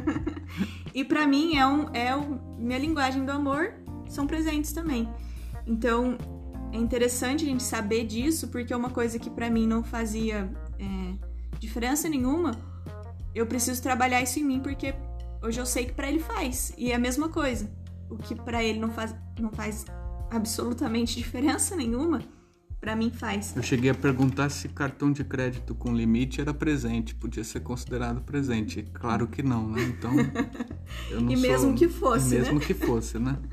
e 0.94 1.04
pra 1.04 1.26
mim 1.26 1.58
é 1.58 1.66
um 1.66 1.90
é 1.92 2.16
o, 2.16 2.40
minha 2.56 2.78
linguagem 2.78 3.26
do 3.26 3.32
amor 3.32 3.74
são 4.08 4.28
presentes 4.28 4.72
também. 4.72 5.10
Então 5.66 6.16
é 6.72 6.78
interessante 6.78 7.44
a 7.44 7.48
gente 7.48 7.64
saber 7.64 8.06
disso 8.06 8.50
porque 8.50 8.72
é 8.72 8.78
uma 8.78 8.92
coisa 8.92 9.18
que 9.18 9.28
pra 9.28 9.50
mim 9.50 9.66
não 9.66 9.84
fazia 9.84 10.52
é, 10.78 11.58
diferença 11.58 12.08
nenhuma. 12.08 12.52
Eu 13.34 13.48
preciso 13.48 13.82
trabalhar 13.82 14.22
isso 14.22 14.38
em 14.38 14.44
mim 14.44 14.60
porque 14.60 14.94
hoje 15.42 15.60
eu 15.60 15.66
sei 15.66 15.86
que 15.86 15.94
pra 15.94 16.08
ele 16.08 16.20
faz 16.20 16.72
e 16.78 16.92
é 16.92 16.96
a 16.96 17.00
mesma 17.00 17.28
coisa. 17.28 17.72
O 18.08 18.18
que 18.18 18.36
pra 18.36 18.64
ele 18.64 18.78
não 18.78 18.92
faz 18.92 19.16
não 19.40 19.52
faz 19.52 19.84
absolutamente 20.30 21.16
diferença 21.16 21.76
nenhuma, 21.76 22.22
pra 22.80 22.96
mim 22.96 23.12
faz. 23.12 23.56
Eu 23.56 23.62
cheguei 23.64 23.90
a 23.90 23.96
perguntar 23.96 24.50
se 24.50 24.70
cartão 24.70 25.12
de 25.12 25.24
crédito 25.24 25.76
com 25.76 25.94
limite 25.94 26.40
era 26.42 26.54
presente, 26.54 27.14
podia 27.16 27.44
ser 27.44 27.60
considerado 27.62 28.22
presente. 28.22 28.84
Claro 28.94 29.28
que 29.28 29.44
não, 29.44 29.68
né? 29.70 29.82
Então, 29.84 30.12
eu 31.12 31.22
não 31.22 31.32
E 31.32 31.38
sou- 31.38 31.50
mesmo 31.50 31.76
que 31.76 31.88
fosse, 31.90 32.36
e 32.36 32.38
né? 32.38 32.44
mesmo 32.46 32.60
que 32.60 32.74
fosse, 32.74 33.20
né? 33.20 33.38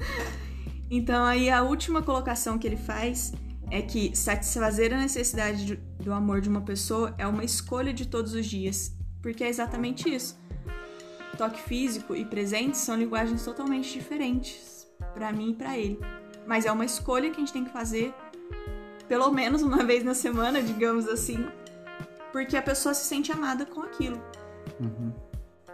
Então 0.88 1.24
aí 1.24 1.50
a 1.50 1.62
última 1.64 2.00
colocação 2.00 2.56
que 2.58 2.64
ele 2.64 2.76
faz 2.76 3.32
é 3.72 3.82
que 3.82 4.16
satisfazer 4.16 4.94
a 4.94 4.98
necessidade 4.98 5.66
de- 5.66 5.76
do 6.00 6.12
amor 6.12 6.40
de 6.40 6.48
uma 6.48 6.60
pessoa 6.60 7.12
é 7.18 7.26
uma 7.26 7.42
escolha 7.42 7.92
de 7.92 8.06
todos 8.06 8.34
os 8.34 8.46
dias, 8.46 8.94
porque 9.20 9.42
é 9.42 9.48
exatamente 9.48 10.08
isso. 10.08 10.38
Toque 11.36 11.60
físico 11.60 12.14
e 12.14 12.24
presente 12.24 12.78
são 12.78 12.94
linguagens 12.96 13.44
totalmente 13.44 13.92
diferentes 13.92 14.86
pra 15.12 15.32
mim 15.32 15.50
e 15.50 15.54
pra 15.54 15.76
ele, 15.76 15.98
mas 16.46 16.64
é 16.64 16.70
uma 16.70 16.84
escolha 16.84 17.30
que 17.30 17.36
a 17.36 17.40
gente 17.40 17.52
tem 17.52 17.64
que 17.64 17.72
fazer 17.72 18.14
pelo 19.08 19.30
menos 19.30 19.62
uma 19.62 19.84
vez 19.84 20.04
na 20.04 20.14
semana, 20.14 20.62
digamos 20.62 21.08
assim, 21.08 21.46
porque 22.32 22.56
a 22.56 22.62
pessoa 22.62 22.94
se 22.94 23.04
sente 23.06 23.32
amada 23.32 23.64
com 23.66 23.82
aquilo. 23.82 24.20
Uhum. 24.80 25.12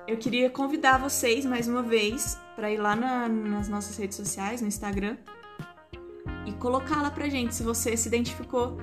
Eu 0.07 0.17
queria 0.17 0.51
convidar 0.51 0.99
vocês 0.99 1.45
mais 1.45 1.69
uma 1.69 1.83
vez 1.83 2.39
para 2.57 2.71
ir 2.71 2.77
lá 2.79 2.97
na- 2.97 3.29
nas 3.29 3.69
nossas 3.69 3.97
redes 3.97 4.17
sociais, 4.17 4.61
no 4.61 4.69
Instagram, 4.69 5.17
e 6.45 6.53
colocar 6.55 7.01
lá 7.01 7.11
pra 7.11 7.29
gente 7.29 7.55
se 7.55 7.63
você 7.63 7.97
se 7.97 8.09
identificou 8.09 8.79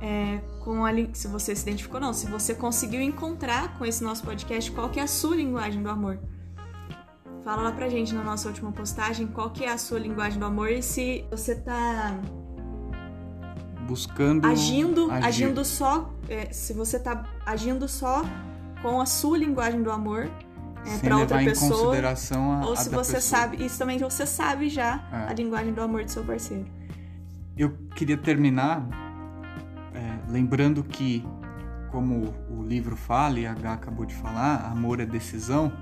é, 0.00 0.38
com 0.62 0.84
a 0.84 0.90
se 1.14 1.26
você 1.26 1.56
se 1.56 1.62
identificou 1.62 1.98
não, 1.98 2.12
se 2.12 2.26
você 2.26 2.54
conseguiu 2.54 3.00
encontrar 3.00 3.78
com 3.78 3.84
esse 3.84 4.04
nosso 4.04 4.22
podcast 4.24 4.70
qual 4.72 4.90
que 4.90 5.00
é 5.00 5.04
a 5.04 5.06
sua 5.06 5.34
linguagem 5.36 5.82
do 5.82 5.88
amor. 5.88 6.18
Fala 7.42 7.62
lá 7.62 7.72
pra 7.72 7.88
gente 7.88 8.12
na 8.12 8.22
nossa 8.22 8.48
última 8.48 8.72
postagem 8.72 9.26
qual 9.28 9.50
que 9.50 9.64
é 9.64 9.70
a 9.70 9.78
sua 9.78 9.98
linguagem 9.98 10.38
do 10.38 10.44
amor 10.44 10.70
e 10.70 10.82
se 10.82 11.24
você 11.30 11.54
tá 11.54 12.18
Buscando. 13.86 14.46
agindo, 14.46 15.10
agir. 15.10 15.26
agindo 15.26 15.64
só, 15.64 16.12
é, 16.28 16.52
se 16.52 16.72
você 16.72 16.98
tá 16.98 17.24
agindo 17.44 17.88
só 17.88 18.24
com 18.82 19.00
a 19.00 19.06
sua 19.06 19.38
linguagem 19.38 19.82
do 19.82 19.90
amor 19.90 20.28
é, 20.84 20.98
para 20.98 21.16
outra 21.18 21.36
levar 21.38 21.42
em 21.42 21.52
pessoa. 21.52 21.84
consideração 21.86 22.52
a, 22.52 22.66
Ou 22.66 22.72
a 22.72 22.76
se 22.76 22.90
da 22.90 22.96
você 22.96 23.14
pessoa. 23.14 23.40
sabe, 23.40 23.64
isso 23.64 23.78
também 23.78 23.98
você 23.98 24.26
sabe 24.26 24.68
já 24.68 25.02
É. 25.12 25.30
a 25.30 25.32
linguagem 25.32 25.72
do 25.72 25.80
amor 25.82 26.04
do 26.04 26.10
seu 26.10 26.24
parceiro. 26.24 26.66
Eu 27.56 27.70
queria 27.94 28.16
terminar 28.16 28.86
é, 29.94 30.18
lembrando 30.30 30.84
que, 30.84 31.24
como 31.90 32.34
o 32.50 32.62
livro 32.62 32.94
fala 32.96 33.38
e 33.40 33.46
a 33.46 33.52
H 33.52 33.72
acabou 33.72 34.04
de 34.04 34.14
falar, 34.14 34.70
amor 34.70 35.00
é 35.00 35.06
decisão. 35.06 35.72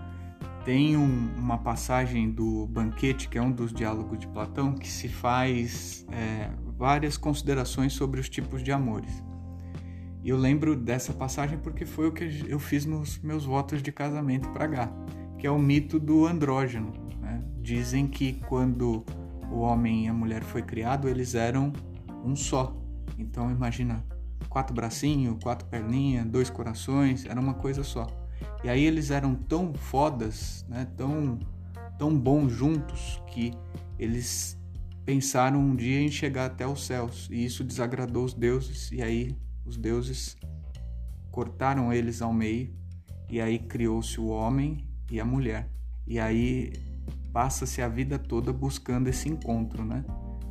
Tem 0.64 0.96
um- 0.96 1.34
uma 1.36 1.58
passagem 1.58 2.30
do 2.30 2.66
Banquete, 2.68 3.28
que 3.28 3.36
é 3.36 3.42
um 3.42 3.50
dos 3.52 3.72
diálogos 3.72 4.18
de 4.18 4.26
Platão, 4.28 4.72
que 4.72 4.88
se 4.88 5.08
faz 5.08 6.06
é, 6.12 6.48
várias 6.76 7.16
considerações 7.16 7.92
sobre 7.92 8.20
os 8.20 8.28
tipos 8.28 8.62
de 8.62 8.72
amores. 8.72 9.22
E 10.22 10.30
eu 10.30 10.38
lembro 10.38 10.74
dessa 10.74 11.12
passagem 11.12 11.58
porque 11.58 11.84
foi 11.84 12.08
o 12.08 12.12
que 12.12 12.44
eu 12.48 12.58
fiz 12.58 12.86
nos 12.86 13.18
meus 13.18 13.44
votos 13.44 13.82
de 13.82 13.92
casamento 13.92 14.48
para 14.50 14.64
H, 14.64 14.90
que 15.38 15.46
é 15.46 15.50
o 15.50 15.58
mito 15.58 16.00
do 16.00 16.26
andrógeno. 16.26 16.92
né? 17.20 17.42
Dizem 17.60 18.06
que 18.06 18.34
quando 18.48 19.04
o 19.50 19.58
homem 19.60 20.06
e 20.06 20.08
a 20.08 20.14
mulher 20.14 20.42
foi 20.42 20.62
criado, 20.62 21.08
eles 21.08 21.34
eram 21.34 21.72
um 22.24 22.34
só. 22.34 22.74
Então 23.18 23.50
imagina, 23.50 24.02
quatro 24.48 24.74
bracinhos, 24.74 25.36
quatro 25.42 25.68
perninhas, 25.68 26.26
dois 26.26 26.48
corações, 26.48 27.26
era 27.26 27.38
uma 27.38 27.54
coisa 27.54 27.84
só. 27.84 28.06
E 28.62 28.68
aí 28.68 28.82
eles 28.82 29.10
eram 29.10 29.34
tão 29.34 29.74
fodas, 29.74 30.64
né, 30.68 30.86
tão, 30.96 31.38
tão 31.98 32.18
bons 32.18 32.50
juntos, 32.50 33.22
que 33.26 33.52
eles 33.98 34.58
pensaram 35.04 35.60
um 35.60 35.76
dia 35.76 36.00
em 36.00 36.10
chegar 36.10 36.46
até 36.46 36.66
os 36.66 36.84
céus. 36.84 37.28
E 37.30 37.44
isso 37.44 37.62
desagradou 37.62 38.24
os 38.24 38.34
deuses, 38.34 38.90
e 38.90 39.02
aí 39.02 39.36
os 39.64 39.76
deuses 39.76 40.36
cortaram 41.30 41.92
eles 41.92 42.22
ao 42.22 42.32
meio, 42.32 42.72
e 43.28 43.40
aí 43.40 43.58
criou-se 43.58 44.20
o 44.20 44.28
homem 44.28 44.86
e 45.10 45.20
a 45.20 45.24
mulher. 45.24 45.68
E 46.06 46.18
aí 46.18 46.72
passa-se 47.32 47.82
a 47.82 47.88
vida 47.88 48.18
toda 48.18 48.52
buscando 48.52 49.08
esse 49.08 49.28
encontro, 49.28 49.84
né? 49.84 50.04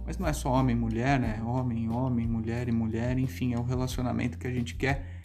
Mas 0.06 0.18
não 0.18 0.28
é 0.28 0.34
só 0.34 0.52
homem 0.52 0.76
e 0.76 0.80
mulher, 0.80 1.20
né? 1.20 1.42
Homem, 1.42 1.90
homem, 1.90 2.28
mulher 2.28 2.68
e 2.68 2.72
mulher, 2.72 3.18
enfim, 3.18 3.54
é 3.54 3.58
o 3.58 3.64
relacionamento 3.64 4.38
que 4.38 4.46
a 4.46 4.52
gente 4.52 4.76
quer 4.76 5.22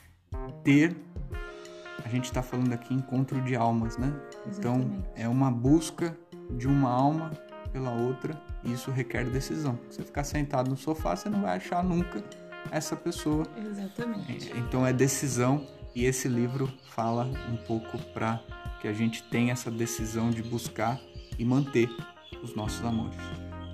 ter. 0.63 0.97
A 2.05 2.09
gente 2.09 2.27
está 2.27 2.43
falando 2.43 2.73
aqui 2.73 2.95
encontro 2.95 3.43
de 3.43 3.57
almas, 3.57 3.99
né? 3.99 4.15
Então 4.47 4.77
Exatamente. 4.77 5.09
é 5.17 5.29
uma 5.29 5.51
busca 5.51 6.17
de 6.57 6.69
uma 6.69 6.91
alma 6.91 7.33
pela 7.73 7.91
outra 7.91 8.41
isso 8.65 8.91
requer 8.91 9.25
decisão. 9.29 9.79
Você 9.91 10.03
ficar 10.03 10.25
sentado 10.25 10.71
no 10.71 10.77
sofá, 10.77 11.15
você 11.17 11.29
não 11.29 11.43
vai 11.43 11.57
achar 11.57 11.83
nunca 11.83 12.23
essa 12.71 12.95
pessoa. 12.97 13.45
Exatamente. 13.57 14.53
Então 14.57 14.87
é 14.87 14.93
decisão 14.93 15.67
e 15.95 16.05
esse 16.05 16.29
livro 16.29 16.69
fala 16.91 17.25
um 17.51 17.57
pouco 17.57 17.99
para 18.13 18.41
que 18.81 18.87
a 18.89 18.93
gente 18.93 19.23
tenha 19.25 19.53
essa 19.53 19.71
decisão 19.71 20.31
de 20.31 20.43
buscar 20.43 21.01
e 21.39 21.45
manter 21.45 21.89
os 22.43 22.55
nossos 22.55 22.85
amores. 22.85 23.17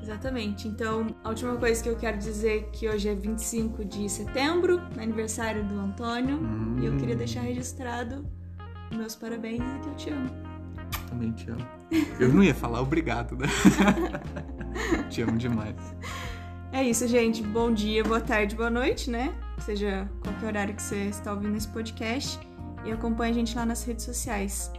Exatamente. 0.02 0.68
Então, 0.68 1.06
a 1.24 1.30
última 1.30 1.56
coisa 1.56 1.82
que 1.82 1.88
eu 1.88 1.96
quero 1.96 2.18
dizer 2.18 2.58
é 2.58 2.60
que 2.70 2.86
hoje 2.88 3.08
é 3.08 3.14
25 3.14 3.84
de 3.86 4.06
setembro, 4.08 4.78
aniversário 4.98 5.64
do 5.64 5.78
Antônio, 5.80 6.36
Hum. 6.36 6.76
e 6.82 6.84
eu 6.86 6.96
queria 6.98 7.16
deixar 7.16 7.40
registrado 7.40 8.26
meus 8.94 9.16
parabéns 9.16 9.62
e 9.62 9.78
que 9.80 9.88
eu 9.88 9.94
te 9.94 10.10
amo. 10.10 10.30
Também 11.08 11.32
te 11.32 11.50
amo. 11.50 11.66
Eu 12.20 12.28
não 12.28 12.42
ia 12.42 12.54
falar 12.54 12.80
obrigado, 12.82 13.34
né? 13.36 13.46
te 15.10 15.22
amo 15.22 15.36
demais. 15.38 15.76
É 16.72 16.82
isso, 16.82 17.06
gente. 17.06 17.42
Bom 17.42 17.72
dia, 17.72 18.02
boa 18.02 18.20
tarde, 18.20 18.56
boa 18.56 18.70
noite, 18.70 19.10
né? 19.10 19.32
Seja 19.58 20.10
qualquer 20.22 20.46
horário 20.46 20.74
que 20.74 20.82
você 20.82 21.04
está 21.04 21.32
ouvindo 21.32 21.56
esse 21.56 21.68
podcast. 21.68 22.38
E 22.84 22.92
acompanhe 22.92 23.30
a 23.30 23.34
gente 23.34 23.56
lá 23.56 23.64
nas 23.64 23.84
redes 23.84 24.04
sociais. 24.04 24.72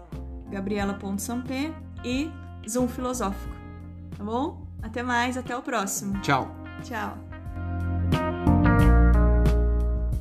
Gabriela.sampé 0.52 1.74
e 2.04 2.30
Zoom 2.70 2.88
Filosófico. 2.88 3.56
Tá 4.18 4.24
bom? 4.24 4.68
Até 4.82 5.02
mais, 5.02 5.38
até 5.38 5.58
o 5.58 5.62
próximo. 5.62 6.20
Tchau. 6.22 6.54
Tchau. 6.84 7.25